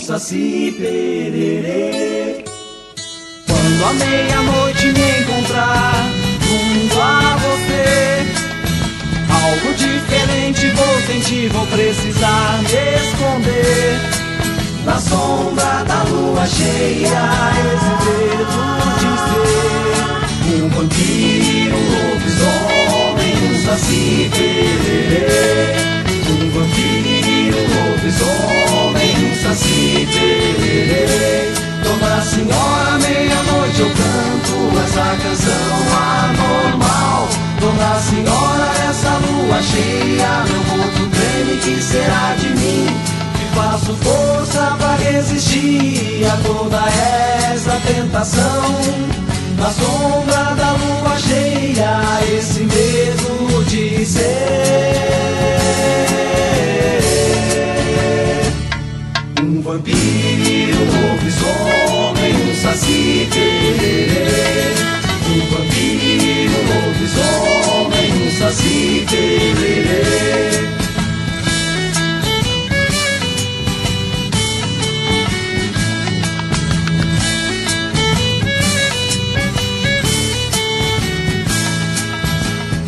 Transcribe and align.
saci 0.00 0.74
pererê. 0.78 2.44
Quando 3.46 3.84
a 3.84 3.92
meia-noite 3.92 4.86
me 4.86 5.20
encontrar 5.20 5.94
junto 6.40 7.00
a 7.00 7.36
você, 7.36 8.26
algo 9.30 9.74
diferente 9.74 10.70
vou 10.70 11.00
sentir, 11.06 11.48
vou 11.50 11.66
precisar 11.66 12.58
me 12.62 12.96
esconder. 12.96 14.00
Na 14.84 14.98
sombra 14.98 15.84
da 15.86 16.02
lua 16.04 16.46
cheia, 16.46 17.20
esse 17.74 17.92
dedo 18.04 18.60
de 18.96 19.10
ser 19.28 20.62
um 20.64 20.68
vampiro, 20.70 21.76
um 21.76 21.86
lobisomem, 22.10 23.34
um 23.44 23.54
saci 23.64 24.30
pererê. 24.32 25.28
Um 26.30 26.50
vampiro, 26.50 27.58
um 27.58 27.68
lobisomem, 27.90 28.99
saci 29.40 30.06
pererê. 30.12 31.52
Dona 31.82 32.20
Senhora, 32.22 32.98
meia-noite 32.98 33.80
eu 33.80 33.90
canto 33.90 34.54
essa 34.84 35.16
canção 35.22 35.76
anormal. 36.20 37.28
Dona 37.60 38.00
Senhora, 38.00 38.68
essa 38.88 39.12
lua 39.24 39.62
cheia, 39.62 40.44
meu 40.48 40.62
corpo 40.64 41.06
treme, 41.10 41.56
que 41.60 41.82
será 41.82 42.34
de 42.38 42.48
mim? 42.50 42.86
Que 43.38 43.44
faço 43.56 43.94
força 43.94 44.76
pra 44.78 44.96
resistir 44.96 46.26
a 46.26 46.36
toda 46.46 46.82
essa 47.52 47.80
tentação. 47.86 48.62
Na 49.58 49.70
sombra 49.70 50.54
da 50.54 50.72
lua 50.72 51.18
cheia, 51.18 52.00
esse 52.36 52.60
medo 52.60 53.64
de 53.64 54.04
ser 54.06 55.00
um 59.60 59.62
vampiro, 59.62 60.78
um 60.78 61.12
lobisomem, 61.12 62.34
um 62.34 62.54
saci. 62.54 63.28
Um 65.28 65.40
vampiro, 65.54 66.56
um 66.56 66.64
lobisomem, 66.86 68.08
um 68.26 68.30
saci 68.38 69.06
pererê. 69.08 70.00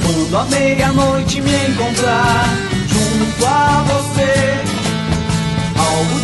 Quando 0.03 0.37
a 0.37 0.45
meia-noite 0.47 1.43
me 1.43 1.67
encontrar 1.69 2.49
junto 2.89 3.47
a 3.47 3.85
você, 3.87 4.72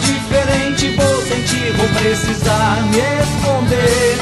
diferente 0.08 0.88
vou 0.96 1.22
sentir, 1.22 1.72
vou 1.76 1.88
precisar 2.00 2.82
me 2.90 2.98
esconder. 3.22 4.18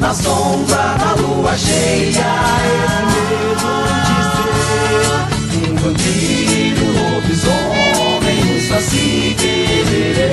Na 0.00 0.12
sombra 0.14 0.96
da 0.98 1.14
lua 1.20 1.56
cheia, 1.56 2.26
esse 2.74 3.02
medo 3.08 3.68
de 4.06 4.18
ser 4.34 5.70
um 5.70 5.74
vampiro, 5.76 6.84
um 6.84 6.92
lobisomem, 7.14 8.40
um 8.56 8.60
saci 8.68 9.36
pererê. 9.38 10.30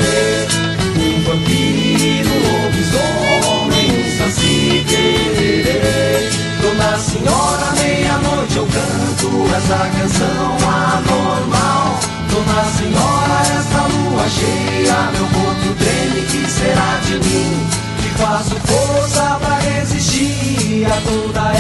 Um 0.98 1.16
vampiro, 1.24 2.32
um 2.32 2.42
lobisomem, 2.64 3.88
um 3.92 4.08
saci 4.18 4.86
pererê. 4.88 6.30
Dona 6.62 6.92
Senhora, 6.98 7.68
meia-noite 7.78 8.58
eu 8.58 8.66
canto 8.68 9.28
essa 9.56 9.80
canção 9.98 10.48
anormal. 10.68 12.00
Dona 12.30 12.64
Senhora, 12.78 13.38
essa 13.60 13.95
cheia, 14.30 15.12
meu 15.12 15.28
corpo 15.28 15.76
treme, 15.78 16.22
que 16.28 16.50
será 16.50 17.00
de 17.06 17.14
mim? 17.20 17.68
Que 18.02 18.09
faço 18.22 18.56
força 18.66 19.38
pra 19.40 19.56
resistir 19.59 20.86
a 20.86 21.02
toda 21.02 21.54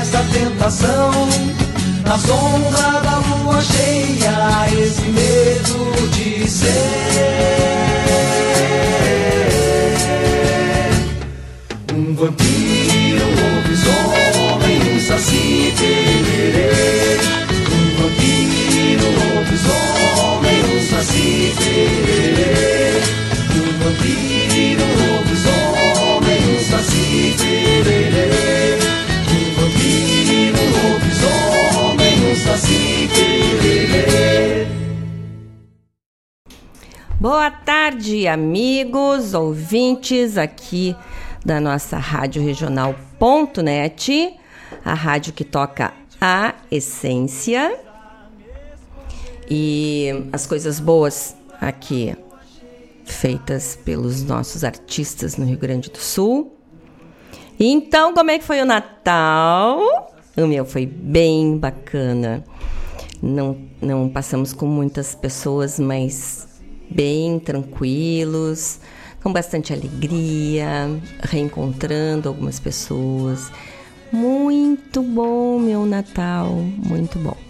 essa 0.00 0.24
tentação. 0.32 1.28
Na 2.04 2.18
sombra 2.18 3.00
da 3.02 3.16
lua 3.18 3.60
cheia, 3.62 4.66
esse 4.72 5.02
medo 5.02 6.08
de 6.10 6.48
ser 6.48 7.66
um 11.92 12.14
vampiro, 12.14 13.24
um 13.24 13.34
lobisomem, 13.56 14.78
um 14.94 15.00
saci 15.00 15.74
pererê. 15.76 17.18
Um 17.72 17.84
vampiro, 18.02 19.06
um 19.08 19.10
lobisomem, 19.34 19.95
saci 20.96 21.52
pererê. 21.58 22.96
Um 23.52 23.68
vampiro, 23.84 24.82
um 24.82 24.94
lobisomem, 25.16 26.42
um 26.56 26.60
saci 26.64 27.34
pererê. 27.36 28.78
Um 29.30 29.44
vampiro, 29.60 30.58
um 30.62 30.70
lobisomem, 30.88 32.16
um 32.30 32.34
saci 32.34 33.08
pererê. 33.12 34.66
Boa 37.20 37.50
tarde, 37.50 38.26
amigos, 38.26 39.34
ouvintes 39.34 40.38
aqui 40.38 40.96
da 41.44 41.60
nossa 41.60 41.98
rádio 41.98 42.42
regional.net, 42.42 44.34
a 44.82 44.94
rádio 44.94 45.34
que 45.34 45.44
toca 45.44 45.92
a 46.20 46.54
essência 46.70 47.85
e 49.48 50.28
as 50.32 50.46
coisas 50.46 50.80
boas 50.80 51.36
aqui 51.60 52.16
feitas 53.04 53.78
pelos 53.84 54.22
nossos 54.22 54.64
artistas 54.64 55.36
no 55.36 55.46
Rio 55.46 55.58
Grande 55.58 55.90
do 55.90 55.98
Sul. 55.98 56.52
Então, 57.58 58.12
como 58.12 58.30
é 58.30 58.38
que 58.38 58.44
foi 58.44 58.60
o 58.60 58.66
Natal? 58.66 59.78
O 60.36 60.46
meu 60.46 60.64
foi 60.64 60.84
bem 60.84 61.56
bacana. 61.56 62.44
Não, 63.22 63.56
não 63.80 64.08
passamos 64.08 64.52
com 64.52 64.66
muitas 64.66 65.14
pessoas, 65.14 65.78
mas 65.78 66.46
bem 66.90 67.38
tranquilos, 67.38 68.78
com 69.22 69.32
bastante 69.32 69.72
alegria, 69.72 70.90
reencontrando 71.22 72.28
algumas 72.28 72.60
pessoas. 72.60 73.50
Muito 74.12 75.02
bom 75.02 75.58
meu 75.58 75.86
Natal, 75.86 76.50
muito 76.50 77.18
bom. 77.18 77.45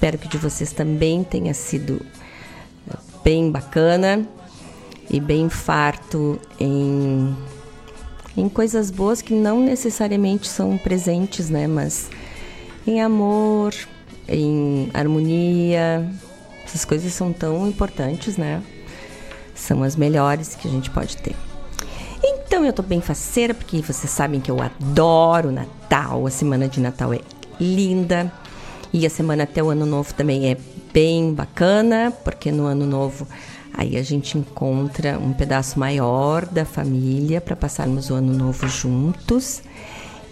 Espero 0.00 0.16
que 0.16 0.28
de 0.28 0.38
vocês 0.38 0.72
também 0.72 1.22
tenha 1.22 1.52
sido 1.52 2.00
bem 3.22 3.50
bacana 3.50 4.26
e 5.10 5.20
bem 5.20 5.50
farto 5.50 6.40
em, 6.58 7.36
em 8.34 8.48
coisas 8.48 8.90
boas 8.90 9.20
que 9.20 9.34
não 9.34 9.60
necessariamente 9.60 10.48
são 10.48 10.78
presentes, 10.78 11.50
né? 11.50 11.66
Mas 11.66 12.08
em 12.86 13.02
amor, 13.02 13.74
em 14.26 14.88
harmonia. 14.94 16.10
Essas 16.64 16.86
coisas 16.86 17.12
são 17.12 17.30
tão 17.30 17.68
importantes, 17.68 18.38
né? 18.38 18.62
São 19.54 19.82
as 19.82 19.96
melhores 19.96 20.54
que 20.54 20.66
a 20.66 20.70
gente 20.70 20.88
pode 20.88 21.18
ter. 21.18 21.36
Então 22.24 22.64
eu 22.64 22.72
tô 22.72 22.82
bem 22.82 23.02
faceira, 23.02 23.52
porque 23.52 23.82
vocês 23.82 24.10
sabem 24.10 24.40
que 24.40 24.50
eu 24.50 24.62
adoro 24.62 25.52
Natal. 25.52 26.26
A 26.26 26.30
semana 26.30 26.68
de 26.68 26.80
Natal 26.80 27.12
é 27.12 27.20
linda. 27.60 28.32
E 28.92 29.06
a 29.06 29.10
semana 29.10 29.44
até 29.44 29.62
o 29.62 29.70
ano 29.70 29.86
novo 29.86 30.12
também 30.14 30.50
é 30.50 30.56
bem 30.92 31.32
bacana, 31.32 32.12
porque 32.24 32.50
no 32.50 32.66
ano 32.66 32.86
novo 32.86 33.26
aí 33.72 33.96
a 33.96 34.02
gente 34.02 34.36
encontra 34.36 35.18
um 35.18 35.32
pedaço 35.32 35.78
maior 35.78 36.44
da 36.44 36.64
família 36.64 37.40
para 37.40 37.54
passarmos 37.54 38.10
o 38.10 38.14
ano 38.14 38.32
novo 38.32 38.66
juntos. 38.68 39.62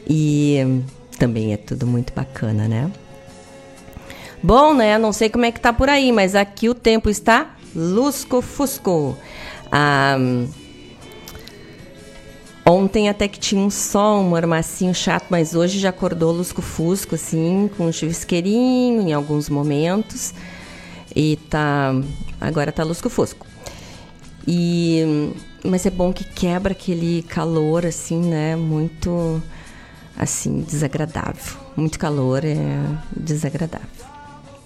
E 0.09 0.83
também 1.19 1.53
é 1.53 1.57
tudo 1.57 1.87
muito 1.87 2.13
bacana, 2.13 2.67
né? 2.67 2.91
Bom, 4.43 4.75
né? 4.75 4.99
Não 4.99 5.13
sei 5.13 5.29
como 5.29 5.45
é 5.45 5.53
que 5.53 5.61
tá 5.61 5.73
por 5.73 5.89
aí, 5.89 6.13
mas 6.13 6.35
aqui 6.35 6.69
o 6.69 6.75
tempo 6.75 7.09
está 7.11 7.57
lusco-fusco. 7.75 9.17
Ah, 9.71 10.17
ontem 12.69 13.09
até 13.09 13.27
que 13.27 13.39
tinha 13.39 13.61
um 13.61 13.71
sol, 13.71 14.21
um 14.21 14.29
mormacinho 14.29 14.95
chato, 14.95 15.27
mas 15.31 15.55
hoje 15.55 15.79
já 15.79 15.89
acordou 15.89 16.33
lusco-fusco, 16.33 17.15
assim, 17.15 17.71
com 17.77 17.87
um 17.87 17.93
chuvisqueirinho 17.93 19.01
em 19.09 19.13
alguns 19.13 19.49
momentos. 19.49 20.35
E 21.17 21.37
tá. 21.49 21.93
Agora 22.41 22.71
tá 22.71 22.85
lusco-fusco. 22.85 23.47
E, 24.47 25.33
mas 25.65 25.85
é 25.87 25.91
bom 25.91 26.13
que 26.13 26.25
quebra 26.25 26.73
aquele 26.73 27.23
calor, 27.23 27.87
assim, 27.87 28.21
né? 28.21 28.55
Muito, 28.55 29.43
assim, 30.17 30.61
desagradável. 30.61 31.57
Muito 31.77 31.99
calor 31.99 32.45
é 32.45 32.57
desagradável. 33.17 33.89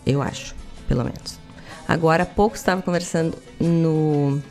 Eu 0.04 0.20
acho, 0.20 0.54
pelo 0.88 1.04
menos. 1.04 1.38
Agora 1.86 2.24
há 2.24 2.26
pouco 2.26 2.56
estava 2.56 2.82
conversando 2.82 3.36
no, 3.60 4.42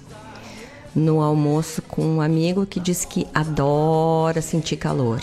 no 0.96 1.22
almoço 1.22 1.82
com 1.82 2.04
um 2.04 2.22
amigo 2.22 2.66
que 2.66 2.80
disse 2.80 3.08
que 3.08 3.28
adora 3.34 4.42
sentir 4.42 4.76
calor. 4.76 5.22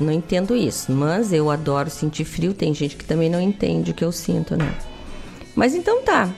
Não 0.00 0.12
entendo 0.12 0.56
isso, 0.56 0.90
mas 0.92 1.32
eu 1.32 1.50
adoro 1.50 1.90
sentir 1.90 2.24
frio. 2.24 2.54
Tem 2.54 2.72
gente 2.74 2.96
que 2.96 3.04
também 3.04 3.30
não 3.30 3.40
entende 3.40 3.90
o 3.90 3.94
que 3.94 4.04
eu 4.04 4.12
sinto, 4.12 4.56
né? 4.56 4.74
Mas 5.54 5.74
então 5.74 6.02
tá. 6.02 6.30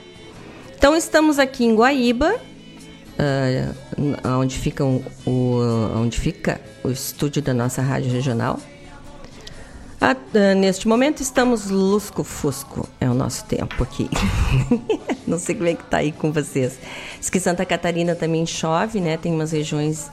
Então 0.77 0.95
estamos 0.95 1.39
aqui 1.39 1.65
em 1.65 1.75
Guaíba 1.75 2.35
uh, 3.15 4.39
onde, 4.39 4.57
fica 4.57 4.83
o, 4.83 5.03
onde 5.95 6.19
fica 6.19 6.59
o 6.83 6.89
estúdio 6.89 7.41
da 7.41 7.53
nossa 7.53 7.81
rádio 7.81 8.11
regional. 8.11 8.59
Uh, 10.01 10.55
neste 10.55 10.87
momento 10.87 11.21
estamos 11.21 11.69
lusco-fusco, 11.69 12.87
é 12.99 13.09
o 13.09 13.13
nosso 13.13 13.45
tempo 13.45 13.81
aqui. 13.81 14.09
Não 15.25 15.39
sei 15.39 15.55
como 15.55 15.69
é 15.69 15.73
que 15.73 15.83
tá 15.85 15.97
aí 15.97 16.11
com 16.11 16.31
vocês. 16.31 16.77
Diz 17.19 17.29
que 17.29 17.39
Santa 17.39 17.65
Catarina 17.65 18.13
também 18.13 18.45
chove, 18.45 18.99
né? 18.99 19.17
Tem 19.17 19.33
umas 19.33 19.51
regiões 19.51 20.11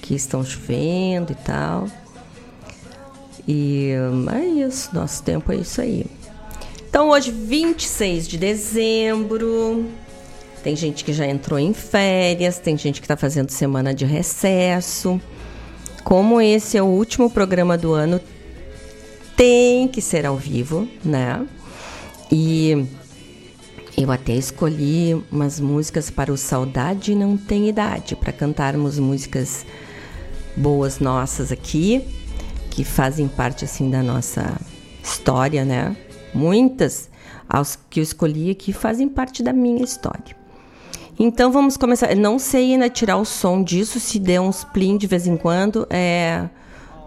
que 0.00 0.14
estão 0.14 0.44
chovendo 0.44 1.32
e 1.32 1.34
tal. 1.36 1.88
E 3.46 3.92
é 4.32 4.44
isso, 4.66 4.90
nosso 4.92 5.22
tempo 5.22 5.52
é 5.52 5.56
isso 5.56 5.80
aí. 5.80 6.06
Então, 6.88 7.10
hoje, 7.10 7.30
26 7.30 8.26
de 8.26 8.38
dezembro, 8.38 9.86
tem 10.64 10.74
gente 10.74 11.04
que 11.04 11.12
já 11.12 11.26
entrou 11.26 11.58
em 11.58 11.72
férias, 11.72 12.58
tem 12.58 12.76
gente 12.76 13.00
que 13.00 13.04
está 13.04 13.16
fazendo 13.16 13.50
semana 13.50 13.94
de 13.94 14.04
recesso. 14.04 15.20
Como 16.02 16.40
esse 16.40 16.76
é 16.76 16.82
o 16.82 16.86
último 16.86 17.30
programa 17.30 17.76
do 17.76 17.92
ano, 17.92 18.20
tem 19.36 19.86
que 19.86 20.00
ser 20.00 20.24
ao 20.24 20.36
vivo, 20.36 20.88
né? 21.04 21.46
E 22.32 22.86
eu 23.96 24.10
até 24.10 24.34
escolhi 24.34 25.14
umas 25.30 25.60
músicas 25.60 26.10
para 26.10 26.32
o 26.32 26.36
Saudade 26.36 27.14
Não 27.14 27.36
Tem 27.36 27.68
Idade, 27.68 28.16
para 28.16 28.32
cantarmos 28.32 28.98
músicas 28.98 29.64
boas 30.56 30.98
nossas 30.98 31.52
aqui 31.52 32.02
que 32.70 32.84
fazem 32.84 33.28
parte 33.28 33.64
assim 33.64 33.90
da 33.90 34.02
nossa 34.02 34.58
história, 35.02 35.64
né? 35.64 35.96
Muitas 36.34 37.08
que 37.88 38.00
eu 38.00 38.02
escolhi 38.02 38.50
aqui 38.50 38.72
fazem 38.72 39.08
parte 39.08 39.42
da 39.42 39.52
minha 39.52 39.82
história. 39.84 40.36
Então 41.18 41.50
vamos 41.52 41.76
começar. 41.76 42.10
Eu 42.10 42.16
não 42.16 42.38
sei 42.38 42.72
ainda 42.72 42.90
tirar 42.90 43.16
o 43.16 43.24
som 43.24 43.62
disso, 43.62 44.00
se 44.00 44.18
der 44.18 44.40
uns 44.40 44.64
plim 44.64 44.98
de 44.98 45.06
vez 45.06 45.26
em 45.26 45.36
quando. 45.36 45.86
É 45.88 46.48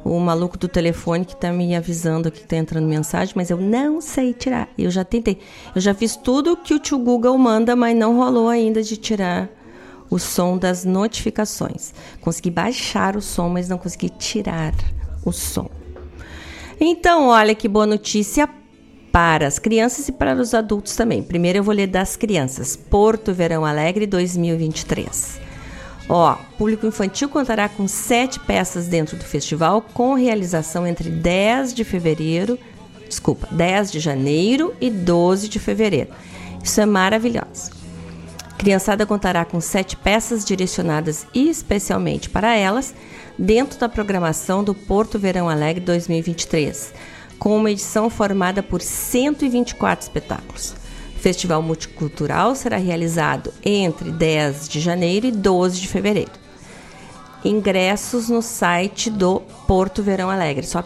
o 0.09 0.19
maluco 0.19 0.57
do 0.57 0.67
telefone 0.67 1.23
que 1.23 1.33
está 1.33 1.51
me 1.51 1.75
avisando 1.75 2.31
que 2.31 2.39
está 2.39 2.57
entrando 2.57 2.87
mensagem, 2.87 3.33
mas 3.35 3.51
eu 3.51 3.57
não 3.57 4.01
sei 4.01 4.33
tirar. 4.33 4.67
Eu 4.77 4.89
já 4.89 5.03
tentei. 5.03 5.37
Eu 5.75 5.79
já 5.79 5.93
fiz 5.93 6.15
tudo 6.15 6.57
que 6.57 6.73
o 6.73 6.79
tio 6.79 6.97
Google 6.97 7.37
manda, 7.37 7.75
mas 7.75 7.95
não 7.95 8.17
rolou 8.17 8.49
ainda 8.49 8.81
de 8.81 8.97
tirar 8.97 9.47
o 10.09 10.17
som 10.17 10.57
das 10.57 10.83
notificações. 10.83 11.93
Consegui 12.21 12.49
baixar 12.49 13.15
o 13.15 13.21
som, 13.21 13.49
mas 13.49 13.69
não 13.69 13.77
consegui 13.77 14.09
tirar 14.09 14.73
o 15.23 15.31
som. 15.31 15.69
Então, 16.79 17.27
olha 17.27 17.53
que 17.53 17.67
boa 17.67 17.85
notícia 17.85 18.49
para 19.11 19.45
as 19.45 19.59
crianças 19.59 20.07
e 20.07 20.11
para 20.11 20.33
os 20.35 20.55
adultos 20.55 20.95
também. 20.95 21.21
Primeiro 21.21 21.59
eu 21.59 21.63
vou 21.63 21.73
ler 21.73 21.87
das 21.87 22.15
crianças. 22.15 22.75
Porto 22.75 23.31
Verão 23.31 23.63
Alegre 23.63 24.07
2023. 24.07 25.48
Ó, 26.11 26.35
público 26.57 26.87
infantil 26.87 27.29
contará 27.29 27.69
com 27.69 27.87
sete 27.87 28.39
peças 28.39 28.87
dentro 28.87 29.15
do 29.15 29.23
festival, 29.23 29.79
com 29.93 30.15
realização 30.15 30.87
entre 30.87 31.07
10 31.07 31.71
de 31.71 31.83
fevereiro, 31.83 32.57
desculpa, 33.07 33.47
10 33.51 33.91
de 33.91 33.99
janeiro 33.99 34.73
e 34.81 34.89
12 34.89 35.47
de 35.47 35.59
fevereiro. 35.59 36.09
Isso 36.63 36.81
é 36.81 36.85
maravilhoso. 36.85 37.69
Criançada 38.57 39.05
contará 39.05 39.45
com 39.45 39.61
sete 39.61 39.95
peças 39.95 40.43
direcionadas 40.43 41.27
especialmente 41.33 42.27
para 42.27 42.55
elas 42.55 42.93
dentro 43.37 43.79
da 43.79 43.87
programação 43.87 44.63
do 44.63 44.73
Porto 44.73 45.19
Verão 45.19 45.47
Alegre 45.47 45.79
2023, 45.79 46.91
com 47.37 47.55
uma 47.55 47.69
edição 47.69 48.09
formada 48.09 48.63
por 48.63 48.81
124 48.81 50.03
espetáculos. 50.03 50.78
Festival 51.19 51.61
Multicultural 51.61 52.55
será 52.55 52.77
realizado 52.77 53.53
entre 53.63 54.09
10 54.09 54.69
de 54.69 54.79
janeiro 54.79 55.27
e 55.27 55.31
12 55.31 55.81
de 55.81 55.87
fevereiro. 55.87 56.31
Ingressos 57.43 58.29
no 58.29 58.41
site 58.41 59.09
do 59.09 59.41
Porto 59.67 60.01
Verão 60.01 60.29
Alegre. 60.29 60.65
Só 60.65 60.83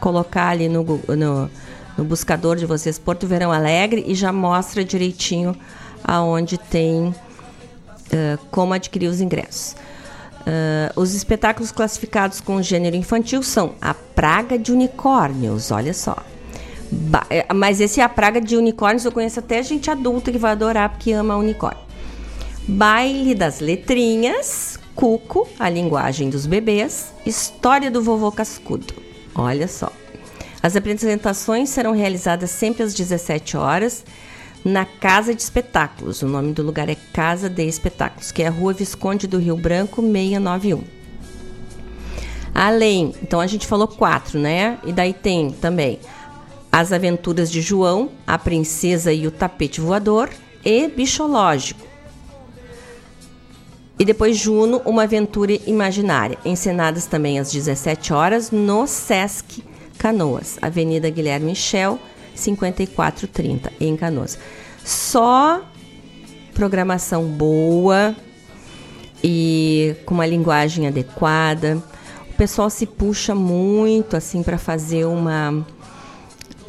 colocar 0.00 0.48
ali 0.48 0.68
no, 0.68 0.82
no, 0.82 1.50
no 1.96 2.04
buscador 2.04 2.56
de 2.56 2.66
vocês 2.66 2.98
Porto 2.98 3.26
Verão 3.26 3.52
Alegre 3.52 4.04
e 4.06 4.14
já 4.14 4.32
mostra 4.32 4.84
direitinho 4.84 5.56
aonde 6.02 6.58
tem 6.58 7.08
uh, 7.08 7.14
como 8.50 8.74
adquirir 8.74 9.08
os 9.08 9.20
ingressos. 9.20 9.76
Uh, 10.40 11.00
os 11.00 11.14
espetáculos 11.14 11.70
classificados 11.70 12.40
com 12.40 12.60
gênero 12.62 12.96
infantil 12.96 13.42
são 13.42 13.74
A 13.80 13.94
Praga 13.94 14.58
de 14.58 14.72
Unicórnios, 14.72 15.70
olha 15.70 15.94
só. 15.94 16.16
É, 17.28 17.52
mas 17.52 17.80
esse 17.80 18.00
é 18.00 18.04
A 18.04 18.08
Praga 18.08 18.40
de 18.40 18.56
Unicórnios, 18.56 19.04
eu 19.04 19.12
conheço 19.12 19.38
até 19.38 19.62
gente 19.62 19.90
adulta 19.90 20.32
que 20.32 20.38
vai 20.38 20.52
adorar 20.52 20.90
porque 20.90 21.12
ama 21.12 21.36
unicórnio. 21.36 21.82
Baile 22.66 23.34
das 23.34 23.60
Letrinhas, 23.60 24.78
Cuco, 24.94 25.48
a 25.58 25.68
linguagem 25.68 26.28
dos 26.28 26.46
bebês, 26.46 27.12
História 27.24 27.90
do 27.90 28.02
Vovô 28.02 28.30
Cascudo. 28.30 28.92
Olha 29.34 29.68
só. 29.68 29.90
As 30.62 30.76
apresentações 30.76 31.70
serão 31.70 31.92
realizadas 31.92 32.50
sempre 32.50 32.82
às 32.82 32.92
17 32.92 33.56
horas 33.56 34.04
na 34.64 34.84
Casa 34.84 35.34
de 35.34 35.40
Espetáculos. 35.40 36.22
O 36.22 36.28
nome 36.28 36.52
do 36.52 36.62
lugar 36.62 36.88
é 36.88 36.96
Casa 37.12 37.48
de 37.48 37.64
Espetáculos, 37.64 38.30
que 38.30 38.42
é 38.42 38.48
a 38.48 38.50
Rua 38.50 38.72
Visconde 38.72 39.26
do 39.26 39.38
Rio 39.38 39.56
Branco, 39.56 40.02
691. 40.02 40.82
Além, 42.54 43.14
então 43.22 43.40
a 43.40 43.46
gente 43.46 43.66
falou 43.66 43.88
quatro, 43.88 44.38
né? 44.38 44.78
E 44.84 44.92
daí 44.92 45.14
tem 45.14 45.50
também 45.50 45.98
As 46.72 46.92
Aventuras 46.92 47.50
de 47.50 47.60
João, 47.60 48.10
A 48.26 48.38
Princesa 48.38 49.12
e 49.12 49.26
o 49.26 49.30
Tapete 49.30 49.80
Voador 49.80 50.30
e 50.64 50.88
Bichológico. 50.88 51.86
E 53.98 54.04
depois 54.04 54.36
Juno, 54.36 54.80
Uma 54.84 55.02
Aventura 55.02 55.52
Imaginária, 55.66 56.38
encenadas 56.44 57.06
também 57.06 57.38
às 57.38 57.52
17 57.52 58.12
horas 58.12 58.50
no 58.50 58.86
Sesc 58.86 59.62
Canoas, 59.98 60.58
Avenida 60.62 61.10
Guilherme 61.10 61.46
Michel, 61.46 61.98
5430 62.34 63.72
em 63.78 63.96
Canoas. 63.96 64.38
Só 64.82 65.62
programação 66.54 67.24
boa 67.26 68.16
e 69.22 69.94
com 70.06 70.14
uma 70.14 70.26
linguagem 70.26 70.86
adequada. 70.86 71.82
O 72.30 72.34
pessoal 72.34 72.70
se 72.70 72.86
puxa 72.86 73.34
muito 73.34 74.16
assim 74.16 74.42
para 74.42 74.56
fazer 74.56 75.04
uma 75.04 75.66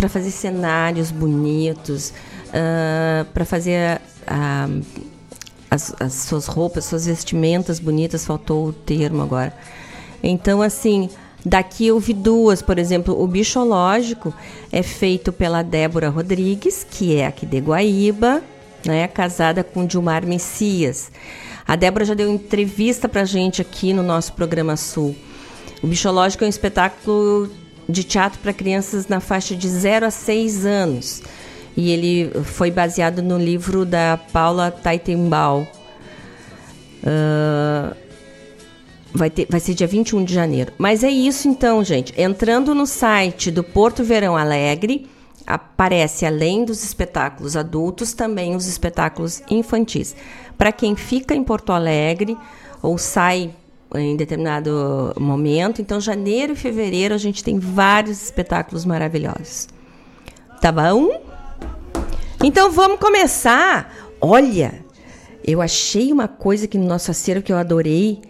para 0.01 0.09
fazer 0.09 0.31
cenários 0.31 1.11
bonitos, 1.11 2.09
uh, 2.09 2.13
ah, 2.53 3.25
para 3.31 3.45
fazer 3.45 4.01
uh, 4.23 4.83
as, 5.69 5.93
as 5.99 6.13
suas 6.13 6.47
roupas, 6.47 6.85
suas 6.85 7.05
vestimentas 7.05 7.79
bonitas, 7.79 8.25
faltou 8.25 8.69
o 8.69 8.73
termo 8.73 9.21
agora. 9.21 9.53
Então, 10.23 10.61
assim, 10.61 11.09
Daqui 11.43 11.87
eu 11.87 11.99
vi 11.99 12.13
duas, 12.13 12.61
por 12.61 12.77
exemplo, 12.77 13.19
o 13.19 13.25
Bichológico 13.25 14.31
é 14.71 14.83
feito 14.83 15.33
pela 15.33 15.63
Débora 15.63 16.07
Rodrigues, 16.07 16.85
que 16.87 17.15
é 17.15 17.25
aqui 17.25 17.47
de 17.47 17.57
Guaíba, 17.59 18.43
né, 18.85 19.07
casada 19.07 19.63
com 19.63 19.83
Dilmar 19.83 20.23
Messias. 20.23 21.11
A 21.67 21.75
Débora 21.75 22.05
já 22.05 22.13
deu 22.13 22.31
entrevista 22.31 23.09
pra 23.09 23.25
gente 23.25 23.59
aqui 23.59 23.91
no 23.91 24.03
nosso 24.03 24.33
programa 24.33 24.77
Sul. 24.77 25.15
O 25.81 25.87
Bichológico 25.87 26.43
é 26.43 26.47
um 26.47 26.49
espetáculo 26.51 27.49
de 27.91 28.03
teatro 28.03 28.39
para 28.39 28.53
crianças 28.53 29.07
na 29.07 29.19
faixa 29.19 29.55
de 29.55 29.67
0 29.67 30.05
a 30.05 30.11
6 30.11 30.65
anos. 30.65 31.21
E 31.75 31.91
ele 31.91 32.31
foi 32.43 32.71
baseado 32.71 33.21
no 33.21 33.37
livro 33.37 33.85
da 33.85 34.17
Paula 34.31 34.71
Taitembal. 34.71 35.67
Uh, 37.03 37.95
Vai, 39.13 39.29
ter, 39.29 39.45
vai 39.49 39.59
ser 39.59 39.73
dia 39.73 39.87
21 39.87 40.23
de 40.23 40.33
janeiro. 40.33 40.71
Mas 40.77 41.03
é 41.03 41.09
isso 41.09 41.47
então, 41.47 41.83
gente. 41.83 42.13
Entrando 42.19 42.73
no 42.73 42.85
site 42.85 43.51
do 43.51 43.63
Porto 43.63 44.03
Verão 44.03 44.37
Alegre, 44.37 45.05
aparece 45.45 46.25
além 46.25 46.63
dos 46.63 46.83
espetáculos 46.83 47.57
adultos, 47.57 48.13
também 48.13 48.55
os 48.55 48.67
espetáculos 48.67 49.43
infantis. 49.49 50.15
Para 50.57 50.71
quem 50.71 50.95
fica 50.95 51.35
em 51.35 51.43
Porto 51.43 51.73
Alegre 51.73 52.37
ou 52.81 52.97
sai 52.97 53.53
em 53.95 54.15
determinado 54.15 55.13
momento, 55.19 55.81
então 55.81 55.99
janeiro 55.99 56.53
e 56.53 56.55
fevereiro 56.55 57.13
a 57.13 57.17
gente 57.17 57.43
tem 57.43 57.59
vários 57.59 58.21
espetáculos 58.23 58.85
maravilhosos. 58.85 59.67
Tá 60.61 60.71
bom? 60.71 61.09
Então 62.43 62.71
vamos 62.71 62.99
começar. 62.99 63.93
Olha, 64.19 64.85
eu 65.43 65.61
achei 65.61 66.11
uma 66.11 66.27
coisa 66.27 66.65
aqui 66.65 66.77
no 66.77 66.85
nosso 66.85 67.11
acervo 67.11 67.43
que 67.43 67.51
eu 67.51 67.57
adorei 67.57 68.21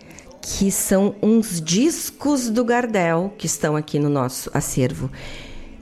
que 0.41 0.71
são 0.71 1.15
uns 1.21 1.61
discos 1.61 2.49
do 2.49 2.65
Gardel 2.65 3.33
que 3.37 3.45
estão 3.45 3.75
aqui 3.75 3.99
no 3.99 4.09
nosso 4.09 4.49
acervo. 4.53 5.09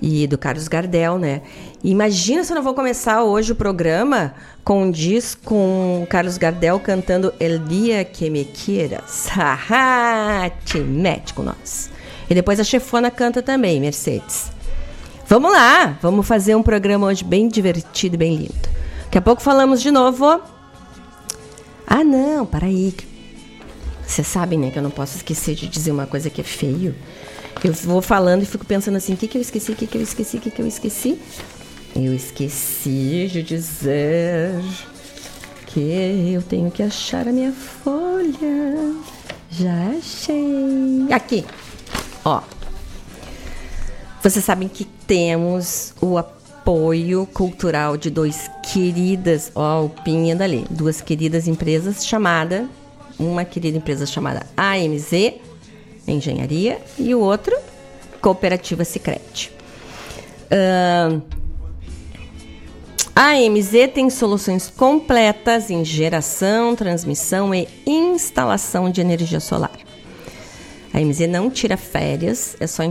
E 0.01 0.27
do 0.27 0.37
Carlos 0.37 0.67
Gardel, 0.67 1.17
né? 1.17 1.41
Imagina 1.83 2.43
se 2.43 2.51
eu 2.51 2.55
não 2.55 2.63
vou 2.63 2.73
começar 2.73 3.23
hoje 3.23 3.53
o 3.53 3.55
programa 3.55 4.33
com 4.65 4.83
um 4.83 4.91
disco 4.91 5.41
com 5.45 6.05
Carlos 6.09 6.37
Gardel 6.37 6.77
cantando 6.77 7.33
El 7.39 7.59
Dia 7.59 8.03
Que 8.03 8.29
Me 8.29 8.43
Quieras. 8.43 9.27
Haha, 9.31 10.49
te 10.65 10.79
mete 10.79 11.33
com 11.33 11.41
nós. 11.41 11.89
E 12.29 12.35
depois 12.35 12.59
a 12.59 12.65
chefona 12.65 13.09
canta 13.09 13.41
também, 13.41 13.79
Mercedes. 13.79 14.51
Vamos 15.25 15.53
lá, 15.53 15.97
vamos 16.01 16.27
fazer 16.27 16.53
um 16.53 16.61
programa 16.61 17.07
hoje 17.07 17.23
bem 17.23 17.47
divertido 17.47 18.15
e 18.15 18.17
bem 18.17 18.35
lindo. 18.35 18.69
Daqui 19.05 19.17
a 19.17 19.21
pouco 19.21 19.41
falamos 19.41 19.81
de 19.81 19.89
novo 19.89 20.41
Ah, 21.87 22.03
não, 22.03 22.45
para 22.45 22.65
aí. 22.65 22.93
Vocês 24.05 24.27
sabem, 24.27 24.59
né, 24.59 24.69
que 24.69 24.77
eu 24.77 24.83
não 24.83 24.91
posso 24.91 25.15
esquecer 25.15 25.55
de 25.55 25.67
dizer 25.67 25.91
uma 25.91 26.05
coisa 26.05 26.29
que 26.29 26.41
é 26.41 26.43
feio. 26.43 26.93
Eu 27.63 27.71
vou 27.71 28.01
falando 28.01 28.43
e 28.43 28.45
fico 28.45 28.65
pensando 28.65 28.97
assim, 28.97 29.13
o 29.13 29.17
que, 29.17 29.27
que 29.27 29.37
eu 29.37 29.41
esqueci, 29.41 29.71
o 29.71 29.75
que, 29.75 29.87
que 29.87 29.97
eu 29.97 30.01
esqueci, 30.01 30.37
o 30.37 30.41
que, 30.41 30.51
que 30.51 30.61
eu 30.61 30.67
esqueci? 30.67 31.17
Eu 31.95 32.13
esqueci 32.13 33.27
de 33.31 33.43
dizer 33.43 34.53
que 35.67 36.31
eu 36.33 36.41
tenho 36.41 36.71
que 36.71 36.83
achar 36.83 37.27
a 37.27 37.31
minha 37.31 37.51
folha. 37.51 38.95
Já 39.51 39.89
achei. 39.97 41.07
Aqui. 41.11 41.45
Ó. 42.23 42.41
Vocês 44.21 44.43
sabem 44.43 44.67
que 44.67 44.85
temos 44.85 45.93
o 46.01 46.17
apoio 46.17 47.25
cultural 47.33 47.97
de 47.97 48.09
dois 48.09 48.49
queridas, 48.71 49.51
ó, 49.55 49.85
o 49.85 49.89
Pinha 49.89 50.35
dali, 50.35 50.65
duas 50.69 51.01
queridas 51.01 51.47
empresas 51.47 52.05
chamada, 52.05 52.67
uma 53.17 53.45
querida 53.45 53.77
empresa 53.77 54.05
chamada 54.05 54.45
AMZ 54.55 55.33
Engenharia 56.07 56.79
e 56.97 57.15
o 57.15 57.19
outro 57.19 57.55
Cooperativa 58.21 58.83
Sicredi. 58.83 59.51
Uh, 60.51 61.21
a 63.21 63.33
AMZ 63.33 63.71
tem 63.93 64.09
soluções 64.09 64.69
completas 64.69 65.69
em 65.69 65.83
geração, 65.83 66.73
transmissão 66.73 67.53
e 67.53 67.67
instalação 67.85 68.89
de 68.89 69.01
energia 69.01 69.41
solar. 69.41 69.77
A 70.93 70.99
AMZ 70.99 71.27
não 71.27 71.49
tira 71.49 71.75
férias, 71.75 72.55
é 72.61 72.67
só 72.67 72.81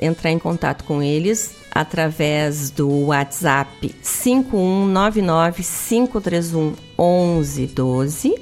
entrar 0.00 0.30
em 0.30 0.38
contato 0.38 0.84
com 0.84 1.02
eles 1.02 1.56
através 1.68 2.70
do 2.70 3.06
WhatsApp 3.06 3.92
5199 4.00 5.64
531 5.64 6.76
1112 6.96 8.36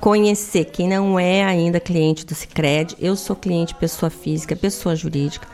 conhecer. 0.00 0.66
Quem 0.66 0.88
não 0.88 1.18
é 1.18 1.44
ainda 1.44 1.80
cliente 1.80 2.24
do 2.24 2.34
Cicred, 2.34 2.96
eu 2.98 3.16
sou 3.16 3.34
cliente 3.36 3.74
pessoa 3.74 4.10
física, 4.10 4.56
pessoa 4.56 4.94
jurídica. 4.94 5.46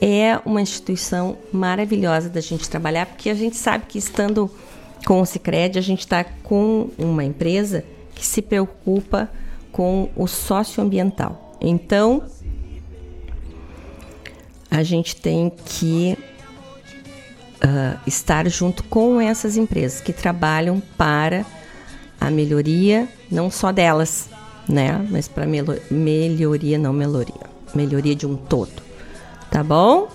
É 0.00 0.38
uma 0.44 0.60
instituição 0.60 1.38
maravilhosa 1.52 2.28
da 2.28 2.40
gente 2.40 2.68
trabalhar, 2.68 3.06
porque 3.06 3.30
a 3.30 3.34
gente 3.34 3.56
sabe 3.56 3.86
que 3.86 3.98
estando 3.98 4.50
com 5.06 5.20
o 5.20 5.26
Cicred, 5.26 5.78
a 5.78 5.82
gente 5.82 6.00
está 6.00 6.24
com 6.24 6.90
uma 6.98 7.24
empresa 7.24 7.84
que 8.14 8.24
se 8.24 8.42
preocupa 8.42 9.28
com 9.70 10.10
o 10.16 10.26
socioambiental. 10.26 11.56
Então, 11.60 12.24
a 14.70 14.82
gente 14.82 15.16
tem 15.16 15.50
que 15.50 16.16
uh, 17.62 17.98
estar 18.06 18.48
junto 18.48 18.84
com 18.84 19.20
essas 19.20 19.56
empresas 19.56 20.00
que 20.00 20.12
trabalham 20.12 20.82
para 20.96 21.44
a 22.20 22.30
melhoria 22.30 23.08
não 23.32 23.50
só 23.50 23.72
delas, 23.72 24.28
né, 24.68 25.04
mas 25.10 25.26
para 25.26 25.46
melhoria, 25.90 26.78
não 26.78 26.92
melhoria, 26.92 27.34
melhoria 27.74 28.14
de 28.14 28.26
um 28.26 28.36
todo, 28.36 28.70
tá 29.50 29.64
bom? 29.64 30.08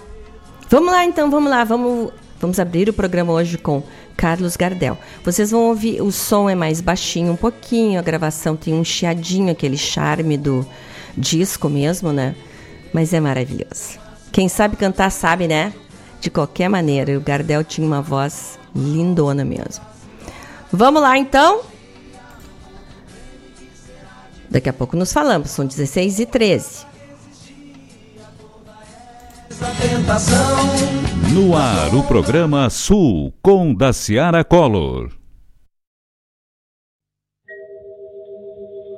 Vamos 0.69 0.91
lá 0.91 1.03
então, 1.03 1.31
vamos 1.31 1.50
lá, 1.50 1.63
vamos, 1.63 2.12
vamos 2.39 2.59
abrir 2.59 2.89
o 2.89 2.93
programa 2.93 3.33
hoje 3.33 3.57
com 3.57 3.83
Carlos 4.15 4.55
Gardel. 4.55 4.97
Vocês 5.24 5.51
vão 5.51 5.67
ouvir, 5.69 6.01
o 6.01 6.12
som 6.12 6.50
é 6.50 6.55
mais 6.55 6.81
baixinho 6.81 7.33
um 7.33 7.36
pouquinho, 7.36 8.00
a 8.00 8.03
gravação 8.03 8.55
tem 8.55 8.74
um 8.74 8.83
chiadinho, 8.83 9.51
aquele 9.51 9.77
charme 9.77 10.38
do 10.38 10.65
disco 11.17 11.69
mesmo, 11.69 12.12
né? 12.12 12.36
Mas 12.93 13.13
é 13.13 13.19
maravilhoso. 13.19 13.97
Quem 14.31 14.47
sabe 14.50 14.75
cantar 14.75 15.09
sabe, 15.09 15.47
né? 15.47 15.74
De 16.19 16.29
qualquer 16.29 16.69
maneira, 16.69 17.17
o 17.17 17.21
Gardel 17.21 17.63
tinha 17.63 17.86
uma 17.86 18.01
voz 18.01 18.59
lindona 18.75 19.45
mesmo. 19.45 19.86
Vamos 20.71 21.01
lá 21.01 21.17
então? 21.17 21.62
Daqui 24.49 24.69
a 24.69 24.73
pouco 24.73 24.95
nos 24.95 25.11
falamos, 25.11 25.49
são 25.49 25.65
16 25.65 26.19
e 26.19 26.25
13. 26.25 26.85
No 31.33 31.55
ar, 31.57 31.93
o 31.93 32.03
programa 32.03 32.69
Sul 32.69 33.33
com 33.41 33.73
Daciara 33.73 34.43
Collor. 34.43 35.09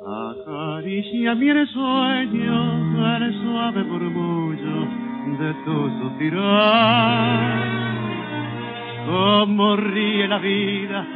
Acaricia 0.06 1.34
mi 1.34 1.48
sueño, 1.66 3.16
el 3.16 3.32
suave 3.40 3.82
murmullo 3.84 4.80
de 5.38 5.54
tu 5.64 5.76
suspirar. 6.02 7.70
Cómo 9.06 9.76
ríe 9.76 10.28
la 10.28 10.38
vida 10.38 11.06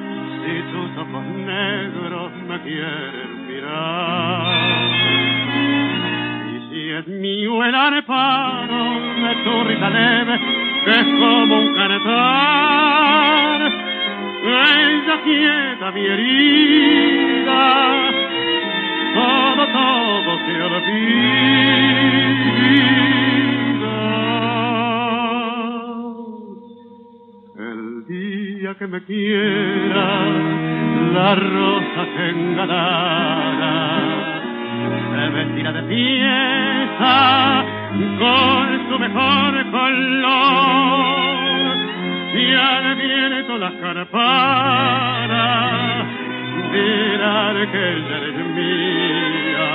si 0.41 0.63
tus 0.73 0.91
ojos 0.99 1.25
negros 1.25 2.33
me 2.49 2.63
quieren 2.63 3.34
mirar. 3.65 4.91
Y 6.49 6.57
si 6.69 6.91
es 6.91 7.07
mío 7.09 7.65
el 7.65 7.75
areparo 7.75 8.85
de 9.23 9.35
tu 9.45 9.65
risa 9.65 9.91
leve, 9.91 10.41
que 10.85 10.91
es 10.91 11.07
como 11.19 11.61
un 11.61 11.75
cantar, 11.75 13.61
ella 14.47 15.17
quieta 15.25 15.91
mi 15.93 16.07
herida, 16.07 17.63
todo, 19.15 19.67
todo 19.67 20.39
se 20.47 20.63
olvida. 20.63 21.45
que 28.79 28.87
me 28.89 29.05
quiera, 29.05 30.84
la 31.15 31.35
rosa 31.37 32.07
se 32.17 32.31
engalara, 32.31 33.75
se 35.13 35.29
vestirá 35.31 35.71
de 35.73 35.83
fiesta 35.85 37.65
con 38.19 38.67
su 38.89 38.99
mejor 38.99 39.53
color, 39.71 41.07
y 42.35 42.55
al 42.55 42.97
viento 42.97 43.59
las 43.59 43.75
carparas 43.75 44.05
dirán 46.73 47.57
que 47.71 47.83
ella 47.95 48.19
es 48.31 48.37
mía, 48.59 49.71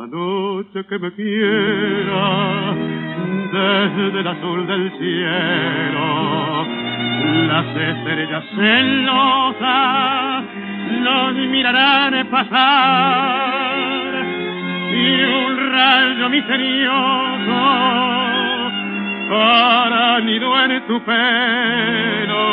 Noche 0.06 0.84
que 0.86 0.98
me 0.98 1.12
quiera 1.12 2.74
desde 3.52 4.20
el 4.20 4.26
azul 4.26 4.66
del 4.66 4.90
cielo. 4.98 6.66
Las 7.48 7.66
estrellas 7.76 8.44
celosas 8.54 10.44
nos 11.02 11.34
mirarán 11.34 12.26
pasar 12.28 13.66
y 14.92 15.22
un 15.22 15.72
rayo 15.72 16.28
misterioso 16.28 17.62
para 19.30 20.20
nido 20.20 20.64
en 20.64 20.86
tu 20.86 21.02
pelo. 21.04 22.46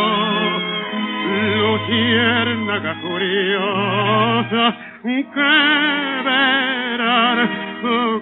Luciérnaga 1.58 3.02
curiosa 3.02 4.93
que 5.04 5.10
verán 6.24 7.50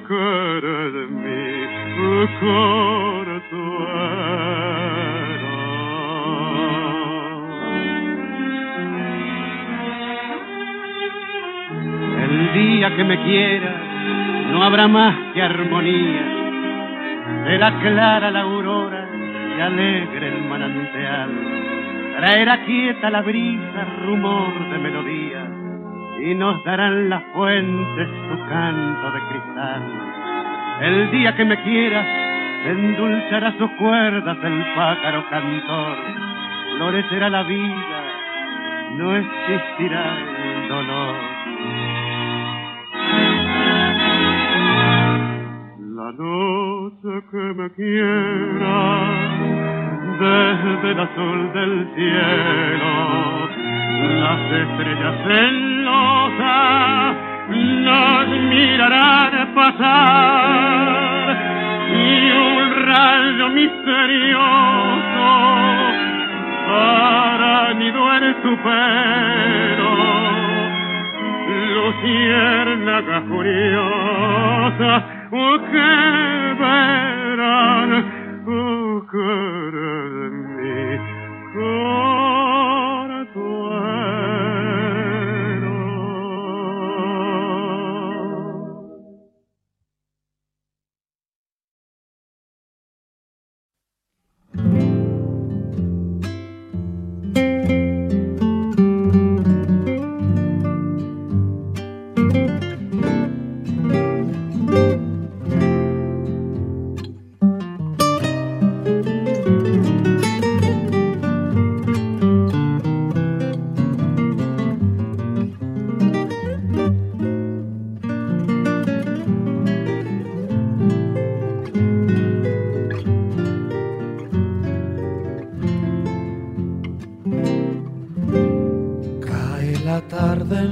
cara 0.08 0.90
de 0.90 1.06
mí, 1.06 1.44
oh, 2.02 2.28
El 12.20 12.54
día 12.54 12.96
que 12.96 13.04
me 13.04 13.22
quiera 13.26 13.74
no 14.52 14.64
habrá 14.64 14.88
más 14.88 15.16
que 15.36 15.42
armonía. 15.42 16.26
Será 17.46 17.80
clara 17.80 18.32
la 18.32 18.42
aurora 18.42 19.08
y 19.56 19.62
alegre 19.62 20.28
el 20.30 20.44
manantial. 20.46 21.30
Traerá 22.18 22.66
quieta 22.66 23.12
la 23.12 23.22
brisa, 23.22 23.86
rumor 24.04 24.70
de 24.70 24.78
melodía 24.80 25.61
y 26.24 26.36
nos 26.36 26.64
darán 26.64 27.10
las 27.10 27.24
fuentes 27.34 28.08
su 28.08 28.48
canto 28.48 29.12
de 29.12 29.20
cristal. 29.30 29.82
El 30.82 31.12
día 31.12 31.36
que 31.36 31.46
me 31.46 31.62
quieras, 31.64 32.06
endulzará 32.66 33.58
sus 33.58 33.72
cuerdas 33.72 34.38
el 34.44 34.66
pájaro 34.76 35.24
cantor, 35.30 35.98
florecerá 36.78 37.30
la 37.30 37.44
vida, 37.44 38.04
no 38.98 39.16
existirá 39.16 40.18
el 40.44 40.70
dolor. 40.70 41.16
La 45.96 46.12
noche 46.18 47.26
que 47.32 47.38
me 47.38 47.70
quiera, 47.72 49.10
desde 50.20 50.92
el 50.92 51.00
azul 51.00 51.54
del 51.54 51.90
cielo, 51.96 53.32
las 54.20 54.52
estrellas 54.52 55.26
celosas 56.02 57.16
nos 57.86 58.28
mirarán 58.28 59.54
pasar. 59.54 61.38
Y 61.94 62.32
un 62.32 62.86
rayo 62.86 63.50
misterioso 63.50 65.28
hará 66.70 67.74
nido 67.74 68.02
en 68.16 68.42
tu 68.42 68.52
pelo 68.64 69.92
luciérnaga 71.74 73.18
curiosa 73.30 74.92
oh, 75.32 75.58
que 75.72 75.92
verán 76.62 77.92
oh, 78.48 79.04
cara 79.12 79.92
de 80.16 80.26
mí 80.30 80.86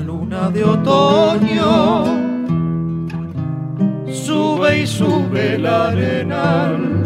luna 0.00 0.50
de 0.50 0.64
otoño, 0.64 2.04
sube 4.12 4.80
y 4.80 4.86
sube 4.86 5.54
el 5.54 5.66
arenal. 5.66 7.02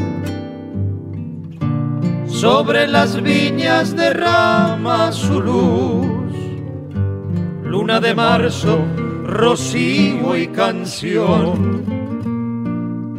Sobre 2.26 2.86
las 2.86 3.22
viñas 3.22 3.96
derrama 3.96 5.12
su 5.12 5.40
luz 5.40 6.14
luna 7.74 7.98
de 7.98 8.14
marzo, 8.14 8.84
rocío 9.24 10.36
y 10.36 10.46
canción. 10.46 11.82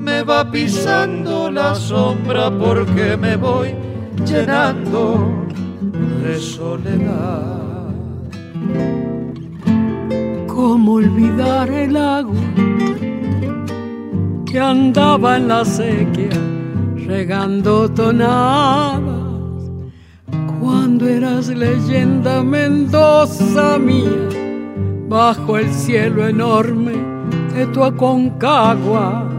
Me 0.01 0.23
va 0.23 0.49
pisando 0.49 1.51
la 1.51 1.75
sombra 1.75 2.49
porque 2.49 3.17
me 3.17 3.35
voy 3.35 3.75
llenando 4.25 5.45
de 6.23 6.39
soledad. 6.39 7.55
¿Cómo 10.55 10.93
olvidar 10.93 11.69
el 11.69 11.97
agua 11.97 12.39
que 14.45 14.57
andaba 14.57 15.35
en 15.35 15.49
la 15.49 15.65
sequía 15.65 16.29
regando 16.95 17.91
tonadas? 17.91 19.01
Cuando 20.61 21.09
eras 21.09 21.49
leyenda 21.49 22.41
Mendoza 22.41 23.77
mía 23.77 24.29
bajo 25.09 25.57
el 25.57 25.69
cielo 25.73 26.25
enorme 26.25 26.93
de 27.53 27.65
tu 27.73 27.83
Aconcagua. 27.83 29.29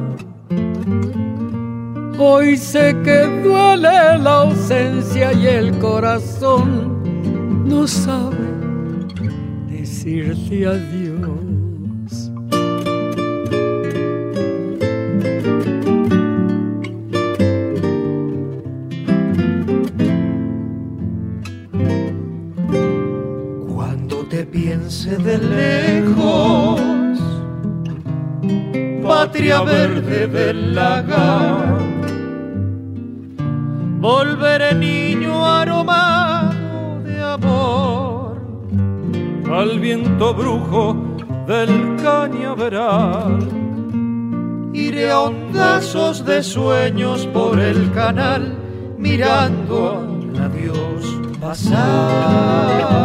Hoy 2.19 2.59
sé 2.59 2.95
que 3.03 3.25
duele 3.43 4.19
la 4.19 4.43
ausencia 4.43 5.33
y 5.33 5.47
el 5.47 5.79
corazón 5.79 7.03
no 7.65 7.87
sabe 7.87 8.46
decirte 10.07 10.67
adiós. 10.67 11.27
de 25.07 25.39
lejos, 25.39 27.21
patria 29.03 29.63
verde 29.63 30.27
del 30.27 30.75
lagar. 30.75 31.79
Volveré 34.01 34.75
niño 34.75 35.45
aromado 35.47 36.36
al 39.51 39.79
viento 39.81 40.35
brujo 40.35 40.97
del 41.47 41.97
cañaveral. 42.03 43.39
Iré 44.73 45.11
a 45.11 45.21
hondazos 45.21 46.25
de 46.25 46.43
sueños 46.43 47.27
por 47.29 47.59
el 47.59 47.91
canal 47.93 48.57
mirando 48.99 50.07
a 50.39 50.49
Dios 50.49 51.21
pasar 51.41 52.97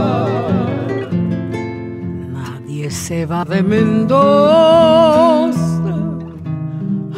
se 2.91 3.01
se 3.01 3.25
va 3.25 3.45
de 3.45 3.63
Mendoza, 3.63 4.33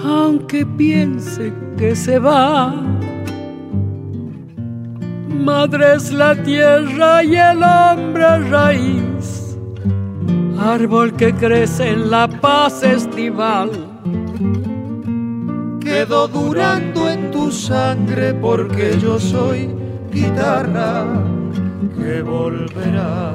aunque 0.04 0.66
piense 0.66 1.52
que 1.78 1.96
se 1.96 2.20
va. 2.20 2.74
Madre 5.44 5.96
es 5.96 6.14
la 6.14 6.42
tierra 6.42 7.22
y 7.22 7.36
el 7.36 7.62
hombre 7.62 8.50
raíz, 8.50 9.58
árbol 10.58 11.14
que 11.18 11.34
crece 11.34 11.90
en 11.90 12.10
la 12.10 12.30
paz 12.30 12.82
estival. 12.82 13.70
Quedo 15.82 16.30
durando 16.30 17.10
en 17.10 17.30
tu 17.32 17.52
sangre 17.52 18.34
porque 18.36 18.98
yo 19.02 19.20
soy 19.20 19.70
guitarra 20.14 21.04
que 21.98 22.22
volverá. 22.22 23.34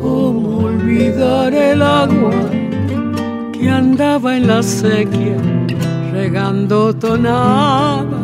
¿Cómo 0.00 0.68
olvidar 0.68 1.52
el 1.52 1.82
agua 1.82 2.32
que 3.52 3.68
andaba 3.68 4.38
en 4.38 4.46
la 4.46 4.62
sequía 4.62 5.36
regando 6.12 6.94
tonadas? 6.94 8.21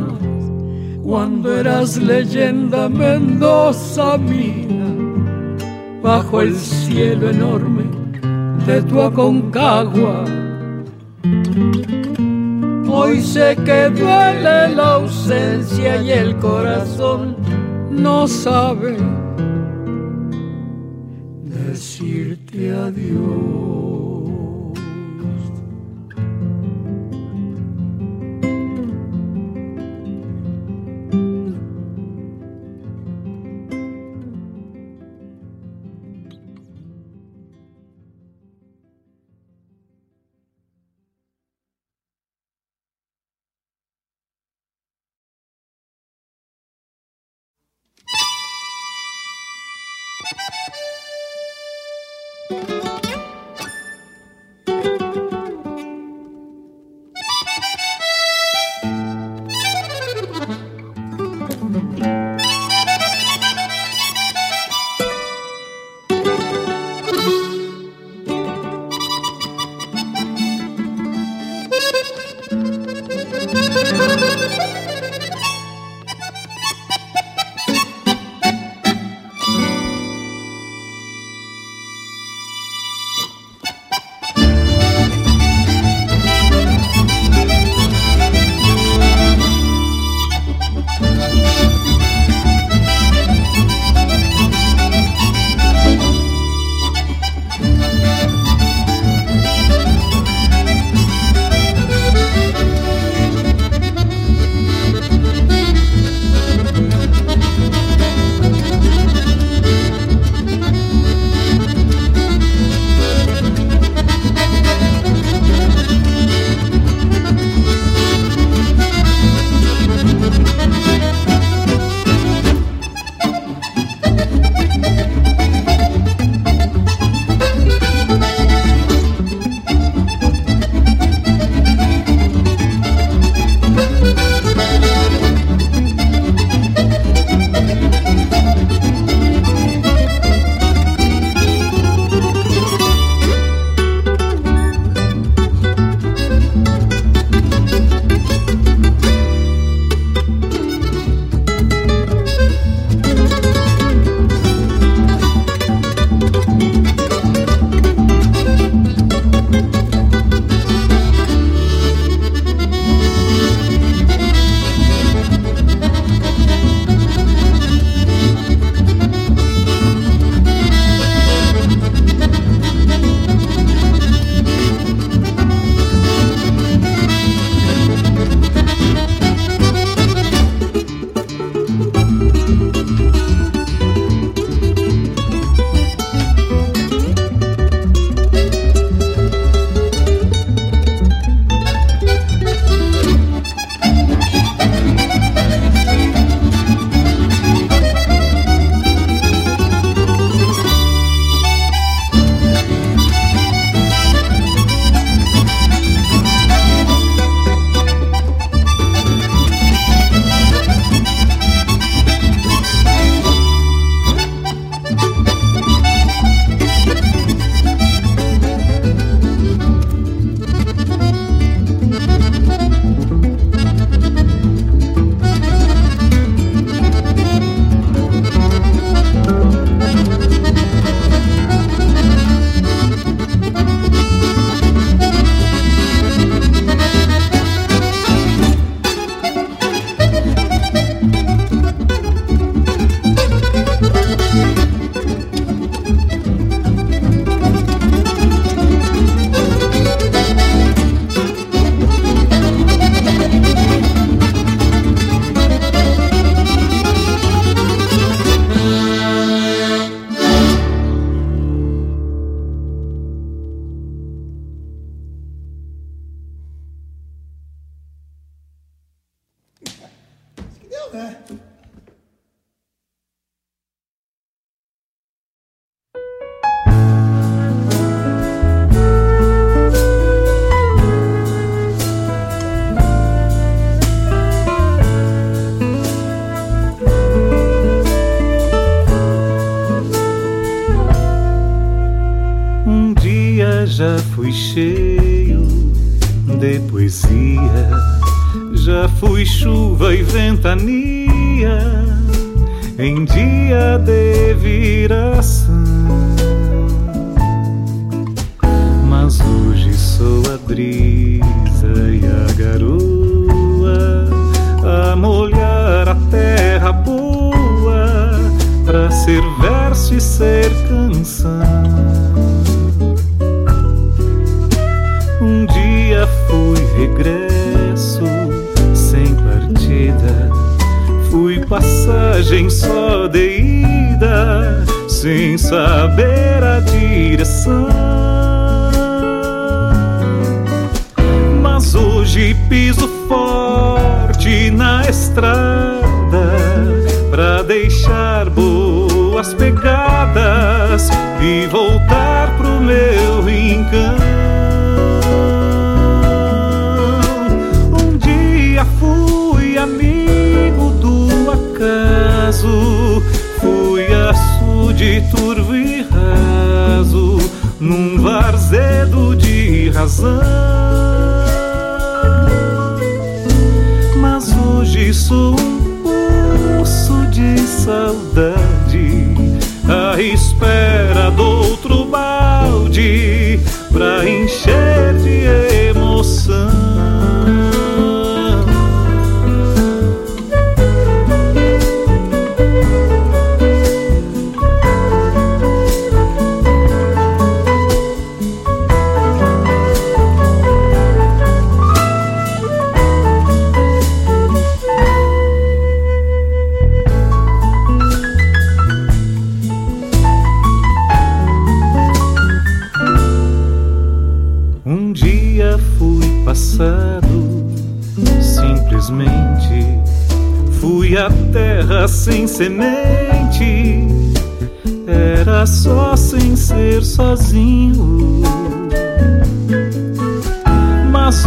Cuando 1.08 1.56
eras 1.56 1.96
leyenda 1.96 2.86
Mendoza 2.86 4.18
mía, 4.18 4.94
bajo 6.02 6.42
el 6.42 6.54
cielo 6.54 7.30
enorme 7.30 7.84
de 8.66 8.82
tu 8.82 9.00
Aconcagua. 9.00 10.26
Hoy 12.90 13.22
sé 13.22 13.56
que 13.64 13.88
duele 13.88 14.74
la 14.76 14.96
ausencia 14.96 16.02
y 16.02 16.10
el 16.10 16.36
corazón 16.36 17.36
no 17.90 18.28
sabe 18.28 18.98
decirte 21.42 22.70
adiós. 22.70 23.67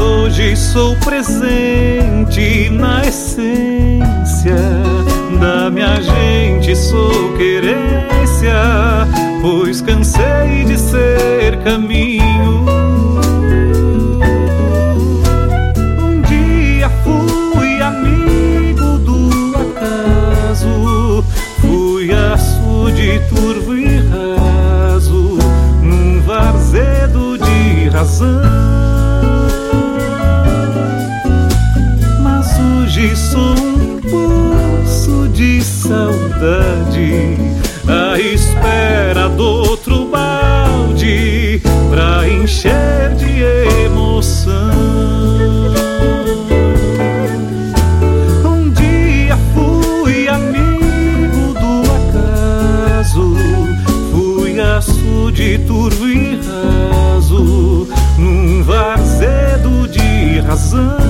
Hoje 0.02 0.56
sou 0.56 0.96
presente 0.98 2.70
na 2.72 3.02
essência 3.06 4.56
da 5.40 5.70
minha 5.70 6.02
gente, 6.02 6.76
sou 6.76 7.34
querência, 7.38 9.08
pois 9.42 9.82
cansei 9.82 10.66
de 10.66 10.78
ser 10.78 11.58
caminho. 11.64 12.82
turvo 23.30 23.76
e 23.76 23.98
raso, 23.98 25.38
num 25.82 26.22
varzedo 26.22 27.38
de 27.38 27.90
razão. 27.90 28.81
Sou 33.32 33.56
um 33.56 33.98
poço 34.02 35.30
de 35.30 35.62
saudade, 35.64 37.38
à 37.88 38.20
espera 38.20 39.30
do 39.30 39.44
outro 39.44 40.06
balde, 40.08 41.62
pra 41.90 42.28
encher 42.28 43.16
de 43.16 43.42
emoção. 43.86 44.92
de 55.32 55.58
turvo 55.60 56.08
e 56.08 56.36
raso, 56.36 57.88
num 58.18 58.64
varzedo 58.64 59.88
de 59.88 60.40
razão. 60.42 61.01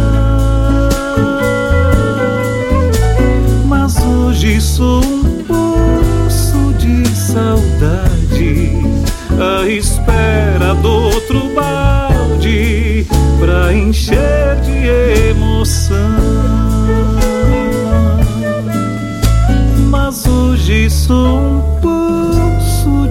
Um 21.11 21.61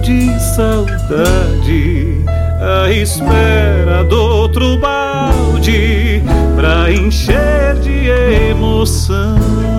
de 0.01 0.39
saudade 0.55 2.25
à 2.59 2.91
espera 2.91 4.03
do 4.03 4.19
outro 4.19 4.77
balde 4.79 6.23
pra 6.55 6.91
encher 6.91 7.75
de 7.81 8.09
emoção. 8.49 9.70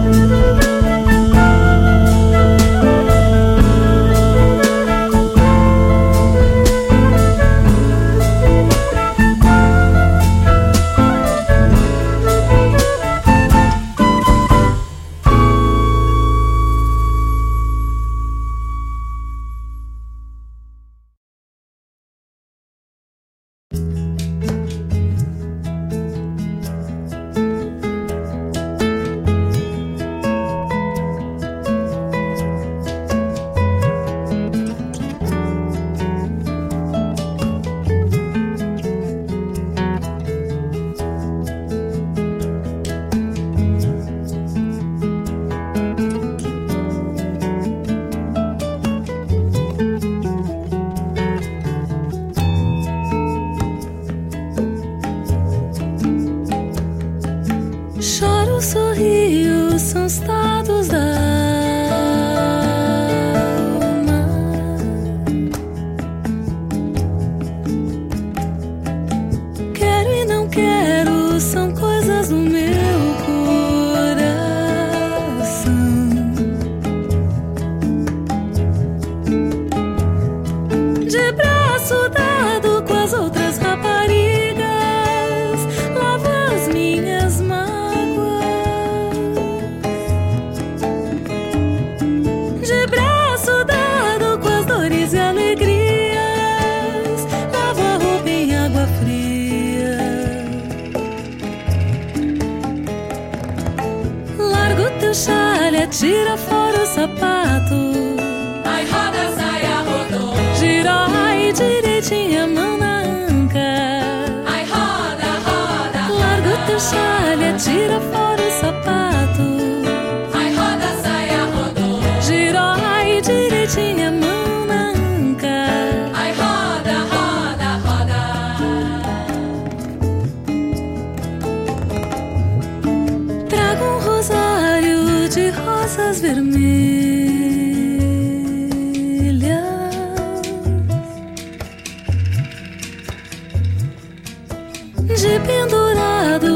De 145.22 145.38
pendurado 145.38 146.48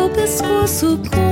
ao 0.00 0.08
pescoço 0.08 0.96
como 1.10 1.31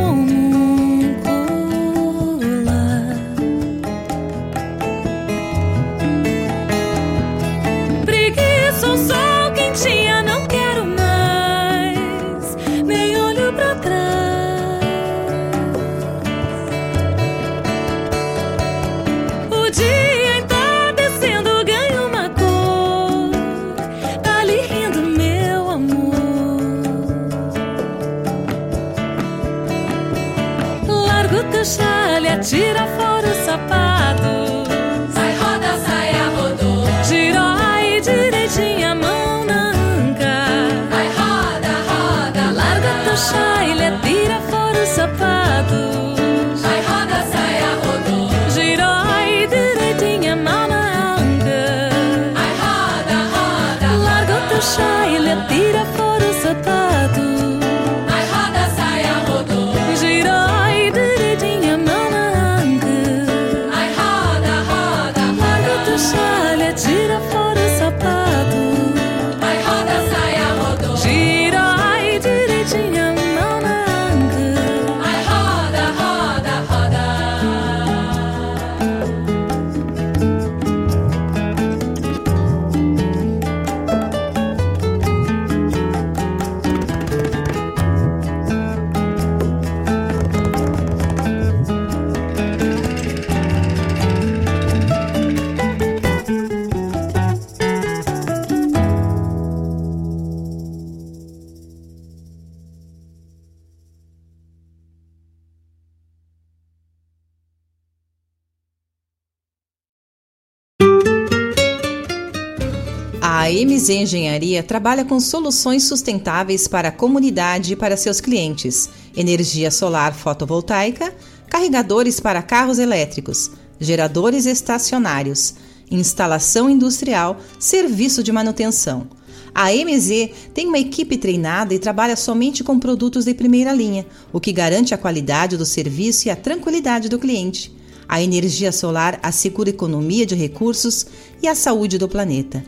Engenharia 114.31 114.63
trabalha 114.63 115.05
com 115.05 115.19
soluções 115.19 115.83
sustentáveis 115.83 116.69
para 116.69 116.89
a 116.89 116.93
comunidade 116.93 117.73
e 117.73 117.77
para 117.77 117.97
seus 117.97 118.21
clientes: 118.21 118.89
energia 119.17 119.73
solar 119.73 120.15
fotovoltaica, 120.15 121.13
carregadores 121.49 122.21
para 122.21 122.41
carros 122.41 122.79
elétricos, 122.79 123.51
geradores 123.81 124.47
estacionários, 124.47 125.55
instalação 125.91 126.71
industrial, 126.71 127.41
serviço 127.59 128.23
de 128.23 128.31
manutenção. 128.31 129.09
A 129.53 129.73
MZ 129.73 130.31
tem 130.55 130.69
uma 130.69 130.79
equipe 130.79 131.17
treinada 131.17 131.75
e 131.75 131.79
trabalha 131.81 132.15
somente 132.15 132.63
com 132.63 132.79
produtos 132.79 133.25
de 133.25 133.35
primeira 133.35 133.73
linha, 133.73 134.07
o 134.33 134.39
que 134.39 134.53
garante 134.53 134.95
a 134.95 134.99
qualidade 134.99 135.57
do 135.57 135.67
serviço 135.67 136.29
e 136.29 136.31
a 136.31 136.37
tranquilidade 136.37 137.09
do 137.09 137.19
cliente. 137.19 137.75
A 138.09 138.23
energia 138.23 138.71
solar 138.71 139.19
assegura 139.23 139.71
economia 139.71 140.25
de 140.25 140.37
recursos 140.37 141.07
e 141.43 141.49
a 141.49 141.55
saúde 141.55 141.99
do 141.99 142.09
planeta. 142.09 142.63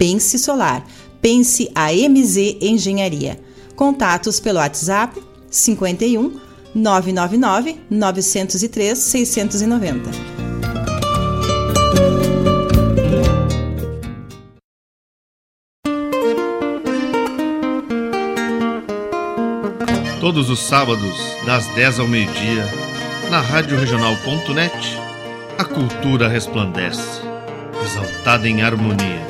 Pense 0.00 0.38
Solar. 0.38 0.82
Pense 1.20 1.70
a 1.74 1.92
MZ 1.92 2.56
Engenharia. 2.62 3.38
Contatos 3.76 4.40
pelo 4.40 4.58
WhatsApp 4.58 5.22
51 5.50 6.40
999 6.74 7.76
903 7.90 8.98
690. 8.98 10.10
Todos 20.18 20.48
os 20.48 20.60
sábados, 20.60 21.14
das 21.44 21.66
10 21.74 22.00
ao 22.00 22.08
meio-dia, 22.08 22.64
na 23.30 23.42
Rádio 23.42 23.78
Regional.net, 23.78 24.72
a 25.58 25.64
cultura 25.64 26.26
resplandece, 26.26 27.20
exaltada 27.84 28.48
em 28.48 28.62
harmonia. 28.62 29.29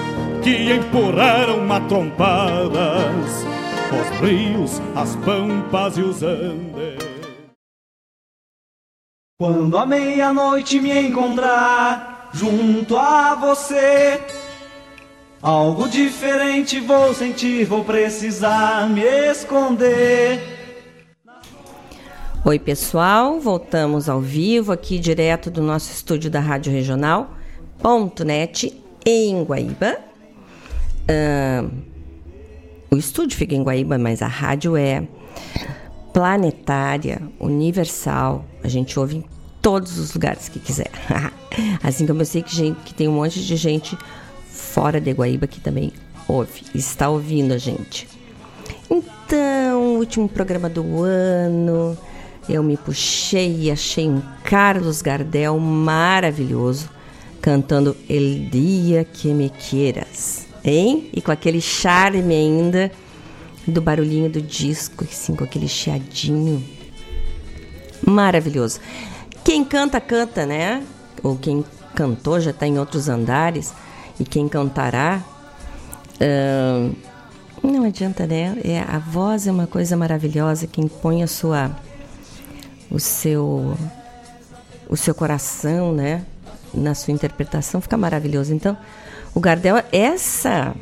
que 0.41 0.73
empurraram 0.73 1.61
matrompadas 1.65 3.45
os 3.91 4.09
rios, 4.19 4.81
as 4.95 5.15
pampas 5.17 5.97
e 5.97 6.01
os 6.01 6.23
andes. 6.23 7.01
Quando 9.39 9.77
a 9.77 9.85
meia-noite 9.85 10.79
me 10.79 10.97
encontrar 10.99 12.29
junto 12.33 12.97
a 12.97 13.35
você, 13.35 14.19
algo 15.41 15.87
diferente 15.89 16.79
vou 16.79 17.13
sentir, 17.13 17.65
vou 17.65 17.83
precisar 17.83 18.89
me 18.89 19.01
esconder. 19.01 20.39
Oi, 22.43 22.57
pessoal, 22.57 23.39
voltamos 23.39 24.09
ao 24.09 24.19
vivo 24.19 24.71
aqui 24.71 24.97
direto 24.97 25.51
do 25.51 25.61
nosso 25.61 25.91
estúdio 25.91 26.31
da 26.31 26.39
Rádio 26.39 26.71
Regional.net 26.71 27.43
em 29.05 29.43
Guaíba. 29.43 30.10
Ah, 31.07 31.69
o 32.89 32.97
estúdio 32.97 33.37
fica 33.37 33.55
em 33.55 33.63
Guaíba, 33.63 33.97
mas 33.97 34.21
a 34.21 34.27
rádio 34.27 34.75
é 34.75 35.07
planetária, 36.13 37.21
universal. 37.39 38.45
A 38.63 38.67
gente 38.67 38.99
ouve 38.99 39.17
em 39.17 39.25
todos 39.61 39.97
os 39.97 40.13
lugares 40.13 40.49
que 40.49 40.59
quiser. 40.59 40.91
assim 41.81 42.05
como 42.05 42.21
eu 42.21 42.25
sei 42.25 42.41
que, 42.41 42.53
gente, 42.53 42.77
que 42.83 42.93
tem 42.93 43.07
um 43.07 43.13
monte 43.13 43.43
de 43.43 43.55
gente 43.55 43.97
fora 44.45 44.99
de 44.99 45.11
Guaíba 45.11 45.47
que 45.47 45.59
também 45.59 45.91
ouve, 46.27 46.63
está 46.75 47.09
ouvindo 47.09 47.53
a 47.53 47.57
gente. 47.57 48.07
Então, 48.89 49.95
último 49.95 50.27
programa 50.27 50.69
do 50.69 51.03
ano, 51.03 51.97
eu 52.49 52.61
me 52.61 52.75
puxei 52.75 53.63
e 53.63 53.71
achei 53.71 54.09
um 54.09 54.21
Carlos 54.43 55.01
Gardel 55.01 55.57
maravilhoso. 55.59 56.89
cantando 57.41 57.97
El 58.07 58.49
Dia 58.51 59.03
Que 59.03 59.33
Me 59.33 59.49
Quieras, 59.49 60.45
hein? 60.63 61.09
E 61.13 61.21
com 61.21 61.31
aquele 61.31 61.61
charme 61.61 62.33
ainda 62.33 62.91
do 63.67 63.81
barulhinho 63.81 64.29
do 64.29 64.41
disco, 64.41 65.03
assim, 65.03 65.35
com 65.35 65.43
aquele 65.43 65.67
chiadinho. 65.67 66.63
Maravilhoso. 68.05 68.79
Quem 69.43 69.63
canta, 69.63 70.01
canta, 70.01 70.45
né? 70.45 70.83
Ou 71.23 71.35
quem 71.37 71.63
cantou 71.93 72.39
já 72.39 72.51
está 72.51 72.65
em 72.65 72.79
outros 72.79 73.07
andares. 73.09 73.73
E 74.19 74.23
quem 74.23 74.47
cantará. 74.47 75.23
Não 77.63 77.85
adianta, 77.85 78.25
né? 78.25 78.57
É, 78.63 78.79
a 78.79 78.97
voz 78.97 79.45
é 79.45 79.51
uma 79.51 79.67
coisa 79.67 79.95
maravilhosa. 79.95 80.65
Quem 80.67 80.87
põe 80.87 81.21
a 81.21 81.27
sua. 81.27 81.71
O 82.89 82.99
seu. 82.99 83.77
O 84.89 84.97
seu 84.97 85.13
coração, 85.13 85.93
né? 85.93 86.25
Na 86.73 86.95
sua 86.95 87.13
interpretação 87.13 87.79
fica 87.79 87.97
maravilhoso. 87.97 88.53
Então, 88.53 88.75
o 89.33 89.39
Gardel, 89.39 89.83
essa 89.91 90.75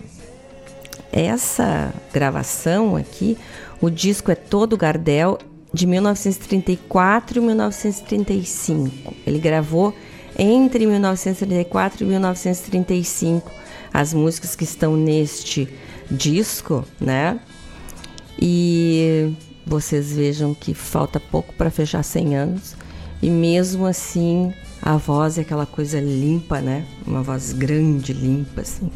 essa 1.11 1.93
gravação 2.13 2.95
aqui, 2.95 3.37
o 3.81 3.89
disco 3.89 4.31
é 4.31 4.35
todo 4.35 4.77
Gardel 4.77 5.39
de 5.73 5.85
1934 5.87 7.39
e 7.39 7.41
1935. 7.41 9.13
Ele 9.25 9.39
gravou 9.39 9.93
entre 10.37 10.85
1934 10.85 12.03
e 12.03 12.07
1935 12.07 13.51
as 13.93 14.13
músicas 14.13 14.55
que 14.55 14.63
estão 14.63 14.95
neste 14.95 15.67
disco, 16.09 16.85
né? 16.99 17.39
E 18.39 19.33
vocês 19.65 20.13
vejam 20.13 20.53
que 20.53 20.73
falta 20.73 21.19
pouco 21.19 21.53
para 21.53 21.69
fechar 21.69 22.03
100 22.03 22.35
anos 22.35 22.75
e 23.21 23.29
mesmo 23.29 23.85
assim 23.85 24.53
a 24.82 24.97
voz 24.97 25.38
é 25.38 25.41
aquela 25.41 25.65
coisa 25.65 25.99
limpa, 25.99 26.61
né? 26.61 26.86
Uma 27.05 27.21
voz 27.21 27.51
grande, 27.53 28.13
limpa 28.13 28.61
assim. 28.61 28.89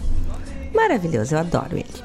Maravilhoso, 0.73 1.35
eu 1.35 1.39
adoro 1.39 1.77
ele. 1.77 2.03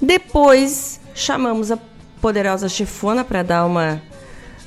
Depois 0.00 1.00
chamamos 1.14 1.72
a 1.72 1.78
poderosa 2.20 2.68
chefona 2.68 3.24
para 3.24 3.42
dar 3.42 3.64
uma 3.64 4.02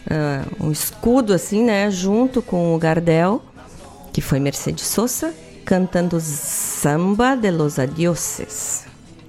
uh, 0.10 0.66
um 0.66 0.72
escudo 0.72 1.34
assim, 1.34 1.64
né, 1.64 1.90
junto 1.92 2.42
com 2.42 2.76
o 2.76 2.78
Gardel, 2.78 3.42
que 4.12 4.22
foi 4.22 4.40
Mercedes 4.40 4.86
Sosa, 4.86 5.34
cantando 5.64 6.20
Samba 6.20 7.36
de 7.36 7.52
los 7.52 7.78
Adioses. 7.78 8.86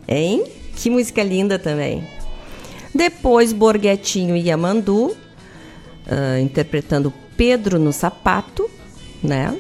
Hein? 0.09 0.45
Que 0.75 0.89
música 0.89 1.23
linda 1.23 1.59
também. 1.59 2.09
Depois 2.95 3.53
Borghetinho 3.53 4.35
e 4.35 4.49
Yamandu, 4.49 5.09
uh, 5.09 6.39
interpretando 6.41 7.13
Pedro 7.41 7.79
no 7.79 7.91
Sapato, 7.91 8.69
né? 9.23 9.59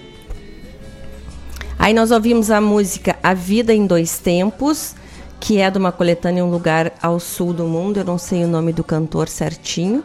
Aí 1.78 1.94
nós 1.94 2.10
ouvimos 2.10 2.50
a 2.50 2.60
música 2.60 3.18
A 3.22 3.32
Vida 3.32 3.72
em 3.72 3.86
Dois 3.86 4.18
Tempos, 4.18 4.94
que 5.40 5.60
é 5.60 5.70
de 5.70 5.78
uma 5.78 5.90
coletânea 5.90 6.44
Um 6.44 6.50
Lugar 6.50 6.92
ao 7.00 7.18
Sul 7.18 7.54
do 7.54 7.64
Mundo, 7.64 7.96
eu 7.96 8.04
não 8.04 8.18
sei 8.18 8.44
o 8.44 8.46
nome 8.46 8.70
do 8.70 8.84
cantor 8.84 9.30
certinho. 9.30 10.04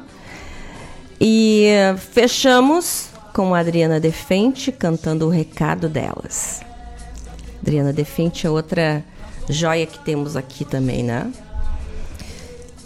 E 1.19 1.67
fechamos 2.13 3.09
com 3.33 3.53
a 3.53 3.59
Adriana 3.59 3.99
Defente 3.99 4.71
cantando 4.71 5.27
o 5.27 5.29
recado 5.29 5.89
delas. 5.89 6.61
Adriana 7.61 7.91
Defente 7.91 8.47
é 8.47 8.49
outra 8.49 9.03
joia 9.49 9.85
que 9.85 9.99
temos 9.99 10.37
aqui 10.37 10.63
também, 10.63 11.03
né? 11.03 11.29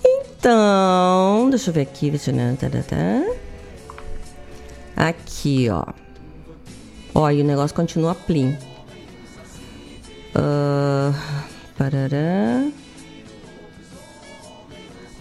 Então, 0.03 1.47
deixa 1.51 1.69
eu 1.69 1.73
ver 1.75 1.81
aqui. 1.81 2.11
Aqui, 4.99 5.69
ó. 5.69 5.85
Ó, 7.15 7.29
e 7.31 7.41
o 7.41 7.45
negócio 7.45 7.73
continua 7.73 8.13
plim. 8.13 8.57
Uh, 10.35 11.15
Parará. 11.77 12.67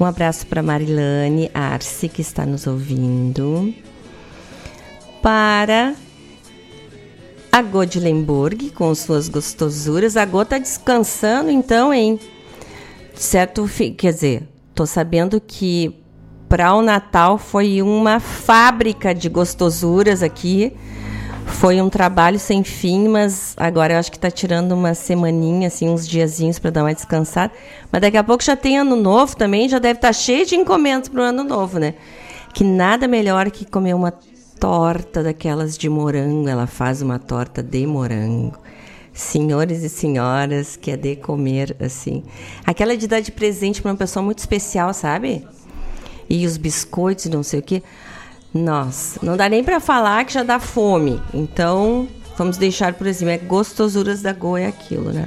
Um 0.00 0.04
abraço 0.04 0.48
para 0.48 0.64
Marilane 0.64 1.48
Arce, 1.54 2.08
que 2.08 2.20
está 2.20 2.44
nos 2.44 2.66
ouvindo. 2.66 3.72
Para 5.22 5.94
a 7.52 7.62
Godilenburg, 7.62 8.70
com 8.70 8.92
suas 8.96 9.28
gostosuras. 9.28 10.16
A 10.16 10.24
Go 10.24 10.44
tá 10.44 10.58
descansando, 10.58 11.50
então, 11.50 11.94
hein? 11.94 12.18
Certo, 13.14 13.68
quer 13.96 14.12
dizer, 14.12 14.48
tô 14.74 14.84
sabendo 14.84 15.40
que 15.40 15.94
para 16.48 16.74
o 16.74 16.82
Natal 16.82 17.38
foi 17.38 17.82
uma 17.82 18.20
fábrica 18.20 19.14
de 19.14 19.28
gostosuras 19.28 20.22
aqui 20.22 20.74
foi 21.48 21.80
um 21.80 21.88
trabalho 21.88 22.38
sem 22.38 22.62
fim, 22.62 23.08
mas 23.08 23.54
agora 23.56 23.94
eu 23.94 23.98
acho 23.98 24.12
que 24.12 24.16
está 24.16 24.30
tirando 24.30 24.72
uma 24.72 24.94
semaninha, 24.94 25.66
assim, 25.66 25.88
uns 25.88 26.06
diazinhos 26.06 26.58
para 26.58 26.70
dar 26.70 26.84
uma 26.84 26.94
descansada. 26.94 27.52
Mas 27.90 28.00
daqui 28.00 28.16
a 28.16 28.22
pouco 28.22 28.44
já 28.44 28.54
tem 28.54 28.78
ano 28.78 28.94
novo 28.94 29.36
também, 29.36 29.68
já 29.68 29.80
deve 29.80 29.98
estar 29.98 30.08
tá 30.08 30.12
cheio 30.12 30.46
de 30.46 30.54
encomendas 30.54 31.08
para 31.08 31.20
o 31.20 31.24
ano 31.24 31.42
novo, 31.42 31.78
né? 31.80 31.94
Que 32.54 32.62
nada 32.62 33.08
melhor 33.08 33.50
que 33.50 33.64
comer 33.64 33.94
uma 33.94 34.12
torta 34.60 35.22
daquelas 35.22 35.76
de 35.76 35.88
morango. 35.88 36.48
Ela 36.48 36.68
faz 36.68 37.02
uma 37.02 37.18
torta 37.18 37.60
de 37.60 37.84
morango. 37.86 38.56
Senhores 39.12 39.82
e 39.82 39.88
senhoras, 39.88 40.76
que 40.76 40.92
é 40.92 40.96
de 40.96 41.16
comer, 41.16 41.74
assim. 41.80 42.22
Aquela 42.64 42.96
de 42.96 43.08
dar 43.08 43.20
de 43.20 43.32
presente 43.32 43.82
para 43.82 43.90
uma 43.90 43.96
pessoa 43.96 44.22
muito 44.22 44.38
especial, 44.38 44.94
sabe? 44.94 45.44
E 46.28 46.46
os 46.46 46.56
biscoitos 46.56 47.26
não 47.26 47.42
sei 47.42 47.60
o 47.60 47.62
quê. 47.62 47.82
Nossa, 48.52 49.20
não 49.22 49.36
dá 49.36 49.48
nem 49.48 49.62
para 49.62 49.80
falar 49.80 50.24
que 50.24 50.32
já 50.32 50.42
dá 50.42 50.58
fome. 50.58 51.20
Então, 51.32 52.08
vamos 52.36 52.56
deixar 52.56 52.94
por 52.94 53.06
exemplo, 53.06 53.34
é 53.34 53.38
gostosuras 53.38 54.22
da 54.22 54.32
Goa 54.32 54.60
é 54.60 54.66
aquilo, 54.66 55.12
né? 55.12 55.26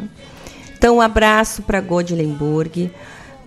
Então, 0.78 0.98
um 0.98 1.02
abraço 1.02 1.62
para 1.62 1.80
Godilenburg, 1.80 2.92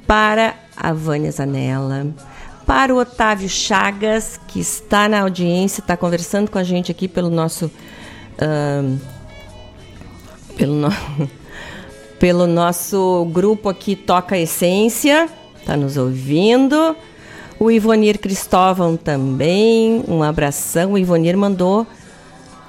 para 0.06 0.54
a 0.76 0.92
Vânia 0.92 1.32
Zanella, 1.32 2.06
para 2.64 2.94
o 2.94 2.98
Otávio 2.98 3.48
Chagas, 3.48 4.40
que 4.48 4.60
está 4.60 5.08
na 5.08 5.20
audiência, 5.20 5.80
está 5.80 5.96
conversando 5.96 6.50
com 6.50 6.58
a 6.58 6.62
gente 6.62 6.90
aqui 6.90 7.08
pelo 7.08 7.30
nosso. 7.30 7.70
Pelo, 10.56 10.74
no, 10.74 10.88
pelo 12.18 12.46
nosso 12.46 13.28
grupo 13.32 13.68
aqui 13.68 13.96
Toca 13.96 14.38
Essência, 14.38 15.28
está 15.60 15.76
nos 15.76 15.96
ouvindo. 15.96 16.96
O 17.64 17.70
Ivonir 17.70 18.18
Cristóvão 18.18 18.94
também, 18.94 20.04
um 20.06 20.22
abração. 20.22 20.92
O 20.92 20.98
Ivonir 20.98 21.34
mandou. 21.34 21.86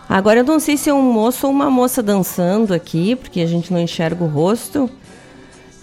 Agora 0.07 0.39
eu 0.39 0.43
não 0.45 0.57
sei 0.57 0.77
se 0.77 0.89
é 0.89 0.93
um 0.93 1.01
moço 1.01 1.47
ou 1.47 1.51
uma 1.51 1.69
moça 1.69 2.01
dançando 2.01 2.73
aqui, 2.73 3.13
porque 3.13 3.41
a 3.41 3.45
gente 3.45 3.73
não 3.73 3.79
enxerga 3.81 4.23
o 4.23 4.27
rosto. 4.27 4.89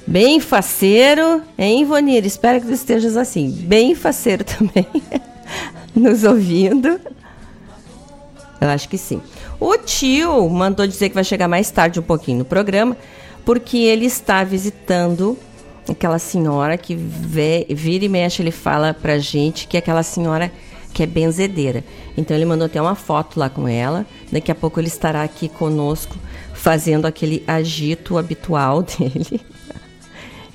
Bem 0.07 0.41
faceiro, 0.41 1.43
hein, 1.59 1.83
Ivonir? 1.83 2.25
Espero 2.25 2.59
que 2.59 2.69
tu 2.69 2.73
estejas 2.73 3.15
assim. 3.19 3.51
Bem 3.51 3.95
faceiro 3.95 4.45
também, 4.49 4.87
nos 5.95 6.25
ouvindo. 6.25 6.99
Eu 8.63 8.69
acho 8.71 8.89
que 8.89 8.97
sim. 8.97 9.21
O 9.61 9.77
tio 9.77 10.49
mandou 10.49 10.87
dizer 10.87 11.11
que 11.11 11.15
vai 11.15 11.25
chegar 11.25 11.49
mais 11.49 11.71
tarde 11.71 12.01
um 12.01 12.03
pouquinho 12.03 12.39
no 12.39 12.45
programa, 12.47 12.97
porque 13.45 13.77
ele 13.77 14.07
está 14.07 14.43
visitando 14.43 15.37
aquela 15.89 16.19
senhora 16.19 16.77
que 16.77 16.95
vê, 16.95 17.67
vira 17.71 18.05
e 18.05 18.09
mexe, 18.09 18.43
ele 18.43 18.51
fala 18.51 18.95
pra 18.95 19.19
gente 19.19 19.67
que 19.67 19.77
é 19.77 19.81
aquela 19.81 20.03
senhora 20.03 20.53
que 20.93 21.03
é 21.03 21.07
benzedeira. 21.07 21.83
Então 22.17 22.37
ele 22.37 22.45
mandou 22.45 22.67
até 22.67 22.81
uma 22.81 22.95
foto 22.95 23.39
lá 23.39 23.49
com 23.49 23.67
ela. 23.67 24.07
Daqui 24.31 24.51
a 24.51 24.55
pouco 24.55 24.79
ele 24.79 24.89
estará 24.89 25.23
aqui 25.23 25.49
conosco 25.49 26.17
fazendo 26.55 27.07
aquele 27.07 27.43
agito 27.47 28.19
habitual 28.19 28.83
dele, 28.87 29.41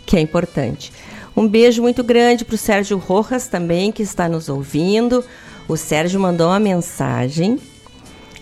que 0.06 0.16
é 0.16 0.22
importante. 0.22 0.92
Um 1.36 1.48
beijo 1.48 1.82
muito 1.82 2.04
grande 2.04 2.46
para 2.46 2.56
o 2.56 2.58
Sérgio 2.58 2.98
Rojas 2.98 3.48
também, 3.48 3.92
que 3.92 4.02
está 4.02 4.28
nos 4.30 4.50
ouvindo. 4.50 5.24
O 5.68 5.76
Sérgio 5.76 6.20
mandou 6.20 6.48
uma 6.48 6.60
mensagem 6.60 7.60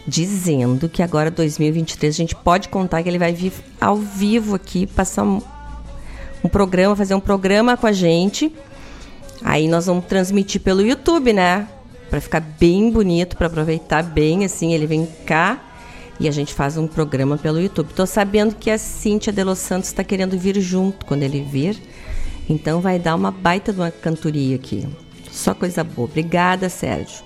dizendo 0.07 0.88
que 0.88 1.01
agora 1.01 1.31
2023 1.31 2.13
a 2.13 2.17
gente 2.17 2.36
pode 2.36 2.69
contar 2.69 3.01
que 3.01 3.09
ele 3.09 3.17
vai 3.17 3.33
vir 3.33 3.51
ao 3.81 3.97
vivo 3.97 4.55
aqui 4.55 4.86
passar 4.86 5.23
um 6.45 6.47
programa, 6.47 6.95
fazer 6.95 7.15
um 7.15 7.19
programa 7.19 7.75
com 7.75 7.87
a 7.87 7.91
gente. 7.91 8.53
Aí 9.43 9.67
nós 9.67 9.87
vamos 9.87 10.05
transmitir 10.05 10.61
pelo 10.61 10.81
YouTube, 10.81 11.33
né? 11.33 11.67
Para 12.07 12.21
ficar 12.21 12.39
bem 12.39 12.91
bonito, 12.91 13.35
para 13.35 13.47
aproveitar 13.47 14.03
bem, 14.03 14.45
assim, 14.45 14.71
ele 14.71 14.85
vem 14.85 15.07
cá 15.25 15.59
e 16.19 16.27
a 16.27 16.31
gente 16.31 16.53
faz 16.53 16.77
um 16.77 16.85
programa 16.85 17.35
pelo 17.35 17.59
YouTube. 17.59 17.93
Tô 17.93 18.05
sabendo 18.05 18.53
que 18.53 18.69
a 18.69 18.77
Cíntia 18.77 19.33
de 19.33 19.43
Los 19.43 19.57
Santos 19.57 19.89
está 19.89 20.03
querendo 20.03 20.37
vir 20.37 20.61
junto 20.61 21.03
quando 21.07 21.23
ele 21.23 21.41
vir. 21.41 21.81
Então 22.47 22.79
vai 22.79 22.99
dar 22.99 23.15
uma 23.15 23.31
baita 23.31 23.73
de 23.73 23.79
uma 23.79 23.89
cantoria 23.89 24.55
aqui. 24.55 24.87
Só 25.31 25.55
coisa 25.55 25.83
boa. 25.83 26.07
Obrigada, 26.07 26.69
Sérgio. 26.69 27.25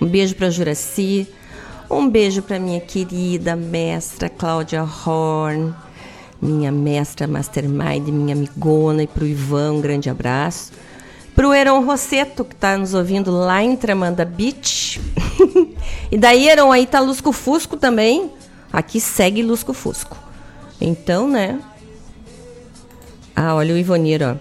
Um 0.00 0.06
beijo 0.06 0.34
para 0.34 0.50
Juraci. 0.50 1.28
Um 1.88 2.10
beijo 2.10 2.42
para 2.42 2.58
minha 2.58 2.80
querida 2.80 3.54
mestra 3.54 4.28
Cláudia 4.28 4.82
Horn 4.82 5.72
minha 6.40 6.72
mestra 6.72 7.26
mastermind, 7.26 8.08
minha 8.08 8.34
amigona, 8.34 9.02
e 9.02 9.06
para 9.06 9.24
o 9.24 9.26
Ivan, 9.26 9.72
um 9.72 9.80
grande 9.80 10.08
abraço. 10.08 10.72
Para 11.34 11.48
o 11.48 11.54
Heron 11.54 11.84
Rosseto, 11.84 12.44
que 12.44 12.54
está 12.54 12.76
nos 12.76 12.94
ouvindo 12.94 13.30
lá 13.30 13.62
em 13.62 13.76
Tramanda 13.76 14.24
Beach. 14.24 15.00
E 16.12 16.18
daí, 16.18 16.48
Heron, 16.48 16.72
aí 16.72 16.86
tá 16.86 16.98
Lusco 16.98 17.30
Fusco 17.30 17.76
também. 17.76 18.32
Aqui 18.72 19.00
segue 19.00 19.44
Lusco 19.44 19.72
Fusco. 19.72 20.16
Então, 20.80 21.28
né? 21.28 21.60
Ah, 23.34 23.54
olha 23.54 23.74
o 23.74 23.78
Ivonir, 23.78 24.20
ó. 24.20 24.34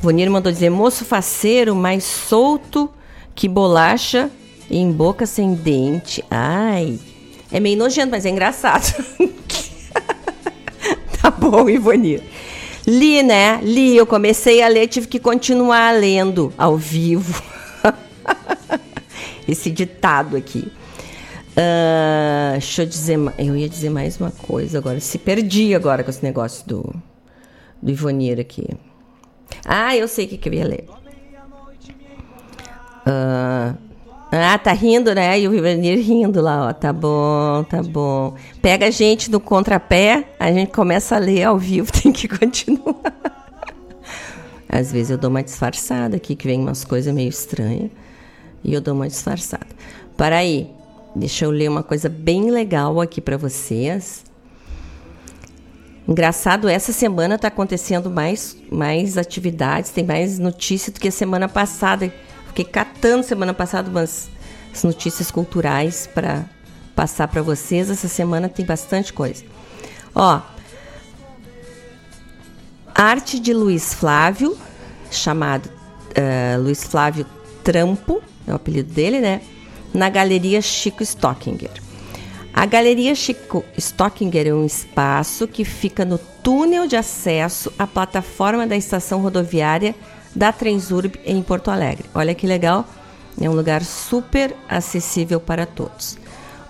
Ivonir 0.00 0.30
mandou 0.30 0.50
dizer: 0.50 0.70
moço 0.70 1.04
faceiro, 1.04 1.74
mais 1.74 2.04
solto 2.04 2.88
que 3.34 3.46
bolacha 3.46 4.30
em 4.70 4.90
boca 4.90 5.26
sem 5.26 5.54
dente. 5.54 6.24
Ai. 6.30 6.98
É 7.50 7.60
meio 7.60 7.76
nojento, 7.76 8.10
mas 8.10 8.24
é 8.24 8.30
engraçado. 8.30 8.94
tá 11.22 11.30
bom, 11.30 11.68
Ivonir. 11.68 12.20
Li, 12.86 13.22
né? 13.22 13.60
Li, 13.62 13.96
eu 13.96 14.04
comecei 14.04 14.60
a 14.60 14.66
ler, 14.68 14.88
tive 14.88 15.06
que 15.06 15.20
continuar 15.20 15.94
lendo 15.94 16.52
ao 16.58 16.76
vivo. 16.76 17.40
Esse 19.46 19.70
ditado 19.70 20.36
aqui. 20.36 20.66
Uh, 21.52 22.52
deixa 22.52 22.82
eu 22.82 22.86
dizer, 22.86 23.18
eu 23.38 23.54
ia 23.54 23.68
dizer 23.68 23.90
mais 23.90 24.18
uma 24.18 24.30
coisa 24.32 24.78
agora. 24.78 24.98
Se 24.98 25.18
perdi 25.18 25.74
agora 25.74 26.02
com 26.02 26.10
esse 26.10 26.24
negócio 26.24 26.66
do, 26.66 26.94
do 27.80 27.90
Ivonir 27.90 28.40
aqui. 28.40 28.66
Ah, 29.64 29.94
eu 29.94 30.08
sei 30.08 30.24
o 30.24 30.28
que, 30.28 30.38
que 30.38 30.48
eu 30.48 30.54
ia 30.54 30.64
ler. 30.64 30.86
Uh, 33.06 33.76
ah, 34.34 34.58
tá 34.58 34.72
rindo, 34.72 35.14
né? 35.14 35.38
E 35.38 35.46
o 35.46 35.54
Ivonir 35.54 35.98
rindo 35.98 36.40
lá, 36.40 36.68
ó. 36.68 36.72
Tá 36.72 36.90
bom, 36.90 37.64
tá 37.64 37.82
bom. 37.82 38.34
Pega 38.62 38.86
a 38.86 38.90
gente 38.90 39.30
no 39.30 39.38
contrapé, 39.38 40.24
a 40.40 40.50
gente 40.50 40.72
começa 40.72 41.16
a 41.16 41.18
ler 41.18 41.44
ao 41.44 41.58
vivo, 41.58 41.92
tem 41.92 42.10
que 42.10 42.26
continuar. 42.26 42.96
Às 44.66 44.90
vezes 44.90 45.10
eu 45.10 45.18
dou 45.18 45.28
uma 45.28 45.42
disfarçada 45.42 46.16
aqui, 46.16 46.34
que 46.34 46.46
vem 46.46 46.58
umas 46.58 46.82
coisas 46.82 47.12
meio 47.12 47.28
estranhas. 47.28 47.90
E 48.64 48.72
eu 48.72 48.80
dou 48.80 48.94
uma 48.94 49.06
disfarçada. 49.06 49.66
Para 50.16 50.38
aí, 50.38 50.70
deixa 51.14 51.44
eu 51.44 51.50
ler 51.50 51.68
uma 51.68 51.82
coisa 51.82 52.08
bem 52.08 52.50
legal 52.50 53.02
aqui 53.02 53.20
para 53.20 53.36
vocês. 53.36 54.24
Engraçado, 56.08 56.70
essa 56.70 56.90
semana 56.90 57.38
tá 57.38 57.48
acontecendo 57.48 58.08
mais, 58.08 58.56
mais 58.70 59.18
atividades, 59.18 59.90
tem 59.90 60.04
mais 60.04 60.38
notícias 60.38 60.94
do 60.94 61.00
que 61.00 61.08
a 61.08 61.12
semana 61.12 61.50
passada. 61.50 62.10
Fiquei 62.52 62.66
catando 62.66 63.22
semana 63.22 63.54
passada 63.54 63.88
umas 63.88 64.28
notícias 64.84 65.30
culturais 65.30 66.06
para 66.06 66.44
passar 66.94 67.26
para 67.26 67.40
vocês. 67.40 67.88
Essa 67.88 68.08
semana 68.08 68.46
tem 68.46 68.62
bastante 68.62 69.10
coisa. 69.10 69.42
Ó, 70.14 70.38
arte 72.94 73.40
de 73.40 73.54
Luiz 73.54 73.94
Flávio, 73.94 74.54
chamado 75.10 75.66
uh, 75.68 76.60
Luiz 76.60 76.84
Flávio 76.84 77.24
Trampo, 77.64 78.22
é 78.46 78.52
o 78.52 78.56
apelido 78.56 78.92
dele, 78.92 79.18
né? 79.18 79.40
Na 79.94 80.10
Galeria 80.10 80.60
Chico 80.60 81.02
Stockinger. 81.02 81.70
A 82.52 82.66
Galeria 82.66 83.14
Chico 83.14 83.64
Stockinger 83.78 84.46
é 84.48 84.52
um 84.52 84.66
espaço 84.66 85.48
que 85.48 85.64
fica 85.64 86.04
no 86.04 86.18
túnel 86.18 86.86
de 86.86 86.96
acesso 86.96 87.72
à 87.78 87.86
plataforma 87.86 88.66
da 88.66 88.76
estação 88.76 89.22
rodoviária 89.22 89.94
da 90.34 90.52
Transurb 90.52 91.18
em 91.24 91.42
Porto 91.42 91.70
Alegre. 91.70 92.04
Olha 92.14 92.34
que 92.34 92.46
legal, 92.46 92.86
é 93.40 93.48
um 93.48 93.54
lugar 93.54 93.82
super 93.82 94.54
acessível 94.68 95.40
para 95.40 95.66
todos. 95.66 96.18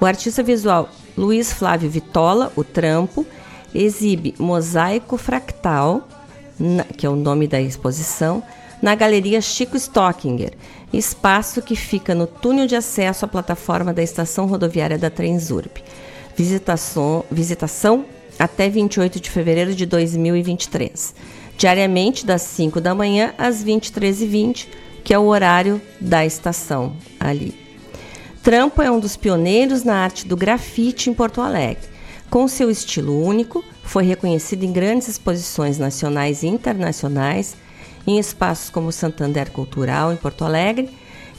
O 0.00 0.06
artista 0.06 0.42
visual 0.42 0.88
Luiz 1.16 1.52
Flávio 1.52 1.90
Vitola, 1.90 2.52
o 2.56 2.64
Trampo, 2.64 3.26
exibe 3.74 4.34
Mosaico 4.38 5.16
Fractal, 5.16 6.06
que 6.96 7.06
é 7.06 7.08
o 7.08 7.16
nome 7.16 7.46
da 7.46 7.60
exposição, 7.60 8.42
na 8.80 8.94
Galeria 8.94 9.40
Chico 9.40 9.76
Stockinger, 9.76 10.52
espaço 10.92 11.62
que 11.62 11.76
fica 11.76 12.14
no 12.14 12.26
túnel 12.26 12.66
de 12.66 12.74
acesso 12.74 13.24
à 13.24 13.28
plataforma 13.28 13.92
da 13.92 14.02
estação 14.02 14.46
rodoviária 14.46 14.98
da 14.98 15.08
Transurb. 15.08 15.70
Visitação, 16.36 17.24
visitação 17.30 18.04
até 18.38 18.68
28 18.68 19.20
de 19.20 19.30
fevereiro 19.30 19.74
de 19.74 19.86
2023 19.86 21.14
diariamente 21.62 22.26
das 22.26 22.42
5 22.42 22.80
da 22.80 22.92
manhã 22.92 23.34
às 23.38 23.64
23h20, 23.64 24.66
que 25.04 25.14
é 25.14 25.18
o 25.18 25.26
horário 25.26 25.80
da 26.00 26.26
estação 26.26 26.96
ali. 27.20 27.54
Trampo 28.42 28.82
é 28.82 28.90
um 28.90 28.98
dos 28.98 29.16
pioneiros 29.16 29.84
na 29.84 29.94
arte 29.94 30.26
do 30.26 30.36
grafite 30.36 31.08
em 31.08 31.14
Porto 31.14 31.40
Alegre. 31.40 31.88
Com 32.28 32.48
seu 32.48 32.68
estilo 32.68 33.24
único, 33.24 33.64
foi 33.84 34.02
reconhecido 34.02 34.64
em 34.64 34.72
grandes 34.72 35.06
exposições 35.06 35.78
nacionais 35.78 36.42
e 36.42 36.48
internacionais, 36.48 37.54
em 38.04 38.18
espaços 38.18 38.68
como 38.68 38.90
Santander 38.90 39.52
Cultural, 39.52 40.12
em 40.12 40.16
Porto 40.16 40.44
Alegre, 40.44 40.90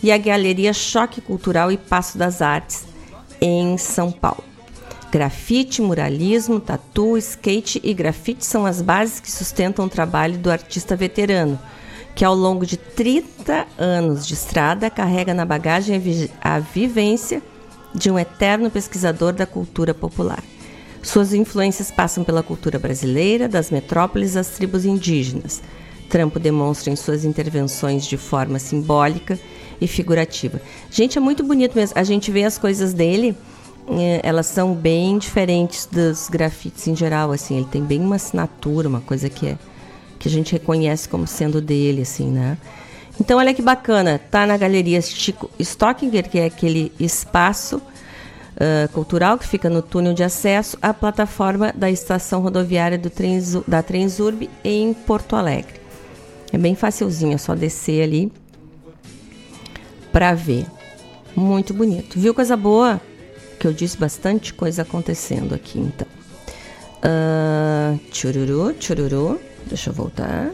e 0.01 0.09
a 0.09 0.17
Galeria 0.17 0.71
Choque 0.71 1.19
Cultural 1.19 1.69
e 1.69 1.75
Passo 1.75 2.17
das 2.17 2.41
Artes, 2.41 2.85
em 3.41 3.77
São 3.77 4.09
Paulo. 4.09 4.52
Grafite, 5.13 5.79
muralismo, 5.79 6.59
tatu, 6.59 7.15
skate 7.19 7.79
e 7.83 7.93
grafite 7.93 8.43
são 8.43 8.65
as 8.65 8.81
bases 8.81 9.19
que 9.19 9.31
sustentam 9.31 9.85
o 9.85 9.87
trabalho 9.87 10.39
do 10.39 10.49
artista 10.49 10.95
veterano, 10.95 11.59
que 12.15 12.25
ao 12.25 12.33
longo 12.33 12.65
de 12.65 12.77
30 12.77 13.67
anos 13.77 14.25
de 14.25 14.33
estrada 14.33 14.89
carrega 14.89 15.31
na 15.31 15.45
bagagem 15.45 16.01
a 16.41 16.57
vivência 16.57 17.43
de 17.93 18.09
um 18.09 18.17
eterno 18.17 18.71
pesquisador 18.71 19.33
da 19.33 19.45
cultura 19.45 19.93
popular. 19.93 20.43
Suas 21.03 21.31
influências 21.31 21.91
passam 21.91 22.23
pela 22.23 22.41
cultura 22.41 22.79
brasileira, 22.79 23.47
das 23.47 23.69
metrópoles 23.69 24.35
às 24.35 24.47
tribos 24.47 24.83
indígenas. 24.83 25.61
Trampo 26.09 26.39
demonstra 26.39 26.91
em 26.91 26.95
suas 26.95 27.23
intervenções 27.23 28.03
de 28.07 28.17
forma 28.17 28.57
simbólica 28.57 29.39
e 29.79 29.85
figurativa. 29.85 30.59
Gente, 30.89 31.19
é 31.19 31.21
muito 31.21 31.43
bonito 31.43 31.75
mesmo. 31.75 31.95
A 31.99 32.03
gente 32.03 32.31
vê 32.31 32.45
as 32.45 32.57
coisas 32.57 32.93
dele 32.93 33.37
elas 34.23 34.47
são 34.47 34.73
bem 34.73 35.17
diferentes 35.17 35.85
dos 35.85 36.29
grafites 36.29 36.87
em 36.87 36.95
geral, 36.95 37.31
assim, 37.31 37.57
ele 37.57 37.67
tem 37.69 37.83
bem 37.83 38.01
uma 38.01 38.15
assinatura, 38.15 38.87
uma 38.87 39.01
coisa 39.01 39.29
que 39.29 39.47
é 39.47 39.57
que 40.23 40.29
a 40.29 40.31
gente 40.31 40.53
reconhece 40.53 41.09
como 41.09 41.27
sendo 41.27 41.59
dele, 41.59 42.03
assim, 42.03 42.31
né? 42.31 42.57
Então, 43.19 43.37
olha 43.37 43.53
que 43.53 43.61
bacana, 43.61 44.17
tá 44.31 44.47
na 44.47 44.55
galeria 44.55 45.01
Chico 45.01 45.49
Stockinger, 45.59 46.29
que 46.29 46.39
é 46.39 46.45
aquele 46.45 46.93
espaço 46.97 47.77
uh, 47.77 48.89
cultural 48.93 49.37
que 49.37 49.45
fica 49.45 49.69
no 49.69 49.81
túnel 49.81 50.13
de 50.13 50.23
acesso 50.23 50.77
à 50.81 50.93
plataforma 50.93 51.73
da 51.75 51.91
estação 51.91 52.41
rodoviária 52.41 52.97
do 52.97 53.09
Trens, 53.09 53.53
da 53.67 53.83
Transurb 53.83 54.49
em 54.63 54.93
Porto 54.93 55.35
Alegre. 55.35 55.75
É 56.53 56.57
bem 56.57 56.73
facilzinho, 56.73 57.33
é 57.33 57.37
só 57.37 57.53
descer 57.53 58.03
ali 58.03 58.31
para 60.09 60.33
ver. 60.33 60.65
Muito 61.35 61.73
bonito. 61.73 62.17
Viu 62.17 62.33
coisa 62.33 62.55
boa? 62.55 63.01
Que 63.63 63.67
eu 63.67 63.71
disse 63.71 63.97
bastante 63.97 64.53
coisa 64.53 64.81
acontecendo 64.81 65.55
aqui, 65.55 65.79
então. 65.79 66.05
Uh, 66.99 67.97
chururu, 68.11 68.75
chururu. 68.77 69.39
Deixa 69.67 69.89
eu 69.89 69.93
voltar. 69.93 70.51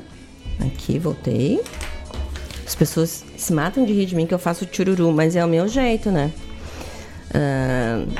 Aqui, 0.59 0.99
voltei. 0.99 1.59
As 2.67 2.75
pessoas 2.75 3.25
se 3.35 3.51
matam 3.51 3.83
de 3.83 3.93
rir 3.93 4.05
de 4.05 4.15
mim 4.15 4.27
que 4.27 4.33
eu 4.33 4.37
faço 4.37 4.67
chururu, 4.71 5.11
mas 5.11 5.35
é 5.35 5.43
o 5.43 5.47
meu 5.47 5.67
jeito, 5.67 6.11
né? 6.11 6.31
Uh, 7.31 8.13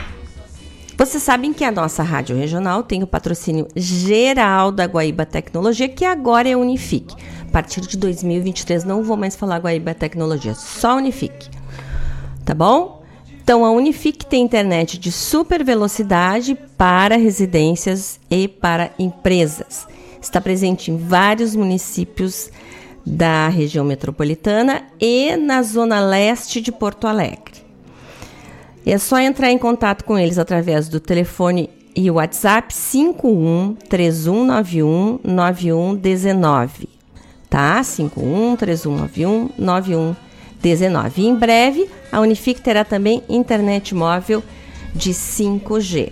vocês 0.97 1.21
sabem 1.21 1.53
que 1.53 1.63
a 1.63 1.71
nossa 1.71 2.01
rádio 2.01 2.35
regional 2.35 2.81
tem 2.81 3.03
o 3.03 3.07
patrocínio 3.07 3.67
geral 3.75 4.71
da 4.71 4.85
Guaíba 4.85 5.23
Tecnologia, 5.23 5.87
que 5.87 6.03
agora 6.03 6.49
é 6.49 6.57
Unifique. 6.57 7.15
A 7.47 7.51
partir 7.51 7.81
de 7.81 7.95
2023 7.95 8.83
não 8.85 9.03
vou 9.03 9.15
mais 9.15 9.35
falar 9.35 9.59
Guaíba 9.59 9.93
Tecnologia, 9.93 10.55
só 10.55 10.97
Unifique. 10.97 11.47
Tá 12.43 12.55
bom? 12.55 12.98
Então, 13.49 13.65
a 13.65 13.71
Unifique 13.71 14.27
tem 14.27 14.43
internet 14.43 14.99
de 14.99 15.11
super 15.11 15.63
velocidade 15.63 16.55
para 16.77 17.17
residências 17.17 18.19
e 18.29 18.47
para 18.47 18.91
empresas. 18.99 19.87
Está 20.21 20.39
presente 20.39 20.91
em 20.91 20.97
vários 20.97 21.55
municípios 21.55 22.51
da 23.03 23.47
região 23.47 23.83
metropolitana 23.83 24.83
e 25.01 25.35
na 25.35 25.63
zona 25.63 25.99
leste 25.99 26.61
de 26.61 26.71
Porto 26.71 27.07
Alegre. 27.07 27.65
É 28.85 28.99
só 28.99 29.17
entrar 29.17 29.49
em 29.49 29.57
contato 29.57 30.05
com 30.05 30.15
eles 30.15 30.37
através 30.37 30.87
do 30.87 30.99
telefone 30.99 31.71
e 31.95 32.11
WhatsApp 32.11 32.71
51 32.71 33.77
3191 33.89 35.21
9119, 35.23 36.87
tá? 37.49 37.81
51 37.81 38.55
3191 38.57 39.49
9119. 39.57 40.28
Em 41.17 41.35
breve, 41.35 41.89
a 42.11 42.19
Unifique 42.19 42.61
terá 42.61 42.83
também 42.83 43.23
internet 43.29 43.95
móvel 43.95 44.43
de 44.93 45.11
5G. 45.11 46.11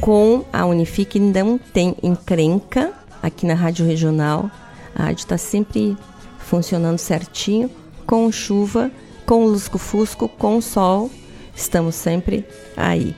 Com 0.00 0.44
a 0.52 0.66
Unifique 0.66 1.20
não 1.20 1.56
tem 1.56 1.94
encrenca 2.02 2.92
aqui 3.22 3.46
na 3.46 3.54
Rádio 3.54 3.86
Regional. 3.86 4.50
A 4.94 5.04
rádio 5.04 5.20
está 5.20 5.38
sempre 5.38 5.96
funcionando 6.38 6.98
certinho, 6.98 7.70
com 8.04 8.30
chuva, 8.32 8.90
com 9.24 9.46
lusco-fusco, 9.46 10.28
com 10.28 10.60
sol. 10.60 11.08
Estamos 11.54 11.94
sempre 11.94 12.44
aí. 12.76 13.14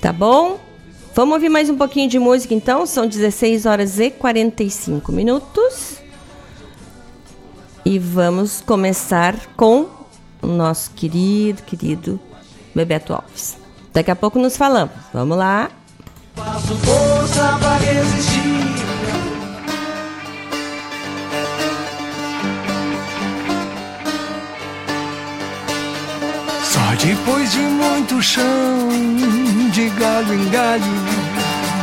Tá 0.00 0.12
bom? 0.12 0.58
Vamos 1.14 1.34
ouvir 1.34 1.48
mais 1.48 1.70
um 1.70 1.76
pouquinho 1.76 2.08
de 2.08 2.18
música 2.18 2.54
então? 2.54 2.86
São 2.86 3.06
16 3.06 3.66
horas 3.66 4.00
e 4.00 4.10
45 4.10 5.12
minutos. 5.12 6.01
E 7.84 7.98
vamos 7.98 8.60
começar 8.60 9.34
com 9.56 9.88
o 10.40 10.46
nosso 10.46 10.92
querido, 10.92 11.62
querido 11.62 12.20
Bebeto 12.74 13.12
Alves. 13.12 13.58
Daqui 13.92 14.10
a 14.10 14.16
pouco 14.16 14.38
nos 14.38 14.56
falamos. 14.56 14.94
Vamos 15.12 15.36
lá. 15.36 15.68
Faço 16.36 16.74
força 16.76 17.58
pra 17.58 17.76
resistir. 17.78 18.42
Só 26.64 26.80
depois 27.04 27.52
de 27.52 27.58
muito 27.58 28.22
chão, 28.22 28.88
de 29.72 29.88
galho 29.90 30.34
em 30.34 30.48
galho, 30.48 30.82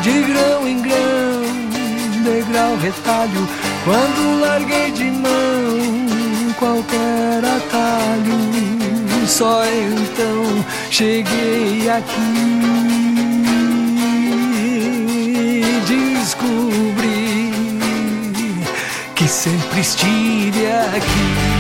de 0.02 0.24
grão 0.24 0.68
em 0.68 0.82
grão, 0.82 2.24
degrau 2.24 2.76
retalho, 2.78 3.48
quando 3.90 4.40
larguei 4.42 4.92
de 4.92 5.06
mão 5.06 6.54
qualquer 6.60 7.44
atalho, 7.44 8.38
só 9.26 9.64
então 9.66 10.64
cheguei 10.92 11.90
aqui. 11.90 12.70
Descobri 16.20 17.52
que 19.16 19.28
sempre 19.28 19.80
estive 19.80 20.68
aqui. 20.96 21.59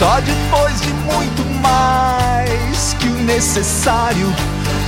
Só 0.00 0.18
depois 0.20 0.80
de 0.80 0.94
muito 0.94 1.44
mais 1.60 2.94
que 2.98 3.06
o 3.06 3.22
necessário, 3.22 4.34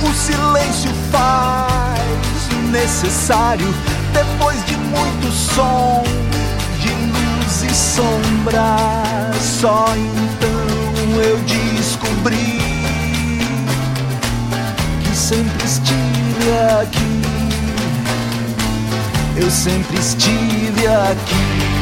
o 0.01 0.11
silêncio 0.11 0.89
faz 1.11 2.01
o 2.51 2.71
necessário. 2.71 3.71
Depois 4.11 4.65
de 4.65 4.75
muito 4.75 5.31
som, 5.31 6.03
de 6.79 6.89
luz 6.89 7.61
e 7.61 7.75
sombra, 7.75 8.75
só 9.39 9.85
então 9.95 11.21
eu 11.21 11.37
descobri 11.41 12.59
que 15.03 15.15
sempre 15.15 15.63
estive 15.63 16.49
aqui. 16.81 17.21
Eu 19.37 19.51
sempre 19.51 19.99
estive 19.99 20.87
aqui. 20.87 21.72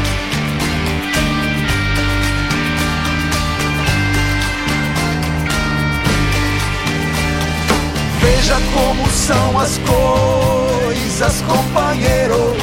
Veja 8.41 8.57
como 8.73 9.07
são 9.11 9.59
as 9.59 9.77
coisas, 9.77 11.43
companheiro. 11.43 12.57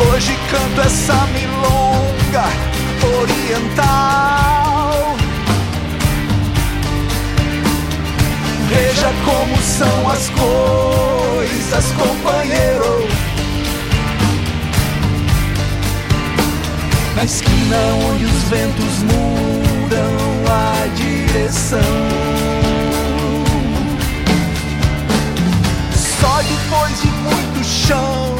Hoje 0.00 0.36
canto 0.50 0.80
essa 0.80 1.14
milonga 1.28 2.48
oriental. 3.20 5.14
Veja 8.68 9.12
como 9.24 9.56
são 9.62 10.10
as 10.10 10.28
coisas, 10.30 11.92
companheiro. 11.92 13.06
Na 17.14 17.22
esquina 17.24 17.76
onde 18.10 18.24
os 18.24 18.42
ventos 18.50 19.02
mudam 19.04 20.26
a 20.50 20.86
direção. 21.36 21.78
Só 25.94 26.40
depois 26.42 27.00
de 27.02 27.08
muito 27.08 27.64
chão, 27.64 28.36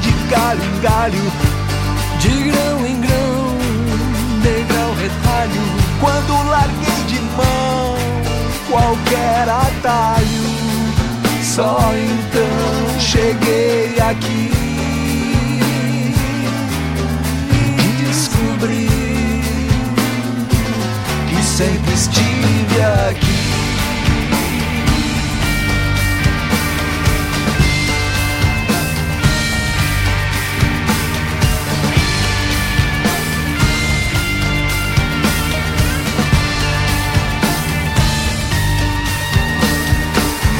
de 0.00 0.10
galho 0.30 0.62
em 0.62 0.80
galho, 0.80 1.32
de 2.20 2.28
grão 2.28 2.86
em 2.86 3.00
grão, 3.00 3.58
degrau 4.42 4.94
retalho. 4.94 5.62
Quando 6.00 6.48
larguei 6.48 7.04
de 7.08 7.20
mão 7.36 7.96
qualquer 8.70 9.48
atalho, 9.48 10.44
só 11.42 11.78
então 11.92 13.00
cheguei 13.00 13.98
aqui. 14.00 14.71
Sempre 21.62 21.94
estive 21.94 22.82
aqui. 23.08 23.42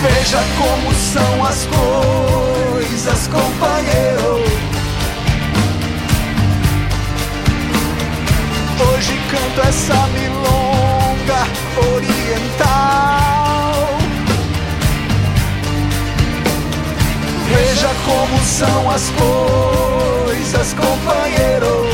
Veja 0.02 0.38
como 0.58 0.94
são 0.94 1.44
as 1.44 1.66
coisas, 1.66 3.26
companheiro. 3.26 4.42
Hoje 8.78 9.18
canto 9.30 9.68
essa 9.68 10.06
milonga 10.08 10.91
oriental. 11.76 13.22
Veja 17.48 17.90
como 18.04 18.38
são 18.44 18.90
as 18.90 19.10
coisas, 19.10 20.72
companheiro. 20.74 21.88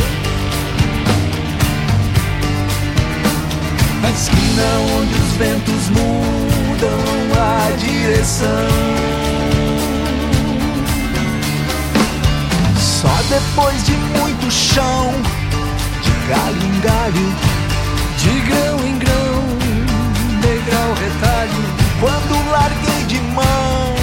Na 4.02 4.10
esquina 4.10 4.64
onde 4.98 5.14
os 5.14 5.32
ventos 5.36 5.88
mudam 5.90 7.00
a 7.36 7.70
direção. 7.76 8.68
Só 12.78 13.14
depois 13.28 13.84
de 13.84 13.92
muito 13.92 14.50
chão, 14.50 15.12
de 16.02 16.10
galho 16.28 16.62
em 16.62 16.80
galho, 16.80 17.47
de 18.28 18.40
grão 18.40 18.86
em 18.86 18.98
grão, 18.98 19.42
degrau 20.40 20.94
retalho. 20.94 21.64
Quando 22.00 22.50
larguei 22.50 23.04
de 23.06 23.20
mão 23.20 23.94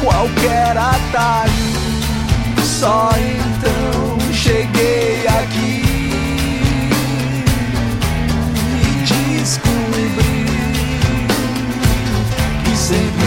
qualquer 0.00 0.76
atalho, 0.76 1.52
só 2.64 3.10
então 3.16 4.32
cheguei 4.32 5.26
aqui 5.28 5.84
e 8.72 9.38
descobri 9.38 10.46
que 12.64 12.76
sempre 12.76 13.19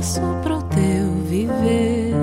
espaço 0.00 0.20
pro 0.42 0.62
teu 0.62 1.12
viver. 1.26 2.14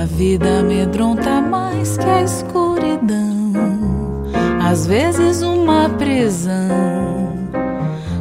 A 0.00 0.04
vida 0.06 0.60
amedronta 0.60 1.40
mais 1.40 1.96
que 1.98 2.04
a 2.04 2.22
escuridão, 2.22 3.52
às 4.66 4.86
vezes 4.86 5.42
uma 5.42 5.88
prisão. 5.90 7.36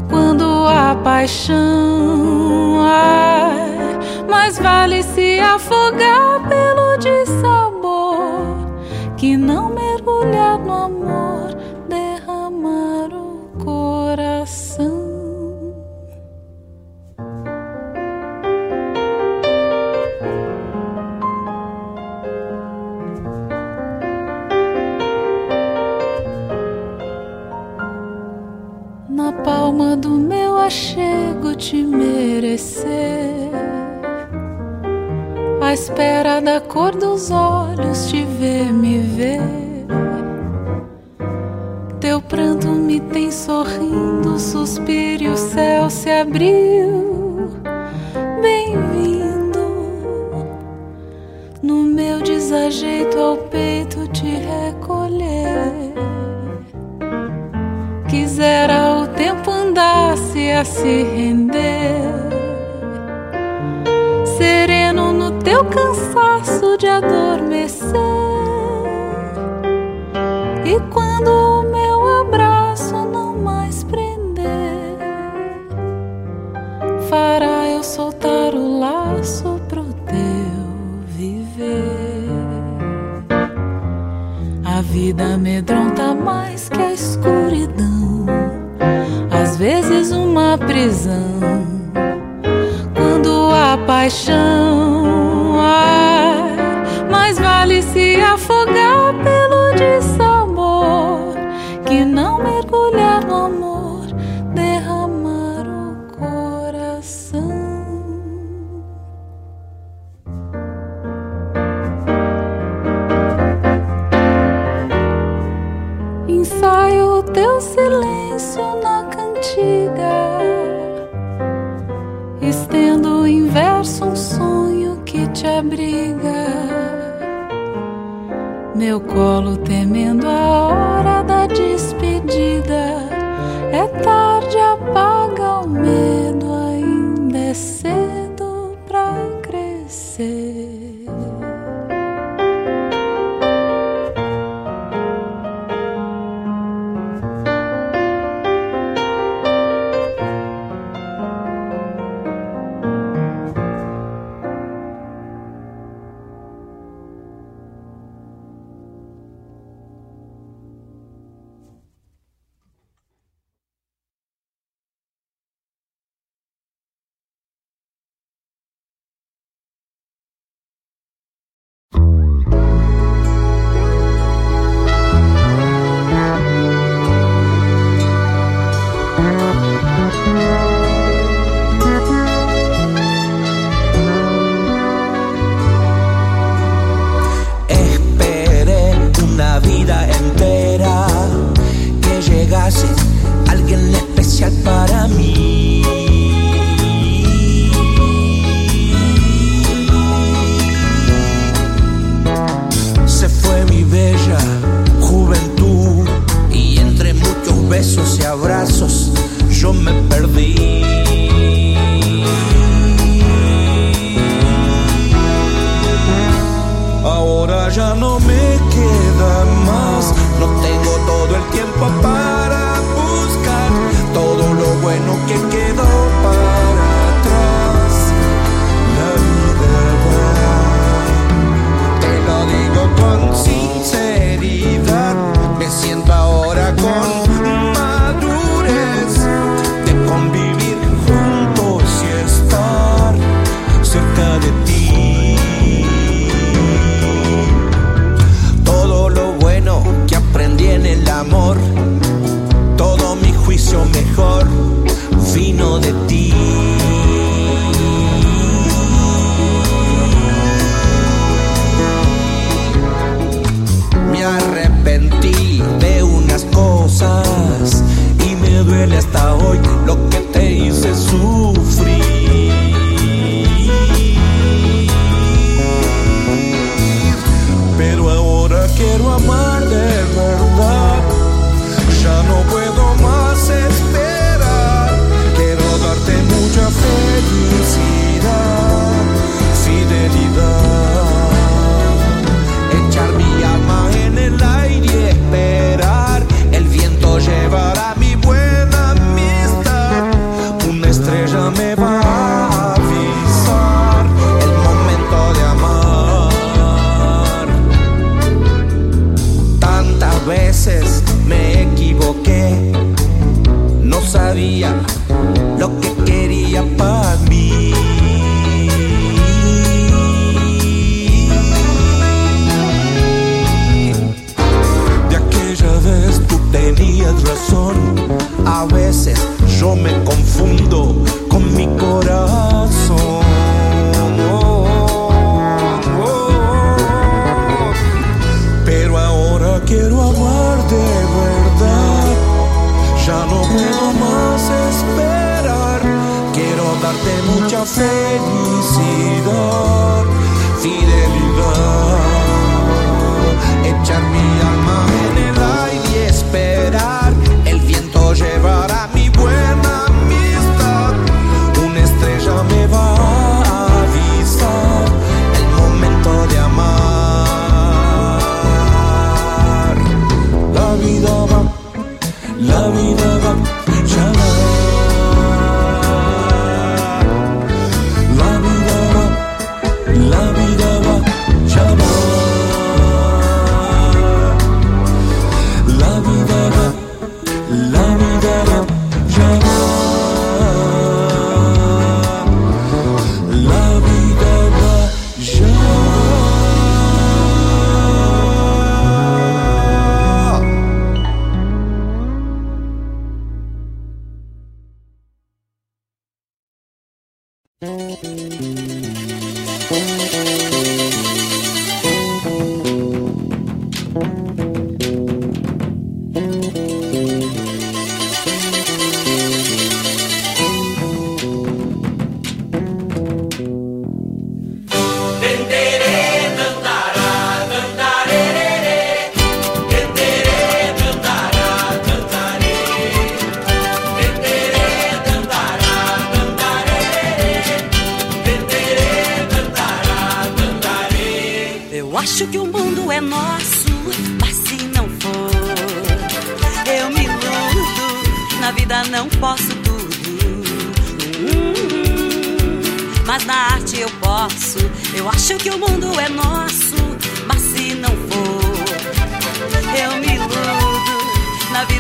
Quando 0.10 0.44
a 0.68 0.96
paixão, 1.04 2.80
ai, 2.82 4.28
mais 4.30 4.60
vale 4.60 5.02
se 5.04 5.40
afogar 5.40 6.42
pelo 6.48 6.98
desafio 6.98 7.65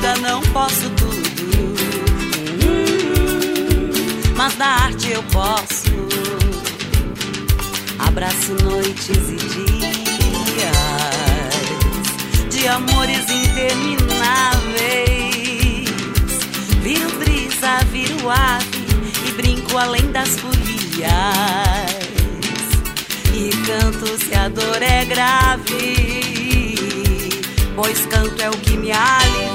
ainda 0.05 0.21
não 0.21 0.39
posso 0.41 0.89
tudo, 0.91 1.15
mas 4.37 4.55
na 4.57 4.67
arte 4.67 5.09
eu 5.09 5.23
posso. 5.23 5.95
Abraço 7.97 8.53
noites 8.63 9.09
e 9.09 9.35
dias 9.35 9.65
de 12.51 12.67
amores 12.67 13.27
intermináveis. 13.29 15.89
Viro 16.81 17.09
brisa, 17.17 17.79
viro 17.91 18.29
ave 18.29 18.85
e 19.27 19.31
brinco 19.31 19.75
além 19.77 20.11
das 20.11 20.37
folias. 20.37 20.53
E 23.33 23.49
canto 23.65 24.05
se 24.23 24.35
a 24.35 24.49
dor 24.49 24.81
é 24.81 25.05
grave, 25.05 26.75
pois 27.75 28.05
canto 28.05 28.39
é 28.41 28.49
o 28.49 28.57
que 28.57 28.77
me 28.77 28.91
alivia. 28.91 29.54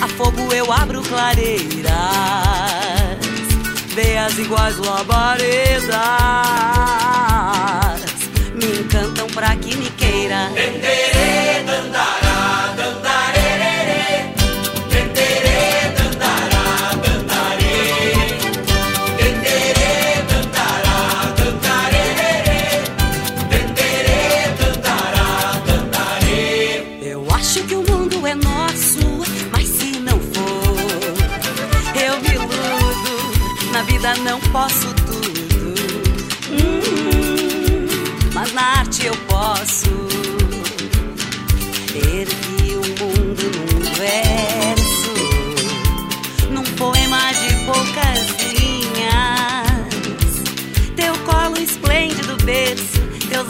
A 0.00 0.08
fogo 0.08 0.52
eu 0.52 0.72
abro 0.72 1.02
clareiras, 1.02 1.92
veias 3.94 4.38
iguais 4.38 4.76
labaredas, 4.78 5.94
me 8.54 8.80
encantam 8.80 9.26
pra 9.28 9.56
que 9.56 9.76
me 9.76 9.90
queira. 9.90 10.50
Tenderê, 10.54 11.62
dandara. 11.66 12.23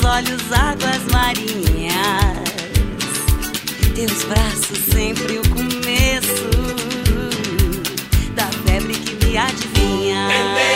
Olhos, 0.05 0.52
águas 0.52 1.02
marinhas. 1.11 1.94
Teus 3.94 4.24
braços 4.24 4.78
sempre 4.92 5.38
o 5.38 5.48
começo 5.50 6.50
da 8.34 8.46
febre 8.66 8.94
que 8.94 9.26
me 9.26 9.36
adivinha. 9.36 10.73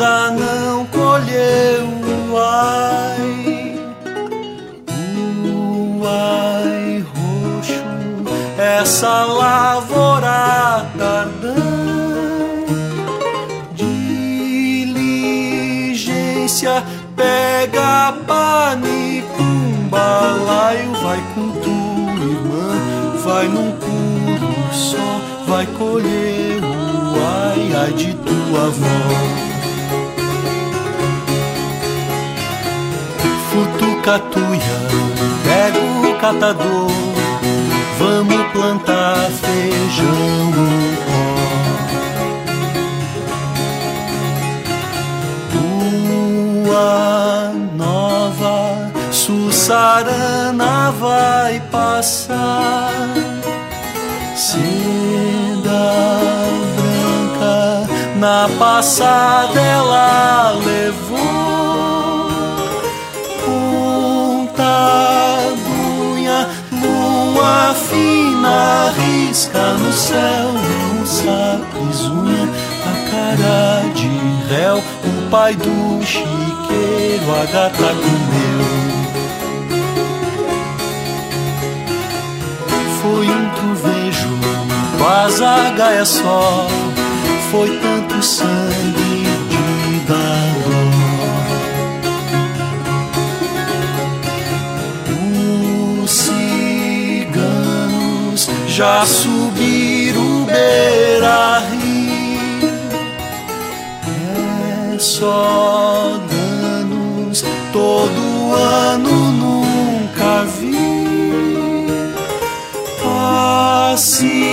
Ainda 0.00 0.30
não 0.30 0.86
colheu 0.86 1.86
ai, 2.38 3.76
o 5.44 6.02
ai 6.06 7.04
roxo, 7.12 7.84
essa 8.56 9.24
lavoura 9.26 10.86
tardã. 10.96 11.54
Diligência, 13.74 15.12
pega 17.14 18.14
panico, 18.26 19.42
um 19.42 19.88
balaio, 19.88 20.92
vai 21.02 21.20
com 21.34 21.50
tua 21.60 22.24
irmã, 22.24 22.70
vai 23.22 23.48
num 23.48 23.72
pulo 23.72 24.72
só, 24.72 25.20
vai 25.46 25.66
colher 25.66 26.64
o 26.64 26.66
ai, 27.22 27.72
ai 27.82 27.92
de 27.92 28.14
tua 28.14 28.66
avó. 28.66 29.39
Futucatuia, 33.80 34.76
pega 35.42 35.78
o 35.80 36.14
catador, 36.20 36.90
vamos 37.98 38.52
plantar 38.52 39.30
feijão. 39.30 40.52
Lua 46.62 47.52
nova, 47.74 48.92
Sussarana 49.10 50.90
vai 51.00 51.60
passar, 51.70 52.92
seda 54.36 55.70
branca 56.76 57.88
na 58.16 58.46
passada 58.58 59.58
ela 59.58 60.52
levou 60.66 61.09
ponta-dunha, 64.80 66.48
lua 66.72 67.74
fina, 67.74 68.92
risca 68.96 69.74
no 69.74 69.92
céu, 69.92 70.52
não 70.52 71.06
sapisunha, 71.06 72.48
a 72.86 73.10
cara 73.10 73.82
de 73.94 74.08
réu, 74.48 74.78
o 74.78 75.30
pai 75.30 75.54
do 75.54 76.04
chiqueiro, 76.04 77.32
a 77.32 77.44
gata 77.52 77.94
comeu. 77.94 78.60
Foi 83.02 83.26
um 83.26 83.48
trovejo, 83.50 84.28
quase 84.98 85.44
a 85.44 85.70
gaia 85.70 86.04
só, 86.04 86.66
foi 87.50 87.78
tanto 87.78 88.22
sangue 88.22 89.09
já 98.80 99.04
subiram 99.04 100.46
beira-rio. 100.46 102.00
É 104.94 104.98
só 104.98 106.18
danos 106.30 107.44
todo 107.74 108.54
ano 108.54 109.32
nunca 109.32 110.44
vi. 110.58 111.90
Paciência, 113.92 114.48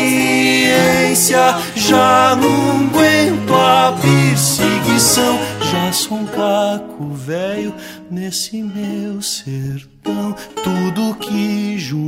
já 1.73 2.35
não 2.35 2.85
aguento 2.85 3.53
a 3.53 3.95
perseguição. 4.01 5.39
Já 5.71 5.93
sou 5.93 6.17
um 6.17 6.25
caco 6.25 7.13
velho 7.13 7.73
nesse 8.11 8.61
meu 8.61 9.21
sertão. 9.21 10.35
Tudo 10.61 11.15
que 11.15 11.77
juntei 11.79 12.06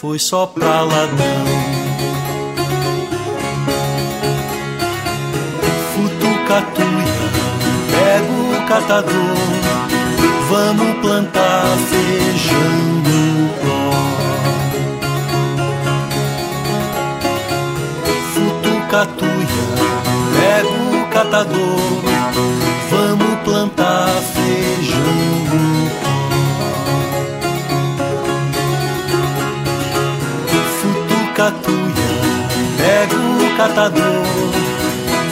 foi 0.00 0.16
só 0.16 0.46
pra 0.46 0.82
ladrão. 0.82 1.44
Futucatuia, 5.92 7.26
pego 7.90 8.32
o 8.54 8.68
catador, 8.68 9.36
vamos 10.48 11.00
plantar 11.00 11.64
feijão 11.90 12.78
no 13.02 13.48
pó. 13.58 13.90
Futucatuia, 18.34 19.66
pego 20.38 20.78
o 20.96 21.08
catador, 21.08 22.07
catador, 33.58 34.24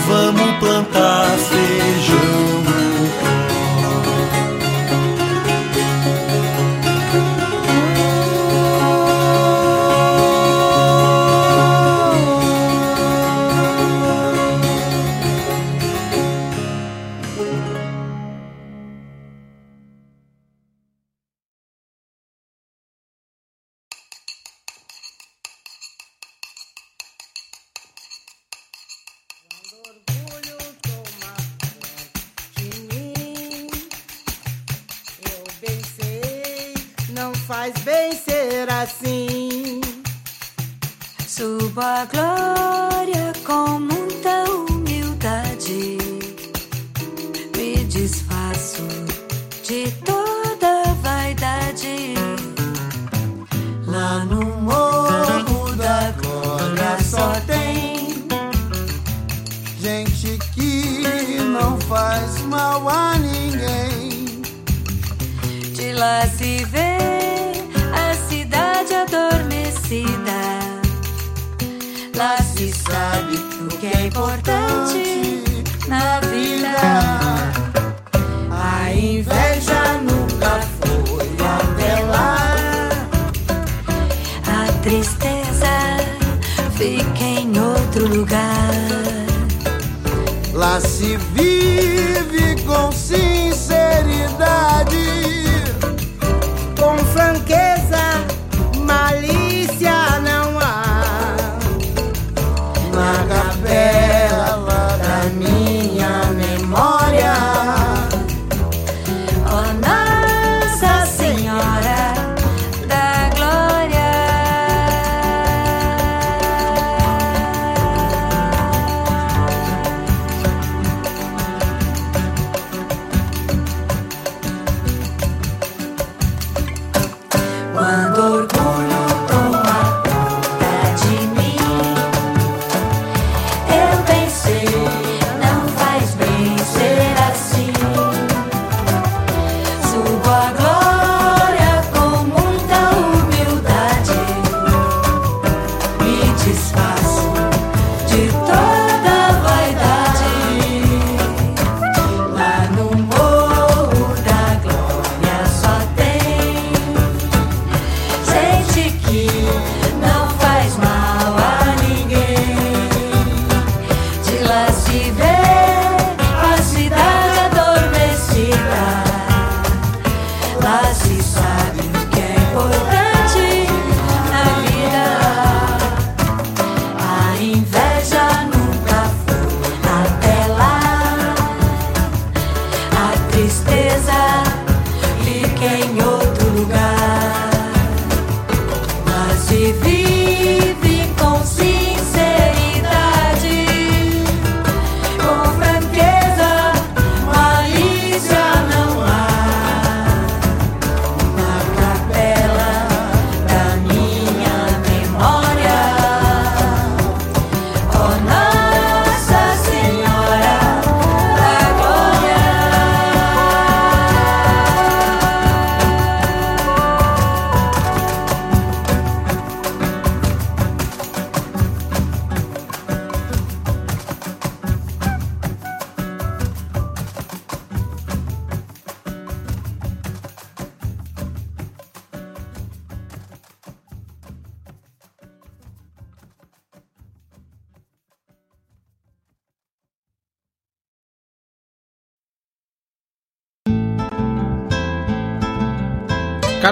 vamos 0.08 0.58
plantar 0.58 1.28
feijão 1.48 2.15
se 90.97 91.36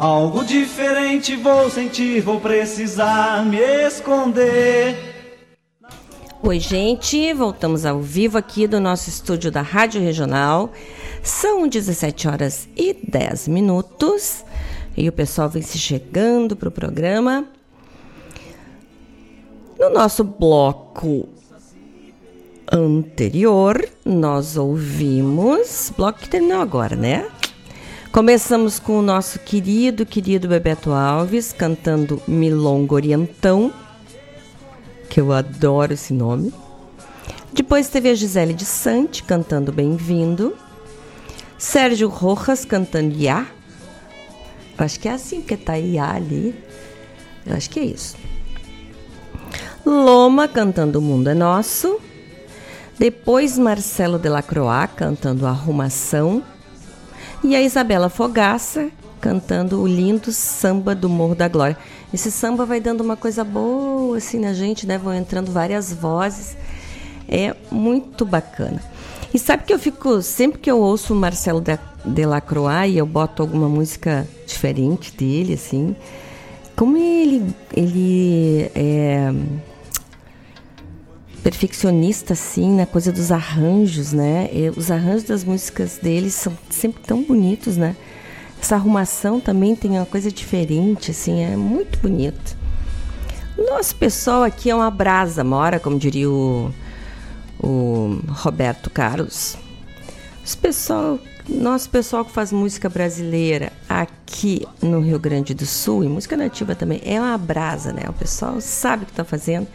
algo 0.00 0.42
diferente 0.42 1.36
vou 1.36 1.68
sentir, 1.68 2.22
vou 2.22 2.40
precisar 2.40 3.44
me 3.44 3.58
esconder. 3.58 4.96
Oi, 6.42 6.58
gente, 6.58 7.34
voltamos 7.34 7.84
ao 7.84 8.00
vivo 8.00 8.38
aqui 8.38 8.66
do 8.66 8.80
nosso 8.80 9.10
estúdio 9.10 9.50
da 9.50 9.60
Rádio 9.60 10.00
Regional. 10.00 10.72
São 11.22 11.68
17 11.68 12.28
horas 12.28 12.66
e 12.74 12.94
10 12.94 13.48
minutos 13.48 14.42
e 14.96 15.06
o 15.06 15.12
pessoal 15.12 15.50
vem 15.50 15.60
se 15.60 15.76
chegando 15.76 16.56
para 16.56 16.70
o 16.70 16.72
programa. 16.72 17.44
No 19.78 19.90
nosso 19.90 20.24
bloco 20.24 21.28
anterior, 22.72 23.86
nós 24.02 24.56
ouvimos. 24.56 25.92
Bloco 25.94 26.20
que 26.20 26.30
terminou 26.30 26.62
agora, 26.62 26.96
né? 26.96 27.28
Começamos 28.12 28.80
com 28.80 28.98
o 28.98 29.02
nosso 29.02 29.38
querido, 29.38 30.04
querido 30.04 30.48
Bebeto 30.48 30.90
Alves 30.90 31.52
cantando 31.52 32.20
Milongo 32.26 32.96
Orientão, 32.96 33.72
que 35.08 35.20
eu 35.20 35.32
adoro 35.32 35.92
esse 35.92 36.12
nome. 36.12 36.52
Depois 37.52 37.88
teve 37.88 38.10
a 38.10 38.14
Gisele 38.14 38.52
de 38.52 38.64
Sante 38.64 39.22
cantando 39.22 39.70
Bem-vindo. 39.70 40.56
Sérgio 41.56 42.08
Rojas 42.08 42.64
cantando 42.64 43.16
Iá. 43.16 43.46
Acho 44.76 44.98
que 44.98 45.08
é 45.08 45.12
assim 45.12 45.40
que 45.40 45.56
tá 45.56 45.78
Iá 45.78 46.10
ali. 46.16 46.52
Eu 47.46 47.54
acho 47.54 47.70
que 47.70 47.78
é 47.78 47.84
isso. 47.84 48.16
Loma 49.86 50.48
cantando 50.48 50.98
O 50.98 51.02
Mundo 51.02 51.30
é 51.30 51.34
Nosso. 51.34 52.00
Depois 52.98 53.56
Marcelo 53.56 54.18
Delacroix 54.18 54.90
cantando 54.96 55.46
Arrumação. 55.46 56.42
E 57.42 57.56
a 57.56 57.62
Isabela 57.62 58.08
Fogaça 58.08 58.90
cantando 59.20 59.80
o 59.82 59.86
lindo 59.86 60.32
samba 60.32 60.94
do 60.94 61.08
Morro 61.08 61.34
da 61.34 61.48
Glória. 61.48 61.76
Esse 62.12 62.30
samba 62.30 62.64
vai 62.64 62.80
dando 62.80 63.02
uma 63.02 63.16
coisa 63.16 63.44
boa 63.44 64.16
assim 64.16 64.38
na 64.38 64.52
gente, 64.52 64.86
né? 64.86 64.98
Vão 64.98 65.14
entrando 65.14 65.50
várias 65.52 65.92
vozes. 65.92 66.56
É 67.28 67.54
muito 67.70 68.24
bacana. 68.24 68.82
E 69.32 69.38
sabe 69.38 69.64
que 69.64 69.72
eu 69.72 69.78
fico, 69.78 70.20
sempre 70.22 70.58
que 70.58 70.70
eu 70.70 70.78
ouço 70.80 71.12
o 71.12 71.16
Marcelo 71.16 71.60
de- 71.60 71.78
Delacroix 72.04 72.90
e 72.92 72.98
eu 72.98 73.06
boto 73.06 73.42
alguma 73.42 73.68
música 73.68 74.26
diferente 74.46 75.14
dele, 75.14 75.54
assim, 75.54 75.94
como 76.74 76.96
ele, 76.96 77.54
ele 77.72 78.70
é 78.74 79.32
perfeccionista, 81.42 82.34
assim, 82.34 82.76
na 82.76 82.86
coisa 82.86 83.10
dos 83.10 83.32
arranjos, 83.32 84.12
né? 84.12 84.48
E 84.52 84.70
os 84.70 84.90
arranjos 84.90 85.24
das 85.24 85.44
músicas 85.44 85.98
dele 85.98 86.30
são 86.30 86.56
sempre 86.68 87.02
tão 87.02 87.22
bonitos, 87.22 87.76
né? 87.76 87.96
Essa 88.60 88.74
arrumação 88.76 89.40
também 89.40 89.74
tem 89.74 89.92
uma 89.92 90.06
coisa 90.06 90.30
diferente, 90.30 91.10
assim, 91.10 91.42
é 91.42 91.56
muito 91.56 91.98
bonito. 91.98 92.56
Nosso 93.56 93.96
pessoal 93.96 94.42
aqui 94.42 94.70
é 94.70 94.74
uma 94.74 94.90
brasa 94.90 95.42
mora, 95.42 95.80
como 95.80 95.98
diria 95.98 96.30
o, 96.30 96.72
o 97.58 98.20
Roberto 98.28 98.90
Carlos. 98.90 99.56
Os 100.44 100.54
pessoal, 100.54 101.18
nosso 101.48 101.88
pessoal 101.88 102.24
que 102.24 102.32
faz 102.32 102.52
música 102.52 102.88
brasileira 102.88 103.72
aqui 103.88 104.66
no 104.82 105.00
Rio 105.00 105.18
Grande 105.18 105.54
do 105.54 105.64
Sul, 105.64 106.04
e 106.04 106.08
música 106.08 106.36
nativa 106.36 106.74
também, 106.74 107.00
é 107.04 107.18
uma 107.18 107.36
brasa, 107.38 107.92
né? 107.92 108.02
O 108.08 108.12
pessoal 108.12 108.60
sabe 108.60 109.04
o 109.04 109.06
que 109.06 109.12
está 109.12 109.24
fazendo 109.24 109.66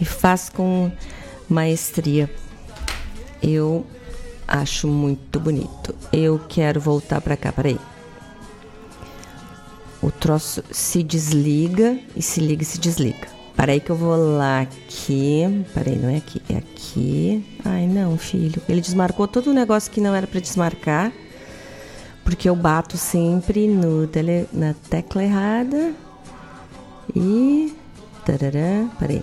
e 0.00 0.04
faz 0.04 0.48
com 0.48 0.90
maestria. 1.48 2.30
Eu 3.42 3.86
acho 4.46 4.88
muito 4.88 5.38
bonito. 5.38 5.94
Eu 6.12 6.40
quero 6.48 6.80
voltar 6.80 7.20
para 7.20 7.36
cá, 7.36 7.52
peraí. 7.52 7.78
O 10.02 10.10
troço 10.10 10.64
se 10.70 11.02
desliga 11.02 11.98
e 12.16 12.22
se 12.22 12.40
liga 12.40 12.62
e 12.62 12.66
se 12.66 12.78
desliga. 12.78 13.28
Peraí 13.54 13.78
que 13.78 13.90
eu 13.90 13.96
vou 13.96 14.16
lá 14.16 14.62
aqui. 14.62 15.64
Peraí, 15.74 15.96
não 15.96 16.08
é 16.08 16.16
aqui, 16.16 16.40
é 16.48 16.56
aqui. 16.56 17.44
Ai, 17.62 17.86
não, 17.86 18.16
filho. 18.16 18.62
Ele 18.66 18.80
desmarcou 18.80 19.28
todo 19.28 19.50
o 19.50 19.54
negócio 19.54 19.92
que 19.92 20.00
não 20.00 20.14
era 20.14 20.26
para 20.26 20.40
desmarcar. 20.40 21.12
Porque 22.24 22.48
eu 22.48 22.56
bato 22.56 22.96
sempre 22.96 23.68
no 23.68 24.06
tele, 24.06 24.48
na 24.52 24.74
tecla 24.88 25.22
errada. 25.22 25.92
E. 27.14 27.74
Tarará, 28.24 28.88
peraí. 28.98 29.22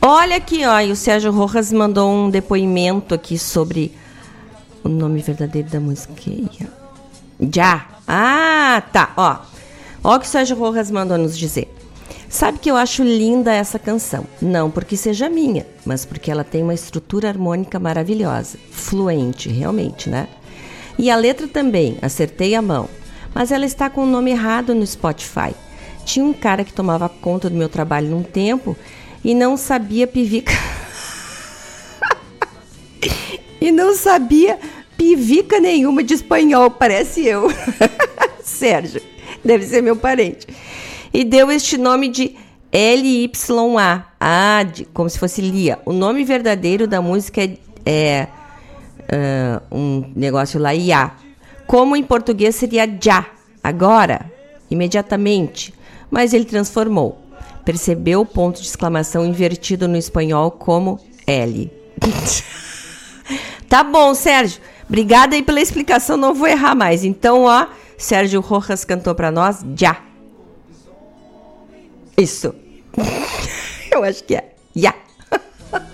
Olha 0.00 0.36
aqui, 0.36 0.64
ó, 0.64 0.80
e 0.80 0.92
o 0.92 0.96
Sérgio 0.96 1.32
Rojas 1.32 1.72
mandou 1.72 2.08
um 2.12 2.30
depoimento 2.30 3.14
aqui 3.14 3.36
sobre 3.36 3.92
o 4.84 4.88
nome 4.88 5.20
verdadeiro 5.20 5.68
da 5.68 5.80
música. 5.80 6.14
Já. 7.52 7.86
Ah, 8.06 8.80
tá, 8.92 9.12
ó. 9.16 9.38
Ó 10.04 10.14
o 10.14 10.20
que 10.20 10.26
o 10.26 10.28
Sérgio 10.28 10.56
Rojas 10.56 10.88
mandou 10.90 11.18
nos 11.18 11.36
dizer. 11.36 11.74
Sabe 12.28 12.58
que 12.58 12.70
eu 12.70 12.76
acho 12.76 13.02
linda 13.02 13.52
essa 13.52 13.76
canção? 13.76 14.24
Não 14.40 14.70
porque 14.70 14.96
seja 14.96 15.28
minha, 15.28 15.66
mas 15.84 16.04
porque 16.04 16.30
ela 16.30 16.44
tem 16.44 16.62
uma 16.62 16.74
estrutura 16.74 17.28
harmônica 17.28 17.78
maravilhosa, 17.80 18.56
fluente, 18.70 19.48
realmente, 19.48 20.08
né? 20.08 20.28
E 20.96 21.10
a 21.10 21.16
letra 21.16 21.48
também, 21.48 21.98
acertei 22.00 22.54
a 22.54 22.62
mão. 22.62 22.88
Mas 23.34 23.50
ela 23.50 23.66
está 23.66 23.90
com 23.90 24.04
o 24.04 24.06
nome 24.06 24.30
errado 24.30 24.74
no 24.74 24.86
Spotify. 24.86 25.54
Tinha 26.04 26.24
um 26.24 26.32
cara 26.32 26.64
que 26.64 26.72
tomava 26.72 27.08
conta 27.08 27.50
do 27.50 27.56
meu 27.56 27.68
trabalho 27.68 28.08
num 28.08 28.22
tempo 28.22 28.76
e 29.24 29.34
não 29.34 29.56
sabia 29.56 30.06
pivica. 30.06 30.52
e 33.60 33.70
não 33.70 33.94
sabia 33.94 34.58
pivica 34.96 35.60
nenhuma 35.60 36.02
de 36.02 36.14
espanhol, 36.14 36.70
parece 36.70 37.24
eu. 37.26 37.48
Sérgio, 38.42 39.00
deve 39.44 39.64
ser 39.64 39.82
meu 39.82 39.96
parente. 39.96 40.46
E 41.12 41.24
deu 41.24 41.50
este 41.50 41.78
nome 41.78 42.08
de 42.08 42.36
LYA. 42.72 44.06
Ah, 44.20 44.62
de, 44.62 44.84
como 44.86 45.08
se 45.08 45.18
fosse 45.18 45.40
Lia. 45.40 45.78
O 45.84 45.92
nome 45.92 46.24
verdadeiro 46.24 46.86
da 46.86 47.00
música 47.00 47.42
é, 47.42 47.56
é 47.86 48.28
ah, 49.10 49.62
um 49.70 50.04
negócio 50.14 50.60
lá, 50.60 50.74
IA. 50.74 51.12
Como 51.66 51.94
em 51.94 52.02
português 52.02 52.56
seria 52.56 52.88
já, 53.00 53.26
agora, 53.62 54.30
imediatamente. 54.70 55.74
Mas 56.10 56.32
ele 56.32 56.44
transformou. 56.44 57.27
Percebeu 57.68 58.22
o 58.22 58.24
ponto 58.24 58.62
de 58.62 58.66
exclamação 58.66 59.26
invertido 59.26 59.86
no 59.86 59.98
espanhol 59.98 60.50
como 60.50 60.98
L. 61.26 61.70
tá 63.68 63.84
bom, 63.84 64.14
Sérgio. 64.14 64.62
Obrigada 64.88 65.36
aí 65.36 65.42
pela 65.42 65.60
explicação, 65.60 66.16
não 66.16 66.32
vou 66.32 66.48
errar 66.48 66.74
mais. 66.74 67.04
Então, 67.04 67.42
ó, 67.42 67.66
Sérgio 67.98 68.40
Rojas 68.40 68.86
cantou 68.86 69.14
para 69.14 69.30
nós 69.30 69.62
já. 69.76 70.02
Isso. 72.16 72.54
Eu 73.92 74.02
acho 74.02 74.24
que 74.24 74.36
é. 74.36 74.54
Já. 74.74 74.94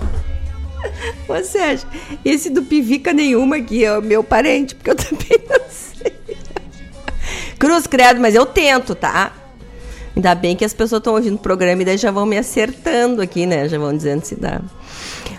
Ô, 1.27 1.43
Sérgio, 1.43 1.89
esse 2.25 2.51
do 2.51 2.63
Pivica 2.63 3.13
nenhuma 3.13 3.57
aqui 3.57 3.85
é 3.85 3.99
o 3.99 4.01
meu 4.01 4.23
parente, 4.23 4.77
porque 4.77 4.91
eu 4.91 4.95
também 4.95 5.41
não 5.51 5.69
sei. 5.69 6.15
Cruz 7.59 7.89
credo, 7.89 8.21
mas 8.21 8.37
eu 8.37 8.47
tento, 8.47 8.95
tá? 8.95 9.33
Ainda 10.17 10.35
bem 10.35 10.55
que 10.55 10.65
as 10.65 10.73
pessoas 10.73 11.01
estão 11.01 11.15
ouvindo 11.15 11.35
o 11.35 11.39
programa 11.39 11.83
e 11.83 11.85
daí 11.85 11.97
já 11.97 12.11
vão 12.11 12.25
me 12.25 12.39
acertando 12.39 13.21
aqui, 13.21 13.47
né? 13.47 13.69
Já 13.69 13.79
vão 13.79 13.95
dizendo 13.97 14.25
se 14.25 14.37
dá. 14.37 14.61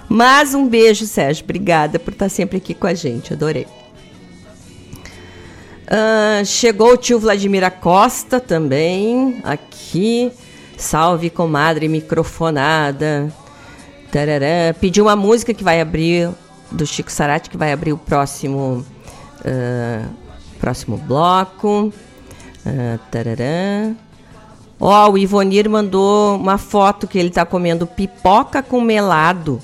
Mas 0.09 0.53
um 0.53 0.67
beijo, 0.67 1.05
Sérgio. 1.05 1.43
Obrigada 1.43 1.97
por 1.97 2.11
estar 2.11 2.29
sempre 2.29 2.57
aqui 2.57 2.73
com 2.73 2.87
a 2.87 2.93
gente. 2.93 3.33
Adorei. 3.33 3.65
Ah, 5.87 6.43
chegou 6.43 6.93
o 6.93 6.97
tio 6.97 7.19
Vladimir 7.19 7.69
Costa 7.79 8.39
também 8.39 9.39
aqui. 9.43 10.31
Salve, 10.77 11.29
comadre 11.29 11.87
microfonada. 11.87 13.31
Tarará. 14.11 14.75
Pediu 14.79 15.05
uma 15.05 15.15
música 15.15 15.53
que 15.53 15.63
vai 15.63 15.79
abrir, 15.79 16.29
do 16.69 16.85
Chico 16.85 17.11
Sarati, 17.11 17.49
que 17.49 17.57
vai 17.57 17.71
abrir 17.71 17.93
o 17.93 17.97
próximo, 17.97 18.85
ah, 19.45 20.05
próximo 20.59 20.97
bloco. 20.97 21.93
Tarará. 23.11 24.04
Ó, 24.79 25.11
o 25.11 25.17
Ivonir 25.17 25.69
mandou 25.69 26.35
uma 26.35 26.57
foto 26.57 27.07
que 27.07 27.17
ele 27.17 27.29
tá 27.29 27.45
comendo 27.45 27.87
pipoca 27.87 28.61
com 28.61 28.81
melado. 28.81 29.61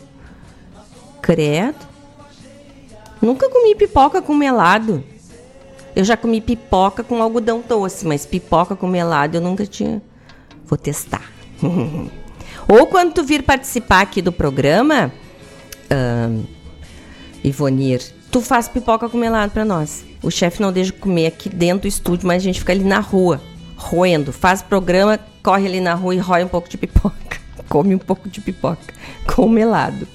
Credo. 1.22 1.92
Nunca 3.22 3.50
comi 3.50 3.76
pipoca 3.76 4.22
com 4.22 4.34
melado. 4.34 5.04
Eu 5.96 6.04
já 6.04 6.16
comi 6.16 6.40
pipoca 6.40 7.04
com 7.04 7.22
algodão 7.22 7.62
doce, 7.68 8.08
mas 8.08 8.26
pipoca 8.26 8.76
com 8.76 8.88
melado 8.88 9.36
eu 9.36 9.42
nunca 9.42 9.66
tinha. 9.66 10.02
Vou 10.66 10.78
testar. 10.78 11.30
Ou 12.68 12.88
quando 12.88 13.14
tu 13.14 13.24
vir 13.24 13.44
participar 13.44 14.02
aqui 14.02 14.22
do 14.22 14.32
programa, 14.32 15.12
ahn, 15.90 16.44
Ivonir, 17.44 18.02
tu 18.32 18.42
faz 18.42 18.68
pipoca 18.70 19.10
com 19.10 19.18
melado 19.18 19.52
pra 19.52 19.66
nós. 19.66 20.06
O 20.24 20.32
chefe 20.32 20.62
não 20.62 20.72
deixa 20.72 20.94
comer 20.94 21.28
aqui 21.28 21.50
dentro 21.50 21.82
do 21.82 21.88
estúdio, 21.88 22.26
mas 22.26 22.42
a 22.42 22.46
gente 22.46 22.60
fica 22.60 22.72
ali 22.72 22.84
na 22.84 23.00
rua, 23.00 23.42
roendo. 23.82 24.32
Faz 24.32 24.62
programa, 24.62 25.20
corre 25.42 25.68
ali 25.68 25.82
na 25.82 25.94
rua 25.94 26.16
e 26.16 26.20
rói 26.20 26.44
um 26.44 26.48
pouco 26.48 26.70
de 26.70 26.78
pipoca. 26.78 27.42
Come 27.68 27.96
um 27.96 28.00
pouco 28.00 28.30
de 28.30 28.40
pipoca 28.40 28.94
com 29.26 29.50
melado. 29.50 30.08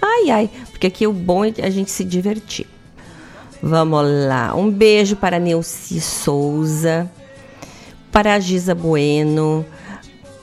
Ai, 0.00 0.30
ai, 0.30 0.50
porque 0.70 0.86
aqui 0.86 1.06
o 1.06 1.12
bom 1.12 1.44
é 1.44 1.52
a 1.62 1.70
gente 1.70 1.90
se 1.90 2.04
divertir. 2.04 2.66
Vamos 3.62 4.02
lá. 4.26 4.54
Um 4.54 4.70
beijo 4.70 5.16
para 5.16 5.38
Neuci 5.38 6.00
Souza, 6.00 7.10
para 8.10 8.34
a 8.34 8.40
Giza 8.40 8.74
Bueno, 8.74 9.66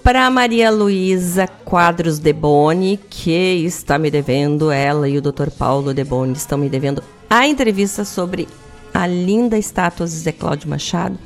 para 0.04 0.30
Maria 0.30 0.70
Luísa 0.70 1.48
Quadros 1.48 2.20
Deboni, 2.20 3.00
que 3.10 3.66
está 3.66 3.98
me 3.98 4.12
devendo, 4.12 4.70
ela 4.70 5.10
e 5.10 5.18
o 5.18 5.22
Dr. 5.22 5.50
Paulo 5.58 5.94
Deboni 5.94 6.34
estão 6.34 6.58
me 6.58 6.70
devendo 6.70 7.04
a 7.30 7.48
entrevista 7.48 8.06
sobre 8.06 8.48
a 8.94 9.08
linda 9.08 9.58
estátua 9.58 10.06
de 10.06 10.12
Zé 10.12 10.32
Cláudio 10.32 10.70
Machado. 10.70 11.18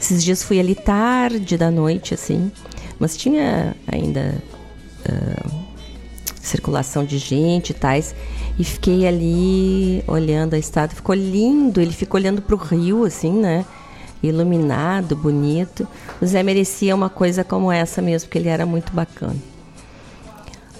Esses 0.00 0.22
dias 0.22 0.42
fui 0.42 0.60
ali 0.60 0.74
tarde 0.74 1.56
da 1.56 1.70
noite, 1.70 2.14
assim, 2.14 2.52
mas 2.98 3.16
tinha 3.16 3.74
ainda 3.86 4.42
ah, 5.08 5.68
circulação 6.40 7.04
de 7.04 7.18
gente 7.18 7.70
e 7.70 7.74
tais. 7.74 8.14
E 8.58 8.64
fiquei 8.64 9.06
ali 9.06 10.02
olhando 10.06 10.54
a 10.54 10.58
estátua. 10.58 10.96
Ficou 10.96 11.14
lindo, 11.14 11.80
ele 11.80 11.92
ficou 11.92 12.18
olhando 12.18 12.42
para 12.42 12.54
o 12.54 12.58
rio, 12.58 13.04
assim, 13.04 13.32
né? 13.32 13.64
Iluminado, 14.22 15.14
bonito. 15.14 15.86
O 16.20 16.26
Zé 16.26 16.42
merecia 16.42 16.94
uma 16.94 17.08
coisa 17.08 17.44
como 17.44 17.70
essa 17.70 18.02
mesmo, 18.02 18.28
porque 18.28 18.38
ele 18.38 18.48
era 18.48 18.66
muito 18.66 18.92
bacana. 18.92 19.36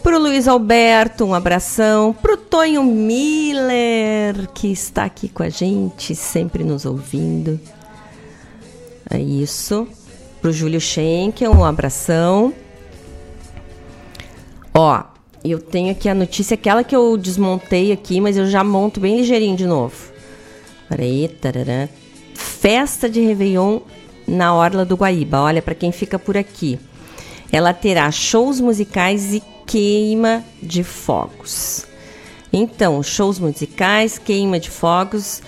Pro 0.02 0.18
Luiz 0.18 0.48
Alberto, 0.48 1.24
um 1.24 1.34
abração. 1.34 2.12
Pro 2.12 2.36
Tonho 2.36 2.82
Miller, 2.82 4.48
que 4.54 4.72
está 4.72 5.04
aqui 5.04 5.28
com 5.28 5.42
a 5.42 5.48
gente, 5.48 6.16
sempre 6.16 6.64
nos 6.64 6.84
ouvindo. 6.84 7.60
É 9.10 9.18
isso. 9.18 9.86
Pro 10.40 10.52
Júlio 10.52 10.80
Schenkel, 10.80 11.52
um 11.52 11.64
abração. 11.64 12.52
Ó, 14.74 15.02
eu 15.44 15.58
tenho 15.58 15.90
aqui 15.90 16.08
a 16.08 16.14
notícia, 16.14 16.54
aquela 16.54 16.84
que 16.84 16.94
eu 16.94 17.16
desmontei 17.16 17.90
aqui, 17.92 18.20
mas 18.20 18.36
eu 18.36 18.46
já 18.46 18.62
monto 18.62 19.00
bem 19.00 19.16
ligeirinho 19.16 19.56
de 19.56 19.66
novo. 19.66 20.12
Peraí, 20.88 21.28
tarará. 21.28 21.88
Festa 22.34 23.08
de 23.08 23.20
Réveillon 23.20 23.80
na 24.26 24.54
Orla 24.54 24.84
do 24.84 24.96
Guaíba. 24.96 25.40
Olha, 25.40 25.62
para 25.62 25.74
quem 25.74 25.90
fica 25.90 26.18
por 26.18 26.36
aqui. 26.36 26.78
Ela 27.50 27.72
terá 27.72 28.10
shows 28.10 28.60
musicais 28.60 29.34
e 29.34 29.42
queima 29.66 30.44
de 30.62 30.82
fogos. 30.82 31.86
Então, 32.52 33.02
shows 33.02 33.38
musicais, 33.38 34.18
queima 34.18 34.58
de 34.58 34.70
fogos, 34.70 35.42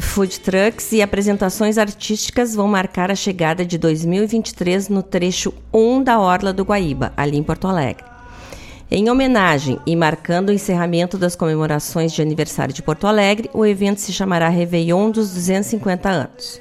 food 0.00 0.40
trucks 0.40 0.92
e 0.92 1.00
apresentações 1.00 1.78
artísticas 1.78 2.54
vão 2.54 2.66
marcar 2.66 3.10
a 3.10 3.14
chegada 3.14 3.64
de 3.64 3.78
2023 3.78 4.88
no 4.88 5.02
trecho 5.02 5.54
1 5.72 6.02
da 6.02 6.18
Orla 6.18 6.52
do 6.52 6.64
Guaíba, 6.64 7.12
ali 7.16 7.36
em 7.36 7.42
Porto 7.42 7.68
Alegre. 7.68 8.04
Em 8.90 9.08
homenagem 9.08 9.78
e 9.86 9.96
marcando 9.96 10.50
o 10.50 10.52
encerramento 10.52 11.16
das 11.16 11.34
comemorações 11.34 12.12
de 12.12 12.22
aniversário 12.22 12.74
de 12.74 12.82
Porto 12.82 13.06
Alegre, 13.06 13.50
o 13.52 13.64
evento 13.64 14.00
se 14.00 14.12
chamará 14.12 14.48
Réveillon 14.48 15.10
dos 15.10 15.32
250 15.32 16.08
anos. 16.08 16.60